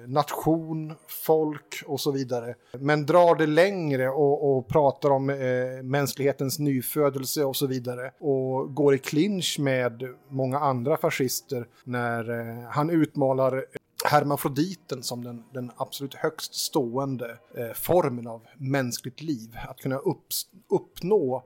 nation, 0.08 0.94
folk 1.08 1.82
och 1.86 2.00
så 2.00 2.10
vidare. 2.10 2.54
Men 2.78 3.06
drar 3.06 3.34
det 3.34 3.46
längre 3.46 4.08
och, 4.08 4.56
och 4.56 4.68
pratar 4.68 5.10
om 5.10 5.30
eh, 5.30 5.36
mänsklighetens 5.82 6.58
nyfödelse 6.58 7.44
och 7.44 7.56
så 7.56 7.66
vidare. 7.66 8.10
Och 8.20 8.74
går 8.74 8.94
i 8.94 8.98
clinch 8.98 9.56
med 9.60 10.02
många 10.28 10.58
andra 10.58 10.96
fascister 10.96 11.66
när 11.84 12.30
eh, 12.30 12.68
han 12.70 12.90
utmålar 12.90 13.64
hermafroditen 14.04 15.02
som 15.02 15.24
den, 15.24 15.44
den 15.52 15.70
absolut 15.76 16.14
högst 16.14 16.54
stående 16.54 17.38
eh, 17.56 17.72
formen 17.74 18.26
av 18.26 18.46
mänskligt 18.56 19.22
liv. 19.22 19.56
Att 19.68 19.80
kunna 19.80 19.96
upp, 19.96 20.26
uppnå 20.70 21.44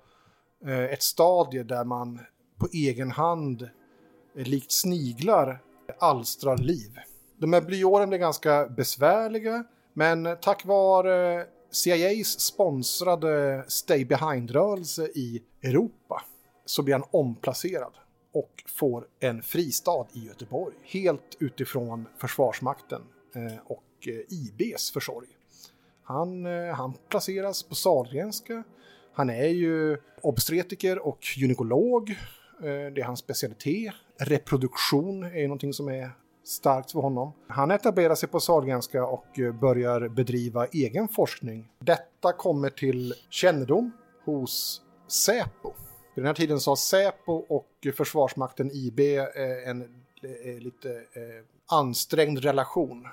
eh, 0.67 0.85
ett 0.85 1.03
stadie 1.03 1.63
där 1.63 1.85
man 1.85 2.21
på 2.59 2.69
egen 2.73 3.11
hand 3.11 3.69
likt 4.35 4.73
sniglar 4.73 5.63
alstrar 5.99 6.57
liv. 6.57 6.99
De 7.39 7.53
här 7.53 7.61
blyåren 7.61 8.09
blir 8.09 8.19
ganska 8.19 8.67
besvärliga, 8.67 9.65
men 9.93 10.37
tack 10.43 10.65
vare 10.65 11.41
eh, 11.41 11.47
CIAs 11.71 12.41
sponsrade 12.41 13.65
Stay 13.69 14.05
Behind-rörelse 14.05 15.07
i 15.07 15.43
Europa 15.63 16.23
så 16.65 16.83
blir 16.83 16.95
han 16.95 17.05
omplacerad 17.11 17.93
och 18.33 18.65
får 18.67 19.07
en 19.21 19.43
fristad 19.43 20.07
i 20.13 20.27
Göteborg. 20.27 20.75
Helt 20.83 21.37
utifrån 21.39 22.07
Försvarsmakten 22.19 23.03
eh, 23.35 23.61
och 23.67 24.09
eh, 24.09 24.15
IBs 24.29 24.91
försorg. 24.91 25.29
Han, 26.03 26.45
han 26.75 26.95
placeras 27.09 27.63
på 27.63 27.75
Sahlgrenska. 27.75 28.63
Han 29.13 29.31
är 29.31 29.49
ju 29.49 29.99
obstetriker 30.23 31.07
och 31.07 31.19
gynekolog 31.37 32.17
det 32.61 33.01
är 33.01 33.05
hans 33.05 33.21
specialitet. 33.21 33.95
Reproduktion 34.21 35.23
är 35.23 35.43
någonting 35.43 35.73
som 35.73 35.89
är 35.89 36.11
starkt 36.45 36.93
för 36.93 37.01
honom. 37.01 37.33
Han 37.49 37.71
etablerar 37.71 38.15
sig 38.15 38.29
på 38.29 38.41
Sahlgrenska 38.41 39.07
och 39.07 39.39
eh, 39.39 39.53
börjar 39.53 40.09
bedriva 40.09 40.67
egen 40.67 41.09
forskning. 41.09 41.69
Detta 41.79 42.33
kommer 42.33 42.71
till 42.71 43.15
kännedom 43.31 43.93
hos 44.25 44.83
Säpo. 45.09 45.73
Vid 46.15 46.25
den 46.25 46.27
här 46.27 46.35
tiden 46.35 46.61
så 46.61 46.71
har 46.71 46.77
Säpo 46.77 47.33
och 47.33 47.87
Försvarsmakten 47.97 48.71
IB 48.73 49.01
eh, 49.01 49.25
en 49.67 49.83
eh, 49.83 50.59
lite 50.59 51.05
ansträngd 51.71 52.39
relation. 52.39 53.09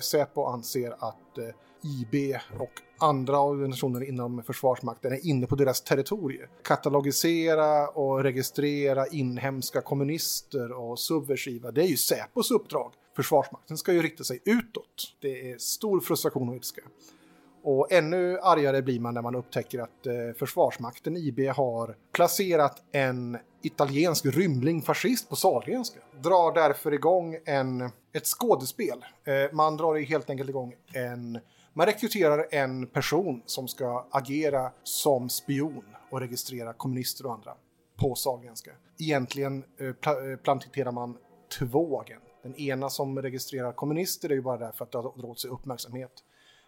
Säpo 0.00 0.44
anser 0.44 0.90
att 0.90 1.38
IB 1.82 2.36
och 2.58 2.70
andra 2.98 3.40
organisationer 3.40 4.08
inom 4.08 4.42
Försvarsmakten 4.42 5.12
är 5.12 5.26
inne 5.26 5.46
på 5.46 5.56
deras 5.56 5.80
territorium. 5.80 6.48
Katalogisera 6.62 7.88
och 7.88 8.22
registrera 8.22 9.06
inhemska 9.06 9.80
kommunister 9.80 10.72
och 10.72 10.98
subversiva, 10.98 11.70
det 11.70 11.82
är 11.82 11.86
ju 11.86 11.96
Säpos 11.96 12.50
uppdrag. 12.50 12.92
Försvarsmakten 13.16 13.76
ska 13.76 13.92
ju 13.92 14.02
rikta 14.02 14.24
sig 14.24 14.40
utåt. 14.44 15.16
Det 15.20 15.50
är 15.50 15.58
stor 15.58 16.00
frustration 16.00 16.48
och 16.48 16.56
ilska. 16.56 16.82
Och 17.62 17.92
ännu 17.92 18.38
argare 18.38 18.82
blir 18.82 19.00
man 19.00 19.14
när 19.14 19.22
man 19.22 19.34
upptäcker 19.34 19.78
att 19.78 20.06
eh, 20.06 20.12
Försvarsmakten, 20.38 21.16
IB, 21.16 21.48
har 21.48 21.96
placerat 22.12 22.82
en 22.92 23.38
italiensk 23.62 24.26
rymling 24.26 24.82
fascist 24.82 25.28
på 25.28 25.36
Sahlgrenska. 25.36 26.00
Drar 26.22 26.54
därför 26.54 26.94
igång 26.94 27.36
en, 27.44 27.80
ett 28.12 28.26
skådespel. 28.26 29.04
Eh, 29.24 29.54
man 29.56 29.76
drar 29.76 29.96
helt 29.96 30.30
enkelt 30.30 30.48
igång 30.50 30.74
en 30.92 31.38
man 31.72 31.86
rekryterar 31.86 32.46
en 32.50 32.86
person 32.86 33.42
som 33.46 33.68
ska 33.68 34.06
agera 34.10 34.72
som 34.82 35.28
spion 35.28 35.84
och 36.10 36.20
registrera 36.20 36.72
kommunister 36.72 37.26
och 37.26 37.32
andra 37.32 37.54
på 37.96 38.14
Sahlgrenska. 38.14 38.70
Egentligen 38.98 39.64
eh, 39.78 39.92
pla 39.92 40.30
eh, 40.30 40.36
planterar 40.36 40.92
man 40.92 41.16
två 41.58 42.00
agenter. 42.00 42.30
Den 42.42 42.54
ena 42.54 42.90
som 42.90 43.22
registrerar 43.22 43.72
kommunister 43.72 44.30
är 44.30 44.34
ju 44.34 44.42
bara 44.42 44.58
där 44.58 44.72
för 44.72 44.84
att 44.84 44.92
dra 44.92 45.28
åt 45.28 45.40
sig 45.40 45.50
uppmärksamhet. 45.50 46.12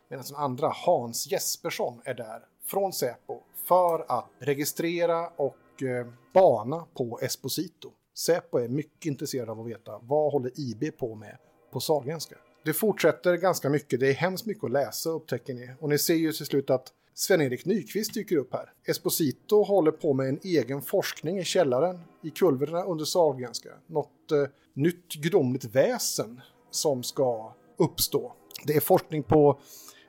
Medan 0.08 0.24
den 0.28 0.36
andra, 0.36 0.72
Hans 0.86 1.26
Jespersson, 1.26 2.00
är 2.04 2.14
där 2.14 2.40
från 2.64 2.92
Säpo 2.92 3.40
för 3.68 4.04
att 4.08 4.28
registrera 4.38 5.28
och 5.28 5.82
eh, 5.82 6.06
bana 6.34 6.86
på 6.94 7.18
Esposito. 7.22 7.90
Säpo 8.14 8.58
är 8.58 8.68
mycket 8.68 9.06
intresserad 9.06 9.50
av 9.50 9.60
att 9.60 9.66
veta 9.66 9.98
vad 10.02 10.32
håller 10.32 10.60
IB 10.60 10.98
på 10.98 11.14
med 11.14 11.38
på 11.72 11.80
Sahlgrenska 11.80 12.36
det 12.64 12.72
fortsätter 12.72 13.36
ganska 13.36 13.70
mycket. 13.70 14.00
Det 14.00 14.08
är 14.08 14.14
hemskt 14.14 14.46
mycket 14.46 14.64
att 14.64 14.70
läsa 14.70 15.10
upptäcker 15.10 15.54
ni. 15.54 15.70
Och 15.80 15.88
ni 15.88 15.98
ser 15.98 16.14
ju 16.14 16.32
till 16.32 16.46
slut 16.46 16.70
att 16.70 16.92
Sven-Erik 17.14 17.64
Nyqvist 17.64 18.14
dyker 18.14 18.36
upp 18.36 18.52
här. 18.52 18.72
Esposito 18.84 19.62
håller 19.62 19.90
på 19.90 20.14
med 20.14 20.28
en 20.28 20.40
egen 20.42 20.82
forskning 20.82 21.38
i 21.38 21.44
källaren 21.44 22.00
i 22.22 22.30
kulverterna 22.30 22.82
under 22.82 23.04
Sahlgrenska. 23.04 23.68
Något 23.86 24.32
eh, 24.32 24.44
nytt 24.74 25.14
gudomligt 25.14 25.64
väsen 25.64 26.40
som 26.70 27.02
ska 27.02 27.54
uppstå. 27.76 28.32
Det 28.64 28.76
är 28.76 28.80
forskning 28.80 29.22
på 29.22 29.58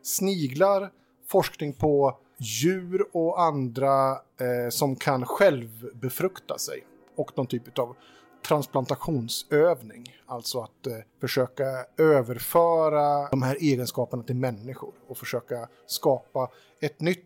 sniglar, 0.02 0.92
forskning 1.28 1.74
på 1.74 2.18
djur 2.38 3.06
och 3.12 3.42
andra 3.42 4.12
eh, 4.12 4.70
som 4.70 4.96
kan 4.96 5.26
självbefrukta 5.26 6.58
sig. 6.58 6.86
Och 7.16 7.38
någon 7.38 7.48
typ 7.48 7.80
av 7.80 7.96
transplantationsövning. 8.44 10.16
Alltså 10.26 10.60
att 10.60 10.88
eh, 10.88 10.94
försöka 11.22 11.64
överföra 11.98 13.30
de 13.30 13.42
här 13.42 13.58
egenskaperna 13.60 14.24
till 14.24 14.36
människor 14.36 14.94
och 15.08 15.18
försöka 15.18 15.68
skapa 15.86 16.50
ett 16.82 17.02
nytt 17.02 17.20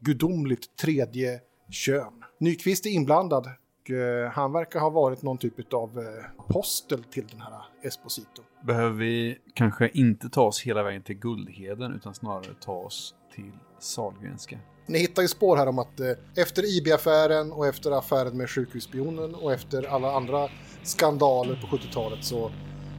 gudomligt 0.00 0.76
tredje 0.76 1.40
kön. 1.70 2.24
Nyqvist 2.38 2.86
är 2.86 2.90
inblandad 2.90 3.46
och 3.82 3.90
eh, 3.90 4.30
han 4.30 4.52
verkar 4.52 4.80
ha 4.80 4.90
varit 4.90 5.22
någon 5.22 5.38
typ 5.38 5.74
av 5.74 5.98
eh, 5.98 6.24
apostel 6.38 7.04
till 7.04 7.26
den 7.26 7.40
här 7.40 7.62
Esposito. 7.82 8.42
Behöver 8.62 8.96
vi 8.96 9.38
kanske 9.54 9.88
inte 9.88 10.28
ta 10.28 10.42
oss 10.42 10.62
hela 10.62 10.82
vägen 10.82 11.02
till 11.02 11.18
Guldheden 11.18 11.92
utan 11.94 12.14
snarare 12.14 12.54
ta 12.60 12.72
oss 12.72 13.14
till 13.34 13.52
Sahlgrenska? 13.78 14.58
Ni 14.86 14.98
hittar 14.98 15.22
ju 15.22 15.28
spår 15.28 15.56
här 15.56 15.68
om 15.68 15.78
att 15.78 16.00
eh, 16.00 16.10
efter 16.34 16.78
IB-affären 16.78 17.52
och 17.52 17.66
efter 17.66 17.90
affären 17.90 18.36
med 18.36 18.50
sjukhusspionen 18.50 19.34
och 19.34 19.52
efter 19.52 19.82
alla 19.82 20.12
andra 20.12 20.48
skandaler 20.82 21.54
på 21.54 21.76
70-talet 21.76 22.24
så, 22.24 22.50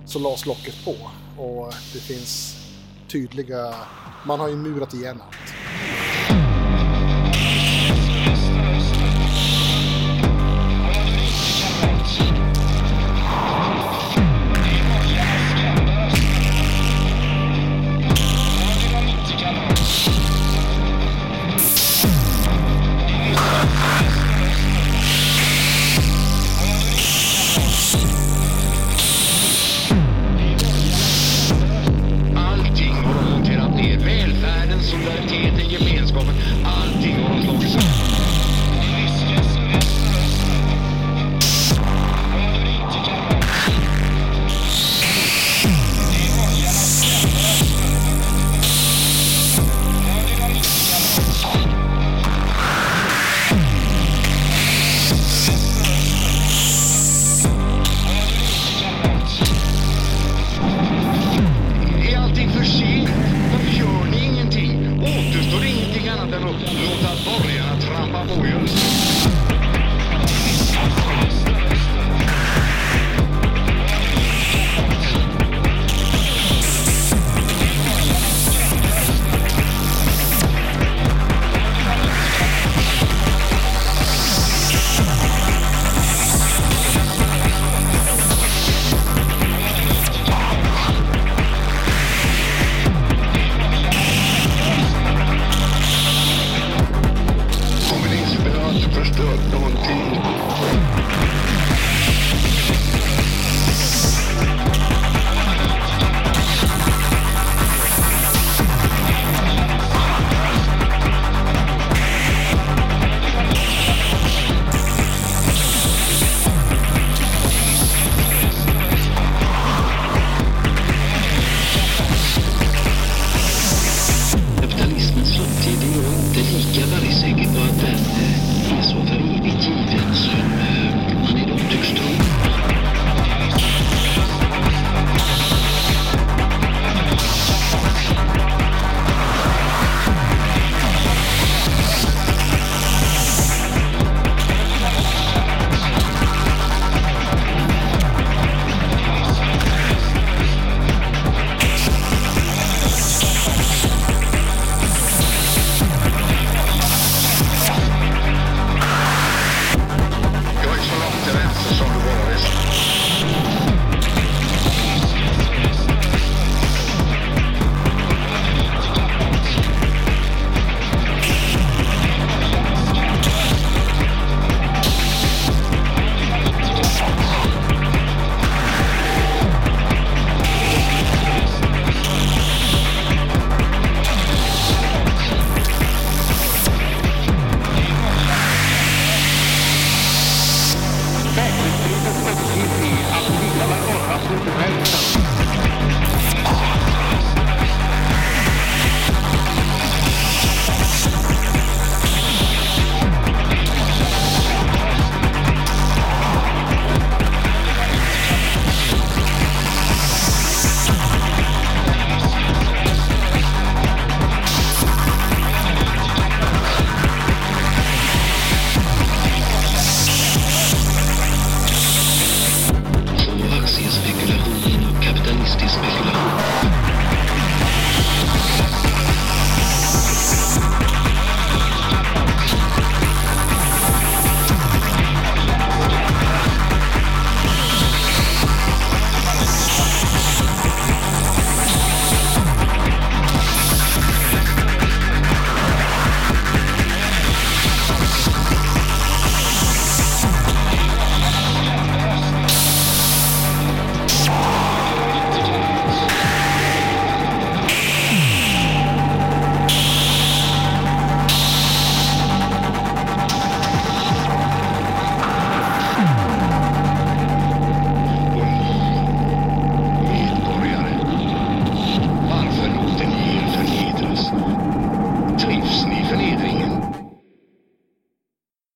så 0.06 0.20
lades 0.20 0.46
locket 0.46 0.86
på. 0.86 0.96
Och 1.42 1.74
det 1.94 2.00
finns 2.00 2.56
tydliga... 3.12 3.76
Man 4.26 4.40
har 4.40 4.50
ju 4.50 4.56
murat 4.56 4.94
igen 4.94 5.22
allt. 5.22 5.54